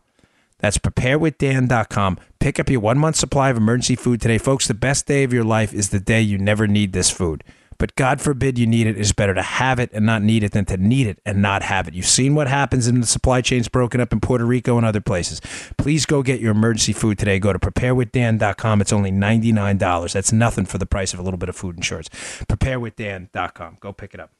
That's 0.58 0.78
preparewithdan.com. 0.78 2.18
Pick 2.40 2.60
up 2.60 2.70
your 2.70 2.80
one 2.80 2.98
month 2.98 3.16
supply 3.16 3.50
of 3.50 3.56
emergency 3.56 3.96
food 3.96 4.20
today. 4.20 4.38
Folks, 4.38 4.66
the 4.66 4.74
best 4.74 5.06
day 5.06 5.24
of 5.24 5.32
your 5.32 5.44
life 5.44 5.74
is 5.74 5.90
the 5.90 6.00
day 6.00 6.20
you 6.20 6.38
never 6.38 6.66
need 6.66 6.92
this 6.92 7.10
food. 7.10 7.44
But 7.78 7.94
God 7.94 8.20
forbid 8.20 8.58
you 8.58 8.66
need 8.66 8.86
it. 8.86 8.98
It's 8.98 9.12
better 9.12 9.34
to 9.34 9.42
have 9.42 9.78
it 9.78 9.90
and 9.92 10.06
not 10.06 10.22
need 10.22 10.42
it 10.42 10.52
than 10.52 10.64
to 10.66 10.76
need 10.76 11.06
it 11.06 11.20
and 11.26 11.42
not 11.42 11.62
have 11.62 11.88
it. 11.88 11.94
You've 11.94 12.06
seen 12.06 12.34
what 12.34 12.48
happens 12.48 12.88
in 12.88 13.00
the 13.00 13.06
supply 13.06 13.42
chains 13.42 13.68
broken 13.68 14.00
up 14.00 14.12
in 14.12 14.20
Puerto 14.20 14.46
Rico 14.46 14.78
and 14.78 14.86
other 14.86 15.00
places. 15.00 15.40
Please 15.76 16.06
go 16.06 16.22
get 16.22 16.40
your 16.40 16.52
emergency 16.52 16.94
food 16.94 17.18
today. 17.18 17.38
Go 17.38 17.52
to 17.52 17.58
preparewithdan.com. 17.58 18.80
It's 18.80 18.92
only 18.92 19.12
$99. 19.12 20.12
That's 20.12 20.32
nothing 20.32 20.64
for 20.64 20.78
the 20.78 20.86
price 20.86 21.12
of 21.12 21.20
a 21.20 21.22
little 21.22 21.38
bit 21.38 21.48
of 21.48 21.56
food 21.56 21.76
insurance. 21.76 22.08
Preparewithdan.com. 22.08 23.76
Go 23.80 23.92
pick 23.92 24.14
it 24.14 24.20
up. 24.20 24.30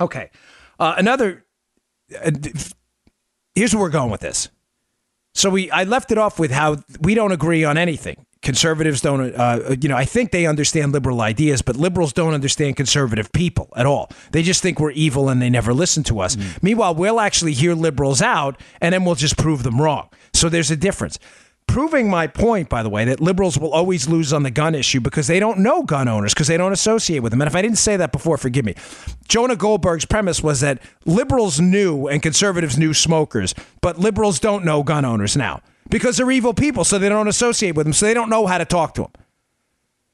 Okay. 0.00 0.30
Uh, 0.78 0.94
another, 0.96 1.44
uh, 2.24 2.30
here's 3.54 3.74
where 3.74 3.82
we're 3.82 3.90
going 3.90 4.10
with 4.10 4.20
this. 4.20 4.48
So 5.34 5.50
we, 5.50 5.70
I 5.70 5.84
left 5.84 6.10
it 6.10 6.18
off 6.18 6.38
with 6.38 6.50
how 6.50 6.76
we 7.00 7.14
don't 7.14 7.32
agree 7.32 7.64
on 7.64 7.76
anything. 7.76 8.24
Conservatives 8.42 9.00
don't, 9.00 9.34
uh, 9.34 9.76
you 9.80 9.88
know, 9.88 9.96
I 9.96 10.04
think 10.04 10.30
they 10.30 10.46
understand 10.46 10.92
liberal 10.92 11.20
ideas, 11.20 11.60
but 11.60 11.76
liberals 11.76 12.12
don't 12.12 12.34
understand 12.34 12.76
conservative 12.76 13.32
people 13.32 13.68
at 13.76 13.84
all. 13.84 14.10
They 14.30 14.42
just 14.42 14.62
think 14.62 14.78
we're 14.78 14.92
evil 14.92 15.28
and 15.28 15.42
they 15.42 15.50
never 15.50 15.74
listen 15.74 16.04
to 16.04 16.20
us. 16.20 16.36
Mm. 16.36 16.62
Meanwhile, 16.62 16.94
we'll 16.94 17.20
actually 17.20 17.52
hear 17.52 17.74
liberals 17.74 18.22
out 18.22 18.60
and 18.80 18.92
then 18.92 19.04
we'll 19.04 19.16
just 19.16 19.36
prove 19.36 19.64
them 19.64 19.80
wrong. 19.80 20.08
So 20.32 20.48
there's 20.48 20.70
a 20.70 20.76
difference 20.76 21.18
proving 21.68 22.10
my 22.10 22.26
point, 22.26 22.68
by 22.68 22.82
the 22.82 22.88
way, 22.88 23.04
that 23.04 23.20
liberals 23.20 23.56
will 23.58 23.72
always 23.72 24.08
lose 24.08 24.32
on 24.32 24.42
the 24.42 24.50
gun 24.50 24.74
issue 24.74 25.00
because 25.00 25.28
they 25.28 25.38
don't 25.38 25.60
know 25.60 25.82
gun 25.82 26.08
owners 26.08 26.34
because 26.34 26.48
they 26.48 26.56
don't 26.56 26.72
associate 26.72 27.20
with 27.20 27.30
them. 27.30 27.40
And 27.40 27.48
if 27.48 27.54
I 27.54 27.62
didn't 27.62 27.78
say 27.78 27.96
that 27.96 28.10
before, 28.10 28.36
forgive 28.36 28.64
me. 28.64 28.74
Jonah 29.28 29.54
Goldberg's 29.54 30.04
premise 30.04 30.42
was 30.42 30.60
that 30.60 30.82
liberals 31.04 31.60
knew 31.60 32.08
and 32.08 32.20
conservatives 32.20 32.76
knew 32.76 32.92
smokers, 32.92 33.54
but 33.80 33.98
liberals 33.98 34.40
don't 34.40 34.64
know 34.64 34.82
gun 34.82 35.04
owners 35.04 35.36
now 35.36 35.60
because 35.88 36.16
they're 36.16 36.30
evil 36.30 36.54
people, 36.54 36.82
so 36.82 36.98
they 36.98 37.08
don't 37.08 37.28
associate 37.28 37.76
with 37.76 37.86
them, 37.86 37.92
so 37.92 38.06
they 38.06 38.14
don't 38.14 38.30
know 38.30 38.46
how 38.46 38.58
to 38.58 38.64
talk 38.64 38.94
to 38.94 39.02
them. 39.02 39.12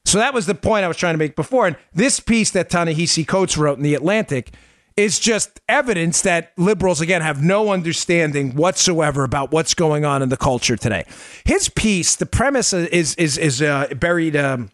So 0.05 0.19
that 0.19 0.33
was 0.33 0.45
the 0.45 0.53
point 0.53 0.85
I 0.85 0.87
was 0.87 0.97
trying 0.97 1.15
to 1.15 1.17
make 1.17 1.35
before. 1.35 1.65
And 1.65 1.75
this 1.93 2.19
piece 2.19 2.51
that 2.51 2.69
Ta-Nehisi 2.69 3.27
Coates 3.27 3.57
wrote 3.57 3.77
in 3.77 3.83
The 3.83 3.95
Atlantic– 3.95 4.51
is 4.97 5.19
just 5.19 5.59
evidence 5.67 6.21
that 6.21 6.53
liberals, 6.57 7.01
again, 7.01 7.21
have 7.21 7.43
no 7.43 7.71
understanding 7.71 8.55
whatsoever 8.55 9.23
about 9.23 9.51
what's 9.51 9.73
going 9.73 10.05
on 10.05 10.21
in 10.21 10.29
the 10.29 10.37
culture 10.37 10.77
today. 10.77 11.05
His 11.43 11.67
piece, 11.69 12.15
the 12.15 12.25
premise 12.25 12.71
is 12.71 13.15
is 13.15 13.37
is 13.37 13.61
uh, 13.61 13.87
buried. 13.99 14.35
Um, 14.35 14.71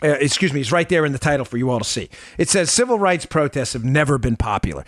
uh, 0.00 0.10
excuse 0.10 0.52
me, 0.52 0.60
it's 0.60 0.70
right 0.70 0.88
there 0.88 1.04
in 1.04 1.10
the 1.10 1.18
title 1.18 1.44
for 1.44 1.56
you 1.56 1.70
all 1.70 1.80
to 1.80 1.84
see. 1.84 2.08
It 2.38 2.48
says 2.48 2.70
civil 2.70 3.00
rights 3.00 3.26
protests 3.26 3.72
have 3.72 3.84
never 3.84 4.16
been 4.16 4.36
popular. 4.36 4.84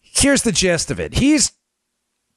Here's 0.00 0.42
the 0.42 0.52
gist 0.52 0.92
of 0.92 1.00
it. 1.00 1.14
He's 1.14 1.50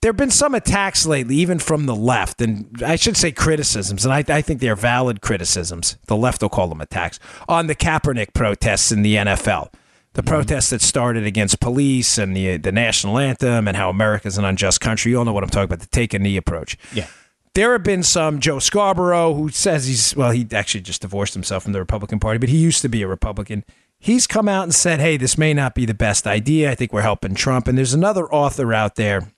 there 0.02 0.10
have 0.10 0.18
been 0.18 0.32
some 0.32 0.56
attacks 0.56 1.06
lately, 1.06 1.36
even 1.36 1.60
from 1.60 1.86
the 1.86 1.96
left, 1.96 2.42
and 2.42 2.82
I 2.84 2.96
should 2.96 3.16
say 3.16 3.32
criticisms, 3.32 4.04
and 4.04 4.14
I, 4.14 4.24
I 4.28 4.42
think 4.42 4.60
they're 4.60 4.76
valid 4.76 5.22
criticisms. 5.22 5.98
The 6.08 6.18
left 6.18 6.42
will 6.42 6.50
call 6.50 6.68
them 6.68 6.82
attacks 6.82 7.20
on 7.48 7.68
the 7.68 7.76
Kaepernick 7.76 8.34
protests 8.34 8.92
in 8.92 9.04
the 9.04 9.16
NFL 9.16 9.70
the 10.14 10.22
mm-hmm. 10.22 10.30
protests 10.30 10.70
that 10.70 10.82
started 10.82 11.26
against 11.26 11.60
police 11.60 12.18
and 12.18 12.36
the 12.36 12.58
the 12.58 12.72
national 12.72 13.18
anthem 13.18 13.68
and 13.68 13.76
how 13.78 13.90
America's 13.90 14.38
an 14.38 14.46
unjust 14.46 14.82
country. 14.82 15.12
You 15.12 15.20
all 15.20 15.26
know 15.26 15.34
what 15.34 15.44
I'm 15.44 15.50
talking 15.50 15.66
about. 15.66 15.80
The 15.80 15.88
take 15.88 16.14
a 16.14 16.20
knee 16.20 16.38
approach. 16.38 16.78
Yeah. 16.94 17.08
There 17.56 17.74
have 17.74 17.84
been 17.84 18.02
some 18.02 18.40
Joe 18.40 18.58
Scarborough 18.58 19.36
who 19.36 19.50
says 19.50 19.86
he's 19.86 20.16
well, 20.16 20.32
he 20.32 20.48
actually 20.52 20.82
just 20.82 21.02
divorced 21.02 21.34
himself 21.34 21.64
from 21.64 21.74
the 21.74 21.80
Republican 21.80 22.20
Party, 22.20 22.40
but 22.40 22.50
he 22.50 22.58
used 22.58 22.82
to 22.82 22.90
be 22.90 23.02
a 23.04 23.08
Republican. 23.08 23.64
He's 24.00 24.28
come 24.28 24.50
out 24.50 24.64
and 24.64 24.74
said, 24.74 25.00
"Hey, 25.00 25.18
this 25.18 25.38
may 25.38 25.54
not 25.54 25.76
be 25.76 25.86
the 25.86 25.94
best 25.94 26.28
idea. 26.28 26.72
I 26.72 26.76
think 26.76 26.92
we're 26.92 27.02
helping 27.02 27.36
Trump." 27.36 27.68
And 27.68 27.78
there's 27.78 27.94
another 27.94 28.26
author 28.34 28.74
out 28.74 28.96
there 28.96 29.32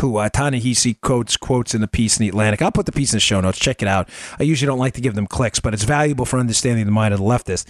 who 0.00 0.16
uh, 0.16 0.28
Ta-Nehisi 0.28 1.00
Coates 1.00 1.36
quotes 1.36 1.74
in 1.74 1.80
the 1.80 1.88
piece 1.88 2.18
in 2.18 2.22
the 2.24 2.28
Atlantic. 2.28 2.60
I'll 2.62 2.72
put 2.72 2.86
the 2.86 2.92
piece 2.92 3.12
in 3.12 3.16
the 3.16 3.20
show 3.20 3.40
notes. 3.40 3.58
Check 3.58 3.80
it 3.80 3.88
out. 3.88 4.08
I 4.38 4.42
usually 4.42 4.66
don't 4.66 4.78
like 4.78 4.94
to 4.94 5.00
give 5.00 5.14
them 5.14 5.26
clicks, 5.26 5.60
but 5.60 5.72
it's 5.72 5.84
valuable 5.84 6.24
for 6.24 6.38
understanding 6.38 6.84
the 6.84 6.92
mind 6.92 7.14
of 7.14 7.20
the 7.20 7.26
leftist. 7.26 7.66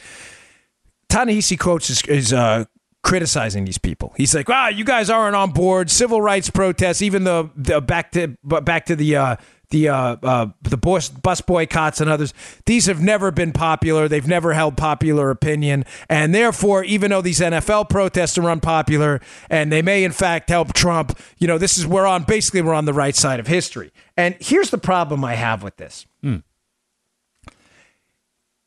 Ta-Nehisi 1.15 1.57
Coates 1.57 1.91
is, 1.91 2.03
is 2.07 2.33
uh, 2.33 2.65
criticizing 3.05 3.65
these 3.65 3.79
people. 3.79 4.13
He's 4.17 4.35
like, 4.35 4.51
"Ah, 4.51 4.67
you 4.67 4.85
guys 4.85 5.09
aren't 5.09 5.37
on 5.37 5.53
board. 5.53 5.89
Civil 5.89 6.21
rights 6.21 6.51
protests, 6.51 7.03
even 7.03 7.23
the, 7.23 7.49
the 7.55 7.81
back 7.81 8.11
to 8.13 8.37
back 8.43 8.87
to 8.87 8.97
the." 8.97 9.17
Uh, 9.17 9.37
the 9.71 9.89
uh, 9.89 10.17
uh, 10.23 10.47
the 10.63 10.77
bus, 10.77 11.09
bus 11.09 11.41
boycotts 11.41 12.01
and 12.01 12.09
others. 12.09 12.35
These 12.67 12.87
have 12.87 13.01
never 13.01 13.33
been 13.33 13.51
popular. 13.51 14.09
They've 14.09 14.27
never 14.27 14.53
held 14.53 14.77
popular 14.77 15.31
opinion, 15.31 15.85
and 16.09 16.35
therefore, 16.35 16.85
even 16.85 17.11
though 17.11 17.23
these 17.23 17.41
NFL 17.41 17.89
protests 17.89 18.37
are 18.39 18.49
unpopular 18.49 19.21
and 19.51 19.73
they 19.73 19.83
may 19.83 20.05
in 20.05 20.13
fact 20.13 20.51
help 20.51 20.75
Trump, 20.75 21.19
you 21.39 21.49
know, 21.49 21.59
this 21.59 21.77
is 21.77 21.87
we're 21.87 22.07
on 22.07 22.23
basically 22.23 22.63
we're 22.63 22.75
on 22.75 22.85
the 22.85 22.93
right 22.93 23.17
side 23.17 23.41
of 23.41 23.49
history. 23.49 23.91
And 24.17 24.37
here's 24.39 24.71
the 24.71 24.79
problem 24.79 25.25
I 25.25 25.35
have 25.35 25.65
with 25.65 25.77
this: 25.77 26.07
mm. 26.23 26.45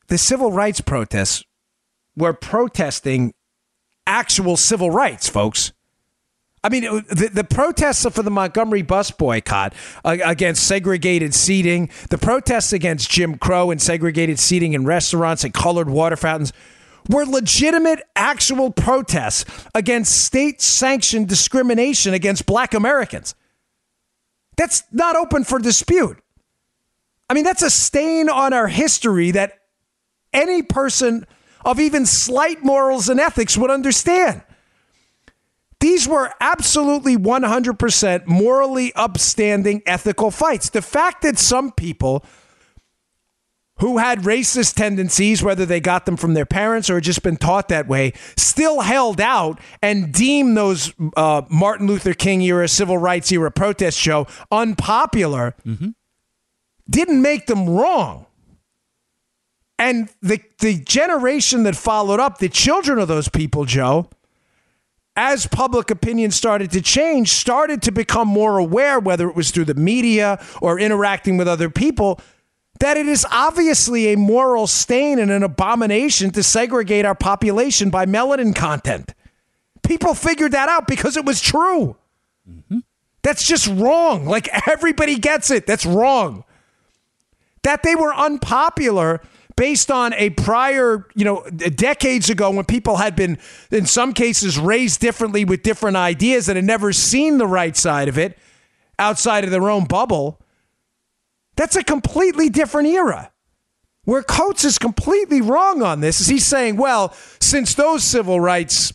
the 0.08 0.18
civil 0.18 0.52
rights 0.52 0.82
protests 0.82 1.44
were 2.18 2.32
protesting 2.32 3.32
actual 4.06 4.56
civil 4.56 4.90
rights, 4.90 5.28
folks. 5.28 5.72
I 6.64 6.70
mean, 6.70 6.82
the, 6.82 7.30
the 7.32 7.44
protests 7.44 8.04
for 8.10 8.22
the 8.22 8.30
Montgomery 8.30 8.82
bus 8.82 9.10
boycott 9.10 9.74
uh, 10.04 10.16
against 10.24 10.64
segregated 10.66 11.32
seating, 11.32 11.88
the 12.10 12.18
protests 12.18 12.72
against 12.72 13.10
Jim 13.10 13.38
Crow 13.38 13.70
and 13.70 13.80
segregated 13.80 14.38
seating 14.40 14.72
in 14.72 14.84
restaurants 14.84 15.44
and 15.44 15.54
colored 15.54 15.88
water 15.88 16.16
fountains 16.16 16.52
were 17.08 17.24
legitimate, 17.24 18.00
actual 18.16 18.70
protests 18.70 19.44
against 19.74 20.24
state 20.24 20.60
sanctioned 20.60 21.28
discrimination 21.28 22.12
against 22.12 22.44
black 22.44 22.74
Americans. 22.74 23.34
That's 24.56 24.82
not 24.90 25.14
open 25.14 25.44
for 25.44 25.58
dispute. 25.58 26.18
I 27.30 27.34
mean, 27.34 27.44
that's 27.44 27.62
a 27.62 27.70
stain 27.70 28.28
on 28.28 28.52
our 28.52 28.66
history 28.66 29.30
that 29.30 29.60
any 30.32 30.62
person 30.62 31.26
of 31.68 31.78
even 31.78 32.06
slight 32.06 32.64
morals 32.64 33.10
and 33.10 33.20
ethics 33.20 33.58
would 33.58 33.70
understand. 33.70 34.40
These 35.80 36.08
were 36.08 36.32
absolutely 36.40 37.14
100% 37.14 38.26
morally 38.26 38.92
upstanding 38.94 39.82
ethical 39.84 40.30
fights. 40.30 40.70
The 40.70 40.80
fact 40.80 41.20
that 41.22 41.38
some 41.38 41.70
people 41.72 42.24
who 43.80 43.98
had 43.98 44.20
racist 44.20 44.76
tendencies, 44.76 45.42
whether 45.42 45.66
they 45.66 45.78
got 45.78 46.06
them 46.06 46.16
from 46.16 46.32
their 46.32 46.46
parents 46.46 46.88
or 46.88 47.02
just 47.02 47.22
been 47.22 47.36
taught 47.36 47.68
that 47.68 47.86
way, 47.86 48.14
still 48.34 48.80
held 48.80 49.20
out 49.20 49.60
and 49.82 50.10
deemed 50.10 50.56
those 50.56 50.94
uh, 51.18 51.42
Martin 51.50 51.86
Luther 51.86 52.14
King 52.14 52.40
era, 52.40 52.66
civil 52.66 52.96
rights 52.96 53.30
era 53.30 53.50
protest 53.50 53.98
show 53.98 54.26
unpopular, 54.50 55.54
mm-hmm. 55.66 55.90
didn't 56.88 57.20
make 57.20 57.44
them 57.44 57.68
wrong. 57.68 58.24
And 59.78 60.08
the 60.20 60.40
the 60.58 60.80
generation 60.80 61.62
that 61.62 61.76
followed 61.76 62.20
up, 62.20 62.38
the 62.38 62.48
children 62.48 62.98
of 62.98 63.06
those 63.06 63.28
people, 63.28 63.64
Joe, 63.64 64.10
as 65.14 65.46
public 65.46 65.90
opinion 65.90 66.30
started 66.30 66.70
to 66.72 66.80
change, 66.80 67.30
started 67.30 67.82
to 67.82 67.92
become 67.92 68.28
more 68.28 68.58
aware, 68.58 68.98
whether 68.98 69.28
it 69.28 69.36
was 69.36 69.50
through 69.50 69.66
the 69.66 69.74
media 69.74 70.44
or 70.60 70.78
interacting 70.78 71.36
with 71.36 71.46
other 71.46 71.70
people, 71.70 72.20
that 72.80 72.96
it 72.96 73.06
is 73.06 73.26
obviously 73.30 74.12
a 74.12 74.16
moral 74.16 74.66
stain 74.66 75.18
and 75.18 75.30
an 75.30 75.42
abomination 75.42 76.30
to 76.30 76.42
segregate 76.42 77.04
our 77.04 77.14
population 77.14 77.90
by 77.90 78.06
melanin 78.06 78.54
content. 78.54 79.14
People 79.82 80.14
figured 80.14 80.52
that 80.52 80.68
out 80.68 80.86
because 80.86 81.16
it 81.16 81.24
was 81.24 81.40
true. 81.40 81.96
Mm-hmm. 82.48 82.78
That's 83.22 83.46
just 83.46 83.66
wrong. 83.66 84.26
Like 84.26 84.48
everybody 84.68 85.18
gets 85.18 85.50
it. 85.50 85.66
That's 85.66 85.86
wrong. 85.86 86.44
That 87.62 87.82
they 87.82 87.94
were 87.94 88.14
unpopular 88.14 89.20
based 89.58 89.90
on 89.90 90.14
a 90.14 90.30
prior, 90.30 91.04
you 91.16 91.24
know, 91.24 91.42
decades 91.50 92.30
ago 92.30 92.48
when 92.48 92.64
people 92.64 92.96
had 92.96 93.16
been, 93.16 93.36
in 93.72 93.86
some 93.86 94.12
cases, 94.12 94.56
raised 94.56 95.00
differently 95.00 95.44
with 95.44 95.64
different 95.64 95.96
ideas 95.96 96.48
and 96.48 96.54
had 96.54 96.64
never 96.64 96.92
seen 96.92 97.38
the 97.38 97.46
right 97.46 97.76
side 97.76 98.06
of 98.06 98.16
it 98.16 98.38
outside 99.00 99.42
of 99.42 99.50
their 99.50 99.68
own 99.68 99.84
bubble. 99.84 100.40
That's 101.56 101.74
a 101.74 101.82
completely 101.82 102.48
different 102.48 102.86
era. 102.86 103.32
Where 104.04 104.22
Coates 104.22 104.64
is 104.64 104.78
completely 104.78 105.40
wrong 105.40 105.82
on 105.82 106.00
this 106.00 106.20
is 106.20 106.28
he's 106.28 106.46
saying, 106.46 106.76
well, 106.76 107.12
since 107.40 107.74
those 107.74 108.04
civil 108.04 108.38
rights 108.38 108.92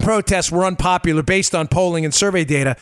protests 0.00 0.50
were 0.50 0.64
unpopular 0.64 1.22
based 1.22 1.54
on 1.54 1.68
polling 1.68 2.06
and 2.06 2.14
survey 2.14 2.44
data, 2.44 2.76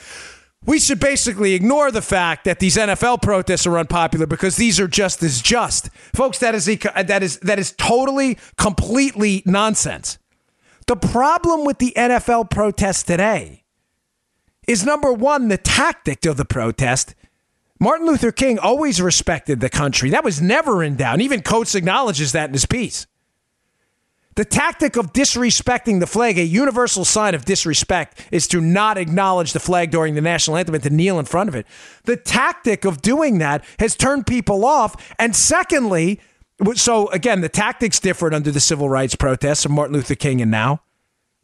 we 0.66 0.78
should 0.78 1.00
basically 1.00 1.54
ignore 1.54 1.90
the 1.90 2.02
fact 2.02 2.44
that 2.44 2.58
these 2.58 2.76
NFL 2.76 3.22
protests 3.22 3.66
are 3.66 3.78
unpopular 3.78 4.26
because 4.26 4.56
these 4.56 4.80
are 4.80 4.88
just 4.88 5.22
as 5.22 5.42
just. 5.42 5.90
Folks, 6.14 6.38
that 6.38 6.54
is, 6.54 6.66
that 6.66 7.22
is, 7.22 7.38
that 7.40 7.58
is 7.58 7.72
totally, 7.72 8.38
completely 8.56 9.42
nonsense. 9.44 10.18
The 10.86 10.96
problem 10.96 11.64
with 11.64 11.78
the 11.78 11.92
NFL 11.96 12.50
protests 12.50 13.02
today 13.02 13.64
is 14.66 14.84
number 14.84 15.12
one, 15.12 15.48
the 15.48 15.58
tactic 15.58 16.24
of 16.26 16.36
the 16.36 16.44
protest. 16.44 17.14
Martin 17.78 18.06
Luther 18.06 18.32
King 18.32 18.58
always 18.58 19.00
respected 19.00 19.60
the 19.60 19.70
country. 19.70 20.10
That 20.10 20.24
was 20.24 20.40
never 20.40 20.82
in 20.82 20.96
doubt. 20.96 21.20
Even 21.20 21.42
Coates 21.42 21.74
acknowledges 21.74 22.32
that 22.32 22.48
in 22.48 22.52
his 22.52 22.66
piece. 22.66 23.06
The 24.36 24.44
tactic 24.44 24.96
of 24.96 25.12
disrespecting 25.12 26.00
the 26.00 26.06
flag, 26.06 26.38
a 26.38 26.44
universal 26.44 27.04
sign 27.04 27.34
of 27.34 27.44
disrespect, 27.44 28.26
is 28.32 28.48
to 28.48 28.60
not 28.60 28.98
acknowledge 28.98 29.52
the 29.52 29.60
flag 29.60 29.90
during 29.90 30.14
the 30.14 30.20
national 30.20 30.56
anthem 30.56 30.74
and 30.74 30.84
to 30.84 30.90
kneel 30.90 31.18
in 31.18 31.24
front 31.24 31.48
of 31.48 31.54
it. 31.54 31.66
The 32.04 32.16
tactic 32.16 32.84
of 32.84 33.00
doing 33.00 33.38
that 33.38 33.64
has 33.78 33.94
turned 33.94 34.26
people 34.26 34.64
off. 34.64 35.14
And 35.18 35.36
secondly, 35.36 36.20
so 36.74 37.08
again, 37.10 37.42
the 37.42 37.48
tactics 37.48 38.00
differed 38.00 38.34
under 38.34 38.50
the 38.50 38.60
civil 38.60 38.88
rights 38.88 39.14
protests 39.14 39.64
of 39.64 39.70
Martin 39.70 39.94
Luther 39.94 40.14
King 40.16 40.40
and 40.40 40.50
now. 40.50 40.80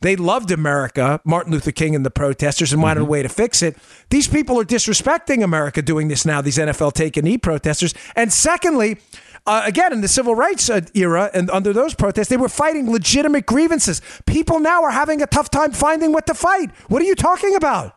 They 0.03 0.17
loved 0.17 0.51
America, 0.51 1.21
Martin 1.25 1.53
Luther 1.53 1.73
King 1.73 1.95
and 1.95 2.07
the 2.07 2.11
protesters, 2.11 2.73
and 2.73 2.83
wanted 2.83 3.01
mm-hmm. 3.01 3.09
a 3.09 3.11
way 3.11 3.23
to 3.23 3.29
fix 3.29 3.63
it. 3.63 3.77
These 4.09 4.29
people 4.29 4.59
are 4.59 4.65
disrespecting 4.65 5.45
America 5.45 5.83
doing 5.83 6.09
this 6.09 6.25
now, 6.25 6.41
these 6.41 6.57
NFL 6.57 6.95
take 6.95 7.17
a 7.17 7.23
knee 7.23 7.37
protesters. 7.37 7.95
And 8.17 8.33
secondly, 8.33 8.99
uh, 9.47 9.63
again, 9.65 9.93
in 9.93 10.01
the 10.01 10.09
civil 10.09 10.35
rights 10.35 10.69
uh, 10.69 10.81
era 10.95 11.31
and 11.33 11.51
under 11.51 11.73
those 11.73 11.95
protests, 11.95 12.29
they 12.29 12.37
were 12.37 12.49
fighting 12.49 12.91
legitimate 12.91 13.47
grievances. 13.47 14.03
People 14.27 14.61
now 14.61 14.83
are 14.85 14.91
having 14.91 15.23
a 15.23 15.27
tough 15.27 15.51
time 15.51 15.73
finding 15.73 16.13
what 16.13 16.27
to 16.27 16.35
fight. 16.35 16.71
What 16.89 17.03
are 17.03 17.07
you 17.07 17.15
talking 17.15 17.55
about? 17.55 17.97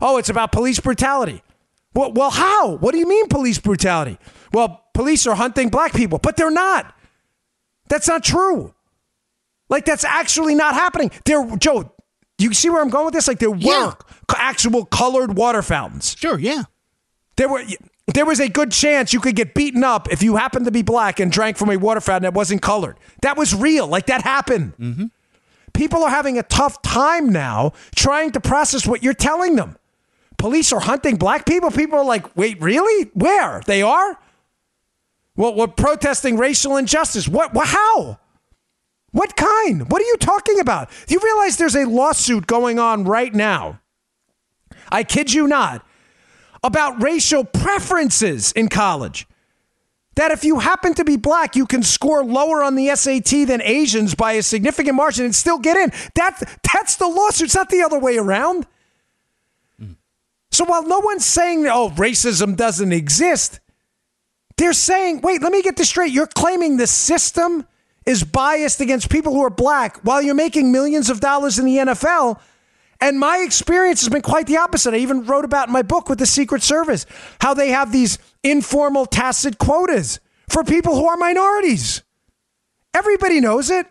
Oh, 0.00 0.16
it's 0.16 0.28
about 0.28 0.52
police 0.52 0.80
brutality. 0.80 1.42
Well, 1.94 2.12
well, 2.12 2.30
how? 2.30 2.76
What 2.76 2.92
do 2.92 2.98
you 2.98 3.08
mean 3.08 3.28
police 3.28 3.58
brutality? 3.58 4.18
Well, 4.52 4.84
police 4.94 5.26
are 5.26 5.34
hunting 5.34 5.68
black 5.68 5.92
people, 5.92 6.18
but 6.18 6.36
they're 6.36 6.50
not. 6.50 6.94
That's 7.88 8.08
not 8.08 8.22
true. 8.24 8.74
Like 9.68 9.84
that's 9.84 10.04
actually 10.04 10.54
not 10.54 10.74
happening. 10.74 11.10
There, 11.24 11.56
Joe. 11.56 11.92
You 12.38 12.54
see 12.54 12.70
where 12.70 12.80
I'm 12.80 12.88
going 12.88 13.04
with 13.04 13.14
this? 13.14 13.28
Like 13.28 13.38
there 13.38 13.54
yeah. 13.54 13.86
were 13.86 13.94
actual 14.36 14.86
colored 14.86 15.36
water 15.36 15.60
fountains. 15.60 16.16
Sure, 16.18 16.38
yeah. 16.38 16.62
There 17.36 17.48
were 17.48 17.62
there 18.14 18.26
was 18.26 18.40
a 18.40 18.48
good 18.48 18.72
chance 18.72 19.12
you 19.12 19.20
could 19.20 19.36
get 19.36 19.54
beaten 19.54 19.84
up 19.84 20.10
if 20.10 20.22
you 20.22 20.36
happened 20.36 20.64
to 20.64 20.70
be 20.70 20.82
black 20.82 21.20
and 21.20 21.30
drank 21.30 21.56
from 21.56 21.70
a 21.70 21.76
water 21.76 22.00
fountain 22.00 22.22
that 22.22 22.34
wasn't 22.34 22.62
colored. 22.62 22.96
That 23.22 23.36
was 23.36 23.54
real. 23.54 23.86
Like 23.86 24.06
that 24.06 24.22
happened. 24.22 24.74
Mm-hmm. 24.78 25.06
People 25.72 26.02
are 26.04 26.10
having 26.10 26.38
a 26.38 26.42
tough 26.42 26.82
time 26.82 27.30
now 27.30 27.72
trying 27.94 28.32
to 28.32 28.40
process 28.40 28.86
what 28.86 29.02
you're 29.02 29.14
telling 29.14 29.56
them. 29.56 29.76
Police 30.38 30.72
are 30.72 30.80
hunting 30.80 31.16
black 31.16 31.44
people. 31.46 31.70
People 31.70 31.98
are 31.98 32.04
like, 32.04 32.36
wait, 32.36 32.60
really? 32.60 33.10
Where? 33.14 33.60
They 33.66 33.82
are? 33.82 34.18
Well, 35.36 35.54
we're 35.54 35.68
protesting 35.68 36.36
racial 36.36 36.76
injustice. 36.76 37.28
What? 37.28 37.54
what 37.54 37.68
how? 37.68 38.18
What 39.12 39.36
kind? 39.36 39.90
What 39.90 40.00
are 40.00 40.06
you 40.06 40.16
talking 40.16 40.58
about? 40.60 40.90
Do 41.06 41.14
you 41.14 41.20
realize 41.22 41.56
there's 41.56 41.76
a 41.76 41.84
lawsuit 41.84 42.46
going 42.46 42.78
on 42.78 43.04
right 43.04 43.34
now? 43.34 43.80
I 44.90 45.04
kid 45.04 45.32
you 45.32 45.46
not 45.46 45.84
about 46.62 47.02
racial 47.02 47.44
preferences 47.44 48.52
in 48.52 48.68
college. 48.68 49.26
That 50.16 50.32
if 50.32 50.44
you 50.44 50.58
happen 50.58 50.94
to 50.94 51.04
be 51.04 51.16
black, 51.16 51.56
you 51.56 51.66
can 51.66 51.82
score 51.82 52.24
lower 52.24 52.62
on 52.62 52.74
the 52.74 52.94
SAT 52.94 53.46
than 53.46 53.62
Asians 53.62 54.14
by 54.14 54.32
a 54.32 54.42
significant 54.42 54.96
margin 54.96 55.24
and 55.24 55.34
still 55.34 55.58
get 55.58 55.76
in. 55.76 55.92
That, 56.14 56.60
that's 56.70 56.96
the 56.96 57.06
lawsuit. 57.06 57.46
It's 57.46 57.54
not 57.54 57.70
the 57.70 57.82
other 57.82 57.98
way 57.98 58.18
around. 58.18 58.66
Mm. 59.80 59.96
So 60.50 60.64
while 60.64 60.86
no 60.86 60.98
one's 60.98 61.24
saying, 61.24 61.66
oh, 61.66 61.90
racism 61.90 62.56
doesn't 62.56 62.92
exist, 62.92 63.60
they're 64.56 64.72
saying, 64.74 65.22
wait, 65.22 65.40
let 65.40 65.52
me 65.52 65.62
get 65.62 65.76
this 65.76 65.88
straight. 65.88 66.12
You're 66.12 66.26
claiming 66.26 66.76
the 66.76 66.86
system 66.86 67.66
is 68.04 68.24
biased 68.24 68.80
against 68.80 69.08
people 69.10 69.32
who 69.32 69.42
are 69.42 69.50
black 69.50 69.98
while 69.98 70.20
you're 70.20 70.34
making 70.34 70.72
millions 70.72 71.08
of 71.08 71.20
dollars 71.20 71.58
in 71.58 71.64
the 71.64 71.76
NFL 71.76 72.40
and 73.00 73.18
my 73.18 73.38
experience 73.38 74.00
has 74.00 74.08
been 74.08 74.22
quite 74.22 74.46
the 74.46 74.58
opposite. 74.58 74.94
I 74.94 74.98
even 74.98 75.24
wrote 75.24 75.44
about 75.44 75.68
in 75.68 75.72
my 75.72 75.82
book 75.82 76.08
with 76.08 76.18
the 76.18 76.26
Secret 76.26 76.62
Service 76.62 77.06
how 77.40 77.54
they 77.54 77.70
have 77.70 77.92
these 77.92 78.18
informal 78.42 79.06
tacit 79.06 79.58
quotas 79.58 80.20
for 80.48 80.64
people 80.64 80.94
who 80.94 81.06
are 81.06 81.16
minorities. 81.16 82.02
Everybody 82.92 83.40
knows 83.40 83.70
it. 83.70 83.86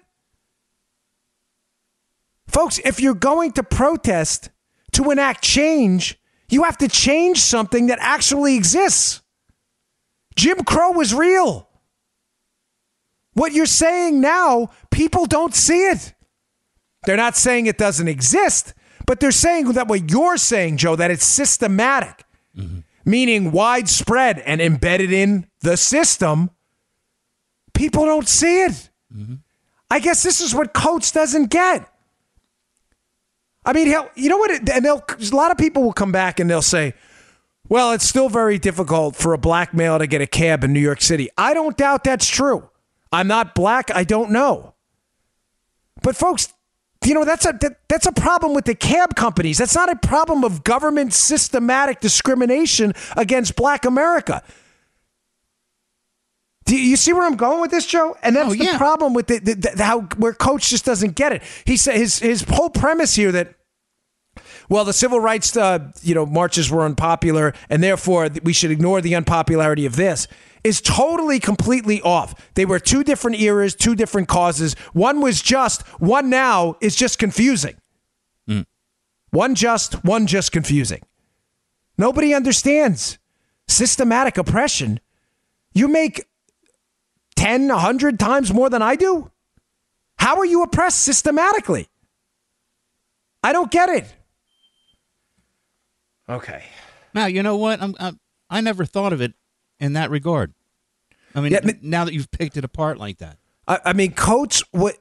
Folks, 2.47 2.79
if 2.79 2.99
you're 2.99 3.13
going 3.13 3.51
to 3.53 3.63
protest 3.63 4.49
to 4.93 5.11
enact 5.11 5.43
change, 5.43 6.19
you 6.49 6.63
have 6.63 6.77
to 6.79 6.87
change 6.87 7.39
something 7.39 7.87
that 7.87 7.99
actually 8.01 8.55
exists. 8.55 9.21
Jim 10.35 10.63
Crow 10.63 10.91
was 10.91 11.13
real. 11.13 11.67
What 13.33 13.53
you're 13.53 13.65
saying 13.65 14.19
now, 14.19 14.69
people 14.89 15.25
don't 15.25 15.53
see 15.53 15.87
it. 15.87 16.13
They're 17.05 17.17
not 17.17 17.37
saying 17.37 17.67
it 17.67 17.77
doesn't 17.77 18.07
exist, 18.07 18.73
but 19.05 19.19
they're 19.19 19.31
saying 19.31 19.73
that 19.73 19.87
what 19.87 20.09
you're 20.09 20.37
saying, 20.37 20.77
Joe, 20.77 20.95
that 20.95 21.11
it's 21.11 21.25
systematic, 21.25 22.25
mm-hmm. 22.57 22.79
meaning 23.05 23.51
widespread 23.51 24.39
and 24.39 24.61
embedded 24.61 25.11
in 25.11 25.47
the 25.61 25.77
system. 25.77 26.51
People 27.73 28.05
don't 28.05 28.27
see 28.27 28.63
it. 28.63 28.89
Mm-hmm. 29.15 29.35
I 29.89 29.99
guess 29.99 30.21
this 30.23 30.41
is 30.41 30.53
what 30.53 30.73
Coates 30.73 31.11
doesn't 31.11 31.49
get. 31.49 31.89
I 33.65 33.73
mean, 33.73 33.87
he'll, 33.87 34.09
you 34.15 34.29
know 34.29 34.37
what? 34.37 34.51
It, 34.51 34.69
and 34.69 34.85
they'll, 34.85 35.03
a 35.07 35.35
lot 35.35 35.51
of 35.51 35.57
people 35.57 35.83
will 35.83 35.93
come 35.93 36.11
back 36.11 36.39
and 36.39 36.49
they'll 36.49 36.61
say, 36.61 36.93
well, 37.67 37.91
it's 37.91 38.07
still 38.07 38.29
very 38.29 38.57
difficult 38.57 39.15
for 39.15 39.33
a 39.33 39.37
black 39.37 39.73
male 39.73 39.99
to 39.99 40.07
get 40.07 40.21
a 40.21 40.27
cab 40.27 40.63
in 40.63 40.73
New 40.73 40.79
York 40.79 41.01
City. 41.01 41.29
I 41.37 41.53
don't 41.53 41.77
doubt 41.77 42.03
that's 42.03 42.27
true. 42.27 42.69
I'm 43.11 43.27
not 43.27 43.53
black. 43.53 43.91
I 43.93 44.03
don't 44.03 44.31
know. 44.31 44.73
But, 46.01 46.15
folks, 46.15 46.53
you 47.05 47.13
know 47.13 47.25
that's 47.25 47.45
a 47.45 47.53
that, 47.61 47.79
that's 47.87 48.05
a 48.05 48.11
problem 48.11 48.53
with 48.53 48.65
the 48.65 48.75
cab 48.75 49.15
companies. 49.15 49.57
That's 49.57 49.75
not 49.75 49.89
a 49.89 49.95
problem 49.95 50.43
of 50.43 50.63
government 50.63 51.13
systematic 51.13 52.01
discrimination 52.01 52.93
against 53.15 53.55
Black 53.55 53.85
America. 53.85 54.43
Do 56.65 56.79
you 56.79 56.97
see 56.97 57.13
where 57.13 57.25
I'm 57.25 57.35
going 57.35 57.61
with 57.61 57.71
this, 57.71 57.87
Joe? 57.87 58.15
And 58.21 58.35
that's 58.35 58.49
oh, 58.49 58.53
yeah. 58.53 58.73
the 58.73 58.77
problem 58.77 59.15
with 59.15 59.25
the, 59.25 59.39
the, 59.39 59.55
the, 59.55 59.83
how 59.83 60.01
where 60.17 60.33
Coates 60.33 60.69
just 60.69 60.85
doesn't 60.85 61.15
get 61.15 61.31
it. 61.31 61.41
He 61.65 61.77
said 61.77 61.95
his 61.95 62.19
his 62.19 62.45
whole 62.47 62.69
premise 62.69 63.15
here 63.15 63.31
that 63.31 63.55
well, 64.69 64.85
the 64.85 64.93
civil 64.93 65.19
rights 65.19 65.57
uh, 65.57 65.91
you 66.01 66.15
know 66.15 66.25
marches 66.25 66.71
were 66.71 66.83
unpopular, 66.83 67.53
and 67.69 67.83
therefore 67.83 68.29
we 68.43 68.53
should 68.53 68.71
ignore 68.71 69.01
the 69.01 69.15
unpopularity 69.15 69.85
of 69.85 69.95
this 69.95 70.27
is 70.63 70.81
totally, 70.81 71.39
completely 71.39 72.01
off. 72.01 72.51
They 72.55 72.65
were 72.65 72.79
two 72.79 73.03
different 73.03 73.39
eras, 73.39 73.75
two 73.75 73.95
different 73.95 74.27
causes. 74.27 74.73
One 74.93 75.21
was 75.21 75.41
just, 75.41 75.81
one 75.99 76.29
now 76.29 76.75
is 76.81 76.95
just 76.95 77.17
confusing. 77.17 77.75
Mm. 78.47 78.65
One 79.31 79.55
just, 79.55 80.03
one 80.03 80.27
just 80.27 80.51
confusing. 80.51 81.01
Nobody 81.97 82.33
understands 82.33 83.17
systematic 83.67 84.37
oppression. 84.37 84.99
You 85.73 85.87
make 85.87 86.25
10, 87.35 87.69
100 87.69 88.19
times 88.19 88.53
more 88.53 88.69
than 88.69 88.81
I 88.81 88.95
do? 88.95 89.31
How 90.17 90.37
are 90.37 90.45
you 90.45 90.63
oppressed 90.63 90.99
systematically? 90.99 91.87
I 93.41 93.53
don't 93.53 93.71
get 93.71 93.87
it. 93.89 94.13
Okay. 96.29 96.63
Now 97.13 97.25
you 97.25 97.41
know 97.43 97.57
what? 97.57 97.81
I'm, 97.81 97.95
I'm 97.99 98.19
I 98.49 98.61
never 98.61 98.85
thought 98.85 99.13
of 99.13 99.21
it 99.21 99.33
in 99.79 99.93
that 99.93 100.09
regard. 100.09 100.53
I 101.35 101.41
mean, 101.41 101.51
Yeah, 101.51 101.59
now 101.81 102.05
that 102.05 102.13
you've 102.13 102.31
picked 102.31 102.57
it 102.57 102.63
apart 102.63 102.97
like 102.97 103.17
that, 103.19 103.37
I, 103.67 103.79
I 103.85 103.93
mean, 103.93 104.13
Coates, 104.13 104.63
what 104.71 104.97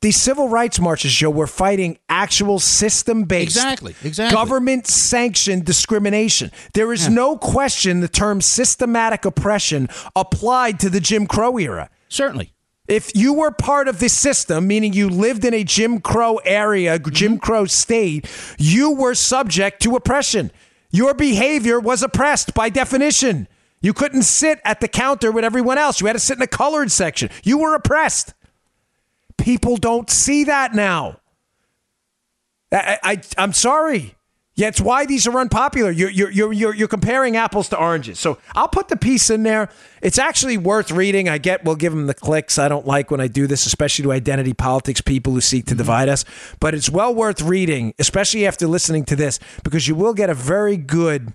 these 0.00 0.16
civil 0.16 0.48
rights 0.48 0.78
marches, 0.78 1.12
Joe, 1.12 1.30
were 1.30 1.48
fighting 1.48 1.98
actual 2.08 2.60
system 2.60 3.24
based, 3.24 3.56
Exactly, 3.56 3.94
exactly. 4.04 4.36
government 4.36 4.86
sanctioned 4.86 5.64
discrimination. 5.64 6.52
There 6.74 6.92
is 6.92 7.08
no 7.08 7.36
question 7.36 8.00
the 8.00 8.08
term 8.08 8.40
systematic 8.40 9.24
oppression 9.24 9.88
applied 10.14 10.78
to 10.80 10.90
the 10.90 11.00
Jim 11.00 11.26
Crow 11.26 11.58
era. 11.58 11.90
certainly. 12.08 12.52
If 12.88 13.14
you 13.14 13.34
were 13.34 13.50
part 13.50 13.86
of 13.86 14.00
this 14.00 14.16
system, 14.16 14.66
meaning 14.66 14.94
you 14.94 15.10
lived 15.10 15.44
in 15.44 15.52
a 15.52 15.62
Jim 15.62 16.00
Crow 16.00 16.36
area, 16.38 16.98
Jim 16.98 17.32
mm-hmm. 17.32 17.40
Crow 17.40 17.66
state, 17.66 18.26
you 18.58 18.92
were 18.92 19.14
subject 19.14 19.82
to 19.82 19.94
oppression. 19.94 20.50
Your 20.90 21.12
behavior 21.12 21.78
was 21.78 22.02
oppressed 22.02 22.54
by 22.54 22.70
definition. 22.70 23.46
You 23.82 23.92
couldn't 23.92 24.22
sit 24.22 24.58
at 24.64 24.80
the 24.80 24.88
counter 24.88 25.30
with 25.30 25.44
everyone 25.44 25.76
else. 25.76 26.00
You 26.00 26.06
had 26.06 26.14
to 26.14 26.18
sit 26.18 26.34
in 26.34 26.40
the 26.40 26.46
colored 26.46 26.90
section. 26.90 27.28
You 27.44 27.58
were 27.58 27.74
oppressed. 27.74 28.32
People 29.36 29.76
don't 29.76 30.10
see 30.10 30.44
that 30.44 30.74
now. 30.74 31.20
I, 32.72 32.98
I, 33.02 33.22
I'm 33.36 33.52
sorry. 33.52 34.14
Yeah, 34.58 34.66
it's 34.66 34.80
why 34.80 35.06
these 35.06 35.24
are 35.28 35.38
unpopular. 35.38 35.92
You're, 35.92 36.10
you're, 36.10 36.30
you're, 36.32 36.52
you're, 36.52 36.74
you're 36.74 36.88
comparing 36.88 37.36
apples 37.36 37.68
to 37.68 37.78
oranges. 37.78 38.18
So 38.18 38.38
I'll 38.56 38.66
put 38.66 38.88
the 38.88 38.96
piece 38.96 39.30
in 39.30 39.44
there. 39.44 39.68
It's 40.02 40.18
actually 40.18 40.56
worth 40.56 40.90
reading. 40.90 41.28
I 41.28 41.38
get 41.38 41.64
we'll 41.64 41.76
give 41.76 41.92
them 41.92 42.08
the 42.08 42.14
clicks. 42.14 42.58
I 42.58 42.66
don't 42.66 42.84
like 42.84 43.12
when 43.12 43.20
I 43.20 43.28
do 43.28 43.46
this, 43.46 43.66
especially 43.66 44.02
to 44.02 44.10
identity 44.10 44.54
politics 44.54 45.00
people 45.00 45.32
who 45.32 45.40
seek 45.40 45.66
to 45.66 45.74
mm-hmm. 45.74 45.78
divide 45.78 46.08
us. 46.08 46.24
But 46.58 46.74
it's 46.74 46.90
well 46.90 47.14
worth 47.14 47.40
reading, 47.40 47.94
especially 48.00 48.48
after 48.48 48.66
listening 48.66 49.04
to 49.04 49.14
this, 49.14 49.38
because 49.62 49.86
you 49.86 49.94
will 49.94 50.12
get 50.12 50.28
a 50.28 50.34
very 50.34 50.76
good 50.76 51.34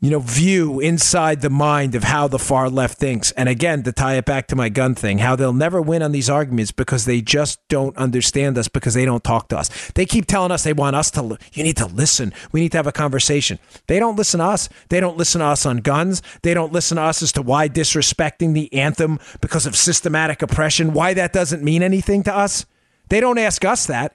you 0.00 0.10
know, 0.10 0.20
view 0.20 0.78
inside 0.78 1.40
the 1.40 1.50
mind 1.50 1.96
of 1.96 2.04
how 2.04 2.28
the 2.28 2.38
far 2.38 2.70
left 2.70 2.98
thinks. 2.98 3.32
And 3.32 3.48
again, 3.48 3.82
to 3.82 3.90
tie 3.90 4.14
it 4.14 4.24
back 4.24 4.46
to 4.48 4.56
my 4.56 4.68
gun 4.68 4.94
thing, 4.94 5.18
how 5.18 5.34
they'll 5.34 5.52
never 5.52 5.82
win 5.82 6.02
on 6.02 6.12
these 6.12 6.30
arguments 6.30 6.70
because 6.70 7.04
they 7.04 7.20
just 7.20 7.58
don't 7.68 7.96
understand 7.96 8.56
us 8.58 8.68
because 8.68 8.94
they 8.94 9.04
don't 9.04 9.24
talk 9.24 9.48
to 9.48 9.58
us. 9.58 9.90
They 9.96 10.06
keep 10.06 10.26
telling 10.26 10.52
us 10.52 10.62
they 10.62 10.72
want 10.72 10.94
us 10.94 11.10
to, 11.12 11.36
you 11.52 11.64
need 11.64 11.76
to 11.78 11.86
listen. 11.86 12.32
We 12.52 12.60
need 12.60 12.72
to 12.72 12.78
have 12.78 12.86
a 12.86 12.92
conversation. 12.92 13.58
They 13.88 13.98
don't 13.98 14.14
listen 14.14 14.38
to 14.38 14.46
us. 14.46 14.68
They 14.88 15.00
don't 15.00 15.16
listen 15.16 15.40
to 15.40 15.46
us 15.46 15.66
on 15.66 15.78
guns. 15.78 16.22
They 16.42 16.54
don't 16.54 16.72
listen 16.72 16.96
to 16.96 17.02
us 17.02 17.20
as 17.20 17.32
to 17.32 17.42
why 17.42 17.68
disrespecting 17.68 18.54
the 18.54 18.72
anthem 18.72 19.18
because 19.40 19.66
of 19.66 19.74
systematic 19.74 20.42
oppression, 20.42 20.92
why 20.92 21.12
that 21.14 21.32
doesn't 21.32 21.64
mean 21.64 21.82
anything 21.82 22.22
to 22.22 22.36
us. 22.36 22.66
They 23.08 23.18
don't 23.18 23.38
ask 23.38 23.64
us 23.64 23.86
that. 23.86 24.14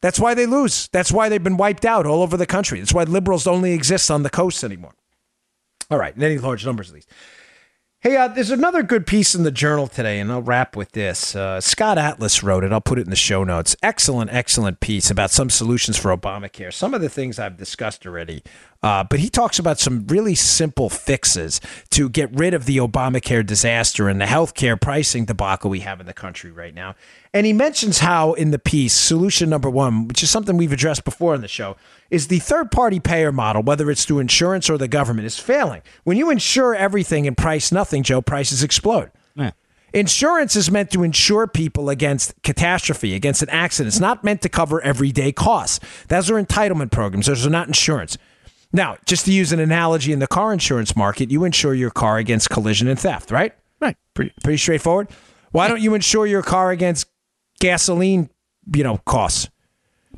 That's 0.00 0.20
why 0.20 0.34
they 0.34 0.46
lose. 0.46 0.88
That's 0.92 1.12
why 1.12 1.28
they've 1.28 1.42
been 1.42 1.56
wiped 1.56 1.84
out 1.84 2.06
all 2.06 2.22
over 2.22 2.36
the 2.36 2.46
country. 2.46 2.78
That's 2.78 2.94
why 2.94 3.04
liberals 3.04 3.46
only 3.46 3.72
exist 3.72 4.10
on 4.10 4.22
the 4.22 4.30
coast 4.30 4.64
anymore. 4.64 4.94
All 5.90 5.98
right, 5.98 6.16
in 6.16 6.22
any 6.22 6.38
large 6.38 6.64
numbers 6.64 6.88
at 6.88 6.94
least. 6.94 7.10
Hey, 8.00 8.16
uh, 8.16 8.26
there's 8.26 8.50
another 8.50 8.82
good 8.82 9.06
piece 9.06 9.32
in 9.32 9.44
the 9.44 9.52
journal 9.52 9.86
today, 9.86 10.18
and 10.18 10.32
I'll 10.32 10.42
wrap 10.42 10.74
with 10.74 10.90
this. 10.90 11.36
Uh, 11.36 11.60
Scott 11.60 11.98
Atlas 11.98 12.42
wrote 12.42 12.64
it. 12.64 12.72
I'll 12.72 12.80
put 12.80 12.98
it 12.98 13.02
in 13.02 13.10
the 13.10 13.16
show 13.16 13.44
notes. 13.44 13.76
Excellent, 13.80 14.32
excellent 14.32 14.80
piece 14.80 15.08
about 15.08 15.30
some 15.30 15.48
solutions 15.48 15.96
for 15.96 16.16
Obamacare. 16.16 16.72
Some 16.72 16.94
of 16.94 17.00
the 17.00 17.08
things 17.08 17.38
I've 17.38 17.56
discussed 17.56 18.04
already, 18.04 18.42
uh, 18.82 19.04
but 19.04 19.20
he 19.20 19.28
talks 19.28 19.58
about 19.58 19.78
some 19.78 20.06
really 20.08 20.34
simple 20.34 20.88
fixes 20.88 21.60
to 21.90 22.08
get 22.08 22.32
rid 22.34 22.52
of 22.52 22.66
the 22.66 22.78
Obamacare 22.78 23.46
disaster 23.46 24.08
and 24.08 24.20
the 24.20 24.24
healthcare 24.24 24.80
pricing 24.80 25.24
debacle 25.24 25.70
we 25.70 25.80
have 25.80 26.00
in 26.00 26.06
the 26.06 26.12
country 26.12 26.50
right 26.50 26.74
now. 26.74 26.94
And 27.32 27.46
he 27.46 27.52
mentions 27.52 28.00
how 28.00 28.32
in 28.32 28.50
the 28.50 28.58
piece, 28.58 28.92
solution 28.92 29.48
number 29.48 29.70
one, 29.70 30.08
which 30.08 30.22
is 30.22 30.30
something 30.30 30.56
we've 30.56 30.72
addressed 30.72 31.04
before 31.04 31.34
on 31.34 31.42
the 31.42 31.48
show, 31.48 31.76
is 32.10 32.26
the 32.26 32.40
third 32.40 32.72
party 32.72 32.98
payer 32.98 33.30
model, 33.30 33.62
whether 33.62 33.90
it's 33.90 34.04
through 34.04 34.18
insurance 34.18 34.68
or 34.68 34.76
the 34.76 34.88
government, 34.88 35.26
is 35.26 35.38
failing. 35.38 35.82
When 36.02 36.16
you 36.16 36.30
insure 36.30 36.74
everything 36.74 37.26
and 37.26 37.36
price 37.36 37.70
nothing, 37.70 38.02
Joe, 38.02 38.20
prices 38.20 38.62
explode. 38.64 39.12
Yeah. 39.36 39.52
Insurance 39.94 40.56
is 40.56 40.70
meant 40.70 40.90
to 40.90 41.04
insure 41.04 41.46
people 41.46 41.88
against 41.88 42.34
catastrophe, 42.42 43.14
against 43.14 43.42
an 43.42 43.50
accident. 43.50 43.88
It's 43.88 44.00
not 44.00 44.24
meant 44.24 44.42
to 44.42 44.48
cover 44.48 44.80
everyday 44.80 45.32
costs. 45.32 45.80
Those 46.08 46.30
are 46.30 46.42
entitlement 46.42 46.90
programs, 46.90 47.26
those 47.26 47.46
are 47.46 47.50
not 47.50 47.68
insurance. 47.68 48.18
Now, 48.72 48.96
just 49.04 49.26
to 49.26 49.32
use 49.32 49.52
an 49.52 49.60
analogy 49.60 50.12
in 50.12 50.18
the 50.18 50.26
car 50.26 50.52
insurance 50.52 50.96
market, 50.96 51.30
you 51.30 51.44
insure 51.44 51.74
your 51.74 51.90
car 51.90 52.18
against 52.18 52.48
collision 52.50 52.88
and 52.88 52.98
theft, 52.98 53.30
right? 53.30 53.54
Right. 53.80 53.96
Pretty, 54.14 54.32
pretty 54.42 54.56
straightforward. 54.56 55.08
Why 55.50 55.68
don't 55.68 55.82
you 55.82 55.94
insure 55.94 56.26
your 56.26 56.42
car 56.42 56.70
against 56.70 57.06
gasoline, 57.60 58.30
you 58.74 58.82
know, 58.82 58.98
costs? 59.04 59.50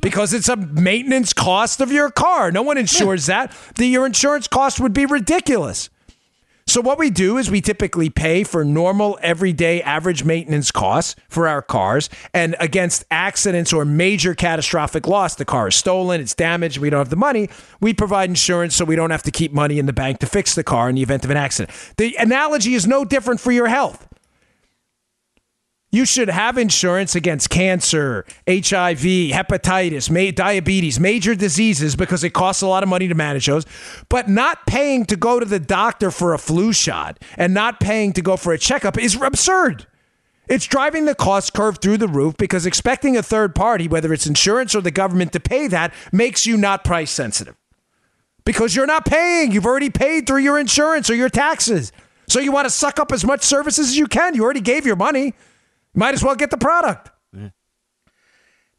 Because 0.01 0.33
it's 0.33 0.49
a 0.49 0.55
maintenance 0.55 1.33
cost 1.33 1.81
of 1.81 1.91
your 1.91 2.09
car. 2.11 2.51
No 2.51 2.61
one 2.61 2.77
insures 2.77 3.25
that. 3.25 3.55
The, 3.75 3.87
your 3.87 4.05
insurance 4.05 4.47
cost 4.47 4.79
would 4.79 4.93
be 4.93 5.05
ridiculous. 5.05 5.89
So 6.67 6.81
what 6.81 6.97
we 6.97 7.11
do 7.11 7.37
is 7.37 7.51
we 7.51 7.61
typically 7.61 8.09
pay 8.09 8.43
for 8.43 8.65
normal 8.65 9.19
everyday 9.21 9.83
average 9.83 10.23
maintenance 10.23 10.71
costs 10.71 11.15
for 11.29 11.47
our 11.47 11.61
cars 11.61 12.09
and 12.33 12.55
against 12.59 13.05
accidents 13.11 13.71
or 13.71 13.85
major 13.85 14.33
catastrophic 14.33 15.07
loss 15.07 15.35
the 15.35 15.45
car 15.45 15.67
is 15.67 15.75
stolen, 15.75 16.19
it's 16.19 16.33
damaged, 16.33 16.79
we 16.79 16.89
don't 16.89 16.97
have 16.97 17.11
the 17.11 17.15
money, 17.15 17.49
we 17.79 17.93
provide 17.93 18.29
insurance 18.29 18.75
so 18.75 18.83
we 18.83 18.95
don't 18.95 19.11
have 19.11 19.21
to 19.23 19.31
keep 19.31 19.53
money 19.53 19.77
in 19.77 19.85
the 19.85 19.93
bank 19.93 20.17
to 20.19 20.25
fix 20.25 20.55
the 20.55 20.63
car 20.63 20.89
in 20.89 20.95
the 20.95 21.03
event 21.03 21.23
of 21.23 21.29
an 21.29 21.37
accident. 21.37 21.69
The 21.97 22.15
analogy 22.17 22.73
is 22.73 22.87
no 22.87 23.05
different 23.05 23.39
for 23.39 23.51
your 23.51 23.67
health. 23.67 24.07
You 25.95 26.03
should 26.03 26.27
have 26.27 26.57
insurance 26.57 27.15
against 27.15 27.49
cancer, 27.49 28.25
HIV, 28.49 29.31
hepatitis, 29.31 30.11
ma- 30.11 30.35
diabetes, 30.35 30.99
major 30.99 31.35
diseases 31.35 31.95
because 31.95 32.21
it 32.25 32.31
costs 32.31 32.61
a 32.61 32.67
lot 32.67 32.83
of 32.83 32.89
money 32.89 33.07
to 33.07 33.15
manage 33.15 33.45
those. 33.45 33.65
But 34.09 34.27
not 34.27 34.67
paying 34.67 35.05
to 35.05 35.15
go 35.15 35.39
to 35.39 35.45
the 35.45 35.57
doctor 35.57 36.11
for 36.11 36.33
a 36.33 36.37
flu 36.37 36.73
shot 36.73 37.23
and 37.37 37.53
not 37.53 37.79
paying 37.79 38.11
to 38.11 38.21
go 38.21 38.35
for 38.35 38.51
a 38.51 38.57
checkup 38.57 38.97
is 38.97 39.15
absurd. 39.15 39.87
It's 40.49 40.65
driving 40.65 41.05
the 41.05 41.15
cost 41.15 41.53
curve 41.53 41.77
through 41.77 41.99
the 41.99 42.09
roof 42.09 42.35
because 42.35 42.65
expecting 42.65 43.15
a 43.15 43.23
third 43.23 43.55
party, 43.55 43.87
whether 43.87 44.11
it's 44.11 44.27
insurance 44.27 44.75
or 44.75 44.81
the 44.81 44.91
government, 44.91 45.31
to 45.31 45.39
pay 45.39 45.67
that 45.69 45.93
makes 46.11 46.45
you 46.45 46.57
not 46.57 46.83
price 46.83 47.09
sensitive. 47.09 47.55
Because 48.43 48.75
you're 48.75 48.85
not 48.85 49.05
paying. 49.05 49.53
You've 49.53 49.65
already 49.65 49.91
paid 49.91 50.27
through 50.27 50.41
your 50.41 50.59
insurance 50.59 51.09
or 51.09 51.15
your 51.15 51.29
taxes. 51.29 51.93
So 52.27 52.41
you 52.41 52.51
want 52.51 52.65
to 52.65 52.69
suck 52.69 52.99
up 52.99 53.13
as 53.13 53.23
much 53.23 53.43
services 53.43 53.87
as 53.87 53.97
you 53.97 54.07
can. 54.07 54.35
You 54.35 54.43
already 54.43 54.59
gave 54.59 54.85
your 54.85 54.97
money. 54.97 55.35
Might 55.95 56.13
as 56.13 56.23
well 56.23 56.35
get 56.35 56.51
the 56.51 56.57
product. 56.57 57.11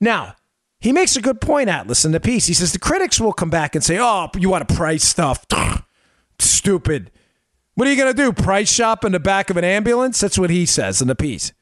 Now, 0.00 0.36
he 0.78 0.92
makes 0.92 1.16
a 1.16 1.22
good 1.22 1.40
point, 1.40 1.68
Atlas, 1.68 2.04
in 2.04 2.12
the 2.12 2.20
piece. 2.20 2.46
He 2.46 2.54
says 2.54 2.72
the 2.72 2.78
critics 2.78 3.18
will 3.18 3.32
come 3.32 3.50
back 3.50 3.74
and 3.74 3.82
say, 3.82 3.98
oh, 3.98 4.28
you 4.36 4.50
want 4.50 4.68
to 4.68 4.74
price 4.74 5.04
stuff. 5.04 5.46
Stupid. 6.38 7.10
What 7.74 7.88
are 7.88 7.90
you 7.90 7.96
going 7.96 8.14
to 8.14 8.22
do? 8.22 8.32
Price 8.32 8.70
shop 8.70 9.04
in 9.04 9.12
the 9.12 9.20
back 9.20 9.50
of 9.50 9.56
an 9.56 9.64
ambulance? 9.64 10.20
That's 10.20 10.38
what 10.38 10.50
he 10.50 10.66
says 10.66 11.00
in 11.00 11.08
the 11.08 11.14
piece. 11.14 11.52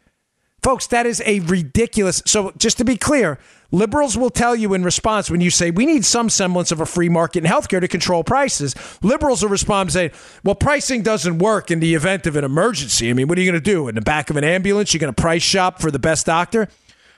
Folks, 0.64 0.86
that 0.86 1.04
is 1.04 1.22
a 1.26 1.40
ridiculous. 1.40 2.22
So, 2.24 2.50
just 2.56 2.78
to 2.78 2.86
be 2.86 2.96
clear, 2.96 3.38
liberals 3.70 4.16
will 4.16 4.30
tell 4.30 4.56
you 4.56 4.72
in 4.72 4.82
response 4.82 5.30
when 5.30 5.42
you 5.42 5.50
say 5.50 5.70
we 5.70 5.84
need 5.84 6.06
some 6.06 6.30
semblance 6.30 6.72
of 6.72 6.80
a 6.80 6.86
free 6.86 7.10
market 7.10 7.44
in 7.44 7.50
healthcare 7.50 7.82
to 7.82 7.86
control 7.86 8.24
prices. 8.24 8.74
Liberals 9.02 9.42
will 9.42 9.50
respond 9.50 9.88
and 9.88 9.92
say, 9.92 10.10
well, 10.42 10.54
pricing 10.54 11.02
doesn't 11.02 11.36
work 11.36 11.70
in 11.70 11.80
the 11.80 11.94
event 11.94 12.26
of 12.26 12.34
an 12.34 12.44
emergency. 12.44 13.10
I 13.10 13.12
mean, 13.12 13.28
what 13.28 13.36
are 13.36 13.42
you 13.42 13.52
going 13.52 13.62
to 13.62 13.70
do? 13.70 13.88
In 13.88 13.94
the 13.94 14.00
back 14.00 14.30
of 14.30 14.38
an 14.38 14.44
ambulance, 14.44 14.94
you're 14.94 15.00
going 15.00 15.12
to 15.12 15.20
price 15.20 15.42
shop 15.42 15.82
for 15.82 15.90
the 15.90 15.98
best 15.98 16.24
doctor? 16.24 16.68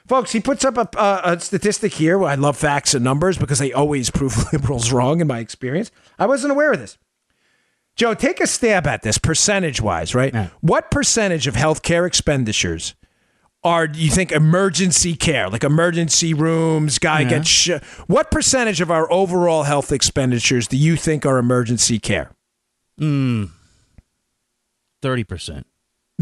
Folks, 0.09 0.33
he 0.33 0.41
puts 0.41 0.65
up 0.65 0.77
a, 0.77 0.89
a, 0.99 1.35
a 1.35 1.41
statistic 1.41 1.95
here. 1.95 2.25
I 2.25 2.35
love 2.35 2.57
facts 2.57 2.95
and 2.95 3.05
numbers 3.05 3.39
because 3.39 3.61
they 3.61 3.73
always 3.73 4.11
prove 4.11 4.37
liberals 4.53 4.91
wrong 4.91 5.21
in 5.21 5.29
my 5.29 5.39
experience. 5.39 5.93
I 6.19 6.27
wasn't 6.27 6.51
aware 6.51 6.73
of 6.73 6.81
this. 6.81 6.99
Joe, 7.95 8.13
take 8.15 8.41
a 8.41 8.47
stab 8.49 8.89
at 8.89 9.03
this 9.03 9.19
percentage 9.19 9.81
wise, 9.81 10.17
right? 10.17 10.35
Yeah. 10.35 10.49
What 10.63 10.91
percentage 10.91 11.47
of 11.47 11.55
healthcare 11.55 12.09
expenditures 12.09 12.97
are 13.67 13.87
you 13.93 14.11
think 14.11 14.31
emergency 14.33 15.15
care, 15.17 15.51
like 15.51 15.65
emergency 15.65 16.33
rooms, 16.33 16.99
guy 16.99 17.21
Yeah. 17.21 17.29
gets 17.31 17.49
sh- 17.49 17.71
what 18.07 18.31
percentage 18.31 18.81
of 18.81 18.91
our 18.91 19.11
overall 19.13 19.65
health 19.65 19.91
expenditures 19.93 20.69
do 20.69 20.77
you 20.77 20.97
think 20.97 21.27
are 21.27 21.37
emergency 21.39 21.99
care? 21.99 22.31
Hmm. 22.99 23.47
Thirty 25.03 25.25
percent. 25.25 25.67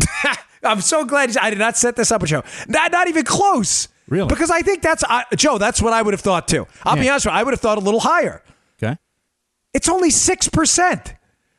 I'm 0.64 0.80
so 0.80 1.04
glad 1.04 1.36
I 1.36 1.50
did 1.50 1.58
not 1.58 1.76
set 1.76 1.94
this 1.96 2.10
up, 2.10 2.24
Joe. 2.24 2.42
Not, 2.66 2.90
not 2.90 3.08
even 3.08 3.24
close. 3.24 3.88
Really? 4.08 4.28
Because 4.28 4.50
I 4.50 4.60
think 4.62 4.82
that's 4.82 5.04
I, 5.04 5.24
Joe. 5.36 5.58
That's 5.58 5.80
what 5.80 5.92
I 5.92 6.02
would 6.02 6.14
have 6.14 6.20
thought 6.20 6.48
too. 6.48 6.66
I'll 6.84 6.96
be 6.96 7.08
honest 7.08 7.26
with 7.26 7.34
you. 7.34 7.38
I 7.38 7.42
would 7.42 7.52
have 7.52 7.60
thought 7.60 7.78
a 7.78 7.82
little 7.82 8.00
higher. 8.00 8.42
Okay. 8.82 8.96
It's 9.72 9.88
only 9.88 10.10
six 10.10 10.48
percent. 10.48 11.14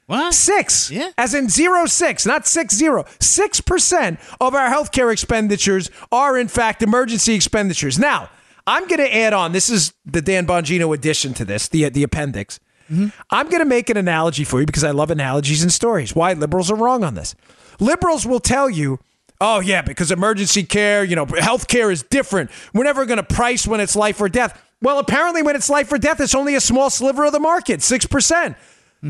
What? 0.08 0.34
Six. 0.34 0.91
Yeah. 0.91 1.12
As 1.18 1.34
in 1.34 1.49
zero 1.49 1.86
six, 1.88 2.26
not 2.26 2.45
six 2.45 2.76
zero. 2.76 3.06
Six 3.20 3.62
percent 3.62 4.20
of 4.39 4.53
our 4.53 4.70
healthcare 4.70 5.12
expenditures 5.12 5.89
are 6.12 6.38
in 6.38 6.47
fact 6.47 6.84
emergency 6.84 7.34
expenditures. 7.34 7.97
Now, 7.97 8.30
I'm 8.68 8.88
going 8.88 8.99
to 8.99 9.16
add 9.16 9.34
on. 9.34 9.51
This 9.51 9.70
is 9.70 9.93
the 10.06 10.22
Dan 10.22 10.45
Bongino 10.45 10.93
addition 10.93 11.34
to 11.36 11.45
this, 11.45 11.68
the 11.68 11.89
the 11.89 12.03
appendix. 12.03 12.60
Mm-hmm. 12.91 13.08
I'm 13.32 13.47
going 13.49 13.60
to 13.60 13.66
make 13.66 13.89
an 13.89 13.97
analogy 13.97 14.43
for 14.43 14.60
you 14.60 14.66
because 14.66 14.84
I 14.84 14.91
love 14.91 15.10
analogies 15.10 15.64
and 15.64 15.72
stories. 15.72 16.16
Why 16.16 16.34
liberals 16.34 16.70
are 16.70 16.76
wrong 16.76 17.03
on 17.03 17.16
this. 17.16 17.36
Liberals 17.80 18.26
will 18.28 18.39
tell 18.39 18.70
you, 18.70 18.99
oh, 19.41 19.60
yeah, 19.60 19.82
because 19.82 20.12
emergency 20.12 20.64
care, 20.64 21.03
you 21.03 21.16
know, 21.16 21.26
healthcare 21.26 21.91
is 21.91 22.03
different. 22.03 22.51
We're 22.74 22.84
never 22.84 23.06
going 23.06 23.18
to 23.18 23.24
price 23.24 23.66
when 23.66 23.80
it's 23.80 23.95
life 23.95 24.22
or 24.22 24.30
death. 24.30 24.62
Well, 24.82 24.99
apparently, 24.99 25.41
when 25.41 25.56
it's 25.56 25.70
life 25.70 25.91
or 25.91 25.97
death, 25.97 26.20
it's 26.20 26.36
only 26.36 26.53
a 26.53 26.62
small 26.62 26.89
sliver 26.89 27.26
of 27.26 27.32
the 27.32 27.39
market, 27.39 27.80
6%. 27.80 28.56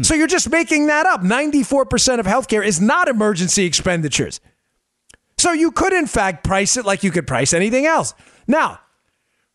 So 0.04 0.14
you're 0.14 0.28
just 0.28 0.50
making 0.50 0.88
that 0.88 1.06
up. 1.06 1.22
94% 1.22 2.20
of 2.20 2.26
healthcare 2.26 2.66
is 2.66 2.82
not 2.82 3.08
emergency 3.08 3.66
expenditures. 3.66 4.42
So 5.38 5.52
you 5.52 5.72
could, 5.72 5.94
in 5.94 6.08
fact, 6.08 6.44
price 6.44 6.78
it 6.78 6.86
like 6.86 7.04
you 7.04 7.12
could 7.12 7.28
price 7.28 7.54
anything 7.54 7.86
else. 7.86 8.14
Now, 8.48 8.80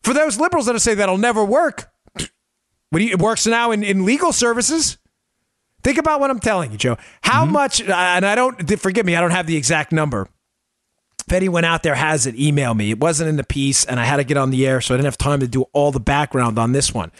for 0.03 0.13
those 0.13 0.39
liberals 0.39 0.65
that 0.65 0.79
say 0.79 0.95
that'll 0.95 1.17
never 1.17 1.43
work, 1.43 1.91
it 2.91 3.19
works 3.19 3.45
now 3.45 3.71
in, 3.71 3.83
in 3.83 4.05
legal 4.05 4.31
services. 4.31 4.97
Think 5.83 5.97
about 5.97 6.19
what 6.19 6.29
I'm 6.29 6.39
telling 6.39 6.71
you, 6.71 6.77
Joe. 6.77 6.97
How 7.21 7.43
mm-hmm. 7.43 7.53
much, 7.53 7.81
and 7.81 8.25
I 8.25 8.35
don't, 8.35 8.79
forgive 8.79 9.05
me, 9.05 9.15
I 9.15 9.21
don't 9.21 9.31
have 9.31 9.47
the 9.47 9.57
exact 9.57 9.91
number. 9.91 10.27
If 11.27 11.33
anyone 11.33 11.65
out 11.65 11.83
there 11.83 11.95
has 11.95 12.25
it, 12.25 12.35
email 12.35 12.73
me. 12.73 12.91
It 12.91 12.99
wasn't 12.99 13.29
in 13.29 13.37
the 13.37 13.43
piece, 13.43 13.85
and 13.85 13.99
I 13.99 14.05
had 14.05 14.17
to 14.17 14.23
get 14.23 14.37
on 14.37 14.49
the 14.49 14.67
air, 14.67 14.81
so 14.81 14.93
I 14.93 14.97
didn't 14.97 15.05
have 15.05 15.17
time 15.17 15.39
to 15.39 15.47
do 15.47 15.63
all 15.73 15.91
the 15.91 15.99
background 15.99 16.59
on 16.59 16.71
this 16.71 16.93
one. 16.93 17.11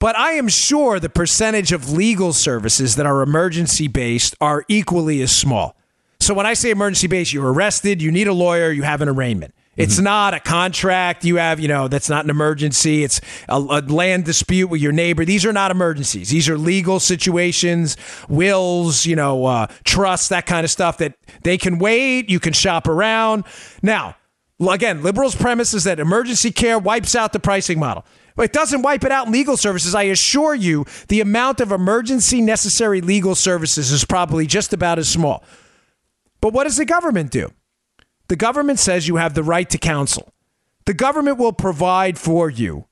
But 0.00 0.16
I 0.18 0.32
am 0.32 0.48
sure 0.48 1.00
the 1.00 1.08
percentage 1.08 1.72
of 1.72 1.90
legal 1.90 2.32
services 2.32 2.96
that 2.96 3.06
are 3.06 3.22
emergency 3.22 3.88
based 3.88 4.34
are 4.40 4.64
equally 4.68 5.22
as 5.22 5.34
small. 5.34 5.76
So 6.20 6.34
when 6.34 6.46
I 6.46 6.54
say 6.54 6.70
emergency 6.70 7.06
based, 7.06 7.32
you're 7.32 7.52
arrested, 7.52 8.02
you 8.02 8.10
need 8.10 8.26
a 8.26 8.32
lawyer, 8.32 8.70
you 8.70 8.82
have 8.82 9.00
an 9.00 9.08
arraignment. 9.08 9.54
It's 9.76 9.96
mm-hmm. 9.96 10.04
not 10.04 10.34
a 10.34 10.40
contract 10.40 11.24
you 11.24 11.36
have, 11.36 11.58
you 11.58 11.68
know, 11.68 11.88
that's 11.88 12.08
not 12.08 12.24
an 12.24 12.30
emergency. 12.30 13.02
It's 13.02 13.20
a, 13.48 13.56
a, 13.56 13.80
land 13.80 14.24
dispute 14.24 14.68
with 14.68 14.80
your 14.80 14.92
neighbor. 14.92 15.24
These 15.24 15.44
are 15.44 15.52
not 15.52 15.70
emergencies. 15.70 16.30
These 16.30 16.48
are 16.48 16.56
legal 16.56 17.00
situations, 17.00 17.96
wills, 18.28 19.04
you 19.04 19.16
know, 19.16 19.44
uh, 19.46 19.66
trusts, 19.84 20.28
that 20.28 20.46
kind 20.46 20.64
of 20.64 20.70
stuff 20.70 20.98
that 20.98 21.14
they 21.42 21.58
can 21.58 21.78
wait. 21.78 22.30
You 22.30 22.38
can 22.38 22.52
shop 22.52 22.86
around. 22.86 23.44
Now, 23.82 24.16
again, 24.60 25.02
liberals' 25.02 25.34
premise 25.34 25.74
is 25.74 25.84
that 25.84 25.98
emergency 25.98 26.52
care 26.52 26.78
wipes 26.78 27.14
out 27.14 27.32
the 27.32 27.40
pricing 27.40 27.78
model. 27.78 28.04
It 28.36 28.52
doesn't 28.52 28.82
wipe 28.82 29.04
it 29.04 29.12
out 29.12 29.28
in 29.28 29.32
legal 29.32 29.56
services. 29.56 29.94
I 29.94 30.04
assure 30.04 30.54
you, 30.54 30.84
the 31.08 31.20
amount 31.20 31.60
of 31.60 31.70
emergency 31.70 32.40
necessary 32.40 33.00
legal 33.00 33.34
services 33.34 33.92
is 33.92 34.04
probably 34.04 34.46
just 34.46 34.72
about 34.72 34.98
as 34.98 35.08
small. 35.08 35.44
But 36.40 36.52
what 36.52 36.64
does 36.64 36.76
the 36.76 36.84
government 36.84 37.30
do? 37.30 37.52
The 38.28 38.36
government 38.36 38.80
says 38.80 39.06
you 39.06 39.16
have 39.16 39.34
the 39.34 39.44
right 39.44 39.68
to 39.70 39.78
counsel. 39.78 40.32
The 40.86 40.94
government 40.94 41.38
will 41.38 41.52
provide 41.52 42.18
for 42.18 42.50
you, 42.50 42.86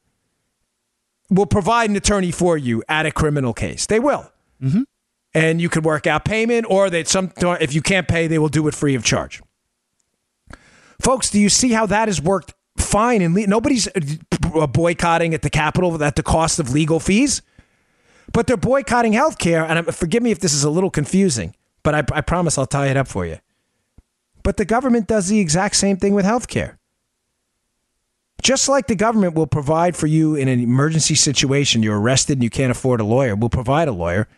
will 1.28 1.46
provide 1.46 1.90
an 1.90 1.96
attorney 1.96 2.30
for 2.30 2.56
you 2.56 2.82
at 2.88 3.04
a 3.04 3.10
criminal 3.10 3.52
case. 3.52 3.86
They 3.86 3.98
will. 3.98 4.30
Mm-hmm. 4.62 4.82
And 5.34 5.60
you 5.60 5.68
can 5.68 5.82
work 5.82 6.06
out 6.06 6.24
payment, 6.24 6.66
or 6.68 6.88
that 6.90 7.08
some 7.08 7.32
if 7.38 7.74
you 7.74 7.82
can't 7.82 8.06
pay, 8.06 8.26
they 8.26 8.38
will 8.38 8.48
do 8.48 8.68
it 8.68 8.74
free 8.74 8.94
of 8.94 9.02
charge. 9.02 9.42
Folks, 11.00 11.30
do 11.30 11.40
you 11.40 11.48
see 11.48 11.72
how 11.72 11.86
that 11.86 12.08
has 12.08 12.20
worked 12.20 12.54
fine 12.92 13.22
and 13.22 13.34
le- 13.34 13.46
nobody's 13.46 13.88
uh, 13.88 14.66
boycotting 14.66 15.32
at 15.34 15.42
the 15.42 15.50
Capitol 15.50 16.02
at 16.04 16.14
the 16.14 16.22
cost 16.22 16.58
of 16.58 16.72
legal 16.72 17.00
fees, 17.00 17.40
but 18.32 18.46
they're 18.46 18.56
boycotting 18.56 19.12
healthcare. 19.12 19.68
And 19.68 19.94
forgive 19.94 20.22
me 20.22 20.30
if 20.30 20.40
this 20.40 20.52
is 20.52 20.62
a 20.62 20.70
little 20.70 20.90
confusing, 20.90 21.54
but 21.82 21.94
I, 21.94 22.04
I 22.18 22.20
promise 22.20 22.58
I'll 22.58 22.66
tie 22.66 22.88
it 22.88 22.96
up 22.96 23.08
for 23.08 23.24
you. 23.26 23.38
But 24.42 24.58
the 24.58 24.64
government 24.64 25.06
does 25.06 25.28
the 25.28 25.40
exact 25.40 25.76
same 25.76 25.96
thing 25.96 26.14
with 26.14 26.26
healthcare. 26.26 26.76
Just 28.42 28.68
like 28.68 28.88
the 28.88 28.96
government 28.96 29.34
will 29.34 29.46
provide 29.46 29.96
for 29.96 30.08
you 30.08 30.34
in 30.34 30.48
an 30.48 30.60
emergency 30.60 31.14
situation, 31.14 31.82
you're 31.82 32.00
arrested 32.00 32.38
and 32.38 32.42
you 32.42 32.50
can't 32.50 32.72
afford 32.72 33.00
a 33.00 33.04
lawyer, 33.04 33.36
we'll 33.36 33.48
provide 33.48 33.88
a 33.88 33.92
lawyer. 33.92 34.28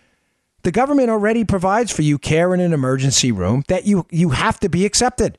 The 0.63 0.71
government 0.71 1.11
already 1.11 1.45
provides 1.45 1.91
for 1.91 2.03
you 2.03 2.19
care 2.19 2.55
in 2.55 2.61
an 2.61 2.73
emergency 2.73 3.33
room 3.33 3.65
that 3.69 3.87
you, 3.87 4.07
you 4.11 4.31
have 4.31 4.61
to 4.61 4.69
be 4.69 4.87
accepted. 4.87 5.39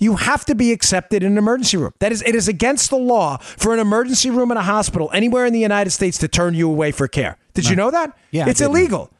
You 0.00 0.16
have 0.16 0.44
to 0.46 0.54
be 0.56 0.72
accepted 0.72 1.22
in 1.22 1.32
an 1.32 1.38
emergency 1.38 1.76
room. 1.76 1.92
That 2.00 2.10
is, 2.10 2.22
it 2.22 2.34
is 2.34 2.48
against 2.48 2.90
the 2.90 2.96
law 2.96 3.36
for 3.36 3.72
an 3.72 3.78
emergency 3.78 4.30
room 4.30 4.50
in 4.50 4.56
a 4.56 4.62
hospital 4.62 5.10
anywhere 5.12 5.46
in 5.46 5.52
the 5.52 5.60
United 5.60 5.90
States 5.90 6.18
to 6.18 6.26
turn 6.26 6.54
you 6.54 6.68
away 6.68 6.90
for 6.90 7.06
care. 7.06 7.36
Did 7.54 7.66
right. 7.66 7.70
you 7.70 7.76
know 7.76 7.90
that? 7.90 8.16
Yeah, 8.30 8.48
it's 8.48 8.60
illegal. 8.60 9.10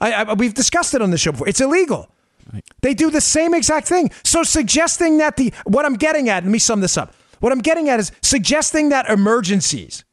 I, 0.00 0.12
I, 0.12 0.32
we've 0.34 0.54
discussed 0.54 0.94
it 0.94 1.02
on 1.02 1.10
the 1.10 1.18
show 1.18 1.32
before. 1.32 1.48
It's 1.48 1.60
illegal. 1.60 2.08
Right. 2.52 2.62
They 2.82 2.94
do 2.94 3.10
the 3.10 3.20
same 3.20 3.54
exact 3.54 3.88
thing. 3.88 4.10
So 4.22 4.42
suggesting 4.42 5.18
that 5.18 5.36
the 5.36 5.52
what 5.64 5.84
I'm 5.84 5.94
getting 5.94 6.28
at, 6.28 6.44
let 6.44 6.52
me 6.52 6.58
sum 6.58 6.80
this 6.80 6.96
up. 6.96 7.14
What 7.40 7.52
I'm 7.52 7.60
getting 7.60 7.88
at 7.88 7.98
is 7.98 8.12
suggesting 8.22 8.90
that 8.90 9.08
emergencies 9.08 10.04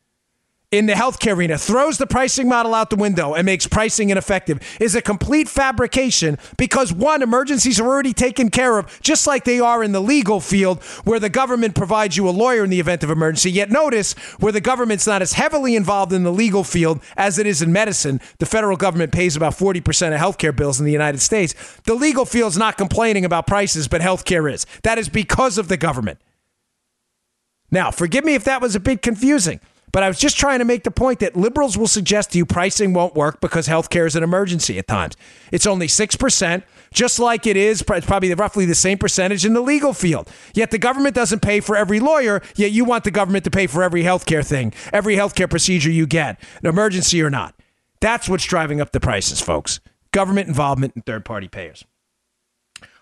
in 0.77 0.85
the 0.85 0.93
healthcare 0.93 1.35
arena 1.35 1.57
throws 1.57 1.97
the 1.97 2.07
pricing 2.07 2.47
model 2.47 2.73
out 2.73 2.89
the 2.89 2.95
window 2.95 3.33
and 3.33 3.45
makes 3.45 3.67
pricing 3.67 4.09
ineffective 4.09 4.59
is 4.79 4.95
a 4.95 5.01
complete 5.01 5.47
fabrication 5.47 6.37
because 6.57 6.91
one, 6.91 7.21
emergencies 7.21 7.79
are 7.79 7.87
already 7.87 8.13
taken 8.13 8.49
care 8.49 8.77
of, 8.77 8.99
just 9.01 9.27
like 9.27 9.43
they 9.43 9.59
are 9.59 9.83
in 9.83 9.91
the 9.91 10.01
legal 10.01 10.39
field 10.39 10.83
where 11.03 11.19
the 11.19 11.29
government 11.29 11.75
provides 11.75 12.17
you 12.17 12.27
a 12.27 12.31
lawyer 12.31 12.63
in 12.63 12.69
the 12.69 12.79
event 12.79 13.03
of 13.03 13.09
emergency. 13.09 13.51
Yet 13.51 13.69
notice 13.71 14.13
where 14.39 14.51
the 14.51 14.61
government's 14.61 15.07
not 15.07 15.21
as 15.21 15.33
heavily 15.33 15.75
involved 15.75 16.11
in 16.13 16.23
the 16.23 16.31
legal 16.31 16.63
field 16.63 17.01
as 17.15 17.39
it 17.39 17.47
is 17.47 17.61
in 17.61 17.71
medicine. 17.71 18.19
The 18.39 18.45
federal 18.45 18.77
government 18.77 19.11
pays 19.11 19.35
about 19.35 19.53
40% 19.53 19.79
of 20.13 20.19
healthcare 20.19 20.55
bills 20.55 20.79
in 20.79 20.85
the 20.85 20.91
United 20.91 21.21
States. 21.21 21.53
The 21.85 21.95
legal 21.95 22.25
field's 22.25 22.57
not 22.57 22.77
complaining 22.77 23.25
about 23.25 23.47
prices, 23.47 23.87
but 23.87 24.01
healthcare 24.01 24.51
is. 24.51 24.65
That 24.83 24.97
is 24.97 25.09
because 25.09 25.57
of 25.57 25.67
the 25.67 25.77
government. 25.77 26.19
Now, 27.71 27.91
forgive 27.91 28.23
me 28.23 28.35
if 28.35 28.43
that 28.43 28.61
was 28.61 28.75
a 28.75 28.79
bit 28.79 29.01
confusing. 29.01 29.59
But 29.95 30.03
I 30.03 30.09
was 30.09 30.19
just 30.19 30.37
trying 30.37 30.59
to 30.59 30.65
make 30.65 30.83
the 30.83 30.91
point 30.91 31.19
that 31.19 31.37
liberals 31.37 31.77
will 31.77 31.87
suggest 31.87 32.33
to 32.33 32.37
you 32.37 32.45
pricing 32.45 32.91
won't 32.91 33.15
work 33.15 33.39
because 33.39 33.65
healthcare 33.65 34.05
is 34.05 34.17
an 34.17 34.23
emergency 34.23 34.77
at 34.77 34.89
times. 34.89 35.15
It's 35.53 35.65
only 35.65 35.87
6%, 35.87 36.63
just 36.91 37.17
like 37.17 37.47
it 37.47 37.55
is 37.55 37.81
probably 37.81 38.33
roughly 38.33 38.65
the 38.65 38.75
same 38.75 38.97
percentage 38.97 39.45
in 39.45 39.53
the 39.53 39.61
legal 39.61 39.93
field. 39.93 40.29
Yet 40.53 40.71
the 40.71 40.77
government 40.77 41.15
doesn't 41.15 41.41
pay 41.41 41.61
for 41.61 41.77
every 41.77 42.01
lawyer, 42.01 42.41
yet 42.57 42.73
you 42.73 42.83
want 42.83 43.05
the 43.05 43.09
government 43.09 43.45
to 43.45 43.51
pay 43.51 43.67
for 43.67 43.83
every 43.83 44.03
healthcare 44.03 44.45
thing, 44.45 44.73
every 44.91 45.15
healthcare 45.15 45.49
procedure 45.49 45.89
you 45.89 46.07
get, 46.07 46.43
an 46.61 46.67
emergency 46.67 47.21
or 47.21 47.29
not. 47.29 47.55
That's 48.01 48.27
what's 48.27 48.43
driving 48.43 48.81
up 48.81 48.91
the 48.91 48.99
prices, 48.99 49.39
folks. 49.39 49.79
Government 50.11 50.49
involvement 50.49 50.95
and 50.95 51.05
third 51.05 51.23
party 51.23 51.47
payers. 51.47 51.85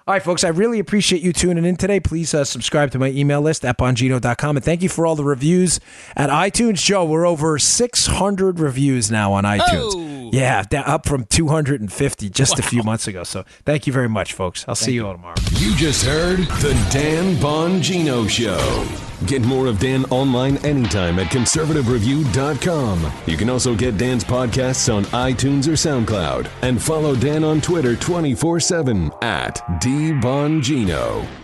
All 0.06 0.14
right, 0.14 0.22
folks, 0.22 0.43
I 0.43 0.49
really 0.49 0.80
appreciate 0.80 1.22
you 1.22 1.32
tuning 1.32 1.64
in 1.64 1.78
today. 1.78 2.01
Please 2.01 2.34
uh, 2.34 2.43
subscribe 2.43 2.91
to 2.91 2.99
my 2.99 3.08
email 3.12 3.39
list 3.39 3.64
at 3.64 3.78
bongino.com. 3.78 4.58
And 4.58 4.66
thank 4.66 4.84
you 4.84 4.89
for 4.89 5.06
all 5.06 5.16
the 5.16 5.24
reviews 5.24 5.80
at 6.18 6.30
iTunes. 6.30 6.84
Joe, 6.84 7.06
we're 7.06 7.26
over 7.26 7.58
600 7.58 8.60
reviews 8.60 9.10
now 9.10 9.32
on 9.32 9.45
iTunes. 9.45 9.91
Oh. 9.95 10.12
Yeah, 10.34 10.63
up 10.73 11.05
from 11.07 11.25
250 11.25 12.29
just 12.31 12.53
wow. 12.53 12.65
a 12.65 12.67
few 12.67 12.81
months 12.81 13.07
ago. 13.07 13.23
So 13.23 13.45
thank 13.65 13.86
you 13.86 13.93
very 13.93 14.09
much, 14.09 14.34
folks. 14.34 14.65
I'll 14.67 14.73
thank 14.73 14.86
see 14.86 14.93
you 14.93 15.05
all 15.05 15.13
tomorrow. 15.13 15.36
You 15.51 15.75
just 15.75 16.03
heard 16.03 16.39
The 16.39 16.73
Dan 16.91 17.36
Bongino 17.36 18.27
Show. 18.27 18.88
Get 19.27 19.43
more 19.43 19.67
of 19.67 19.77
Dan 19.79 20.05
online 20.05 20.57
anytime 20.65 21.19
at 21.19 21.27
conservativereview.com. 21.27 23.11
You 23.27 23.38
can 23.38 23.47
also 23.47 23.75
get 23.75 23.97
Dan's 23.97 24.23
podcasts 24.23 24.91
on 24.91 25.03
iTunes 25.05 25.67
or 25.67 25.73
SoundCloud. 25.73 26.49
And 26.63 26.81
follow 26.81 27.15
Dan 27.15 27.43
on 27.43 27.61
Twitter 27.61 27.95
24 27.95 28.59
7 28.59 29.11
at 29.21 29.57
DBongino. 29.84 31.42